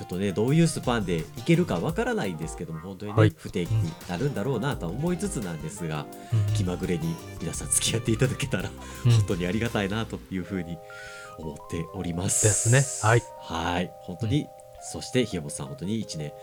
[0.01, 8.71] ちょっとね、どういうスパンでいけるかわからないんですけども、本当にね、はい不定期になるんだろうなとは思いつつなんですが、うん気まぐれに皆さん付き合っていただけたら、
[9.05, 10.79] うん本当にありがたいなというふうに
[11.37, 12.43] 思っております。
[12.45, 12.49] で
[12.81, 13.23] すねはい。
[13.39, 13.91] はい。
[14.01, 14.47] 本当に、
[14.81, 16.33] そして、ひやもさん、本当に1年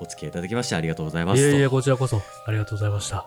[0.00, 1.40] お付き合いいただきましてありがとうございます。
[1.40, 3.26] いえいえ、とこちらこそ、ありがとうございました。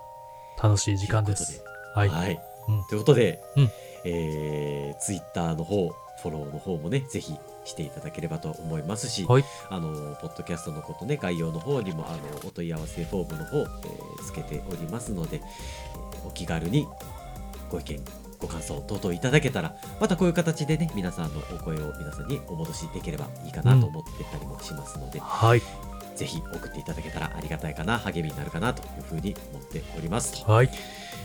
[0.61, 1.61] 楽しい時間です。
[1.93, 2.09] はい。
[2.09, 2.39] はい。
[2.69, 3.71] うんということで、うん
[4.05, 5.89] えー、ツイッターの方、
[6.21, 7.35] フォローの方もね、ぜひ
[7.65, 9.45] していただければと思いますし、はい。
[9.69, 12.17] あの、ポッドキャストのことね、概要の方にも、あの、
[12.47, 16.87] お問い合わせフォームの方、えーつけておりますので、えーお気軽に
[17.69, 17.99] ご意見、
[18.39, 25.61] ご感想等々いただけたらまたこういう形でね皆さんのお声を皆さんにお戻しできればいいかなと思ってたりもしますので、はい。
[26.15, 30.69] ぜひ送っていただけたらありがたいかな励みになるかなというふうに思っておりますとはい。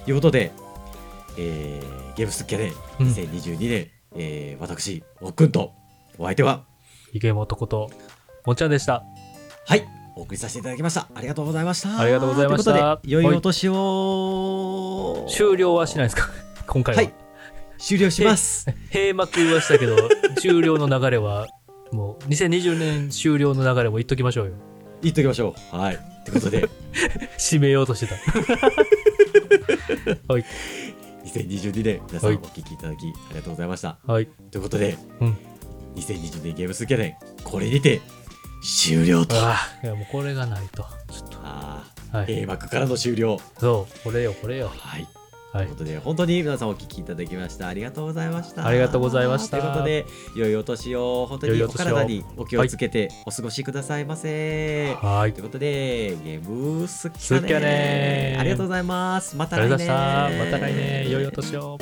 [0.06, 0.51] いうことで、
[1.36, 5.73] えーゲームスッキャネうん2022年、えー私おっくんと
[6.18, 6.64] お相手は？
[7.12, 7.90] イケモ男と、
[8.44, 9.04] もっちゃんでした。
[9.66, 9.86] はい。
[10.16, 11.06] お送りさせていただきました。
[11.14, 12.00] ありがとうございました。
[12.00, 13.00] ありがとうございました。
[13.04, 15.26] 良いお年を。
[15.28, 16.28] 終了はしないですか？
[16.66, 17.02] 今回は。
[17.02, 17.14] はい。
[17.78, 18.66] 終了します。
[18.92, 19.96] 閉幕はしたけど、
[20.40, 21.46] 終了の流れは、
[21.92, 24.52] もう2020年終了の流れも言っときましょうよ。
[25.00, 25.76] 言っときましょう。
[25.76, 25.98] はい。
[26.24, 26.68] ということで。
[27.38, 28.16] 締めようとしてた。
[30.32, 30.44] はい。
[31.24, 32.38] 2022年皆さんはい。
[32.38, 34.26] お聞きいただきありがとうございました、はい。
[34.50, 35.36] ということで、うん
[35.98, 38.00] 2020年ゲームスキャネこれにて
[38.62, 40.84] 終了とああ、いやもうこれがないと。
[41.10, 42.18] ちょっあと。
[42.18, 42.26] はい。
[42.26, 44.68] ー閉幕からの終了そう、これよ、これよ。
[44.76, 45.06] はい
[45.52, 45.70] はいという。
[45.70, 50.04] ことで本当に皆さんお聞きいただきましたありがとうございましたありがとうございましたということで
[50.36, 55.40] 良いお年を本当にお体にお気をつけてお過ごしくださいませ、はいとい。
[55.40, 60.28] うことでゲームスキャネスキャネありがとうございますまたあり来がとうございました。
[60.28, 61.78] 年また来年、良いお年を。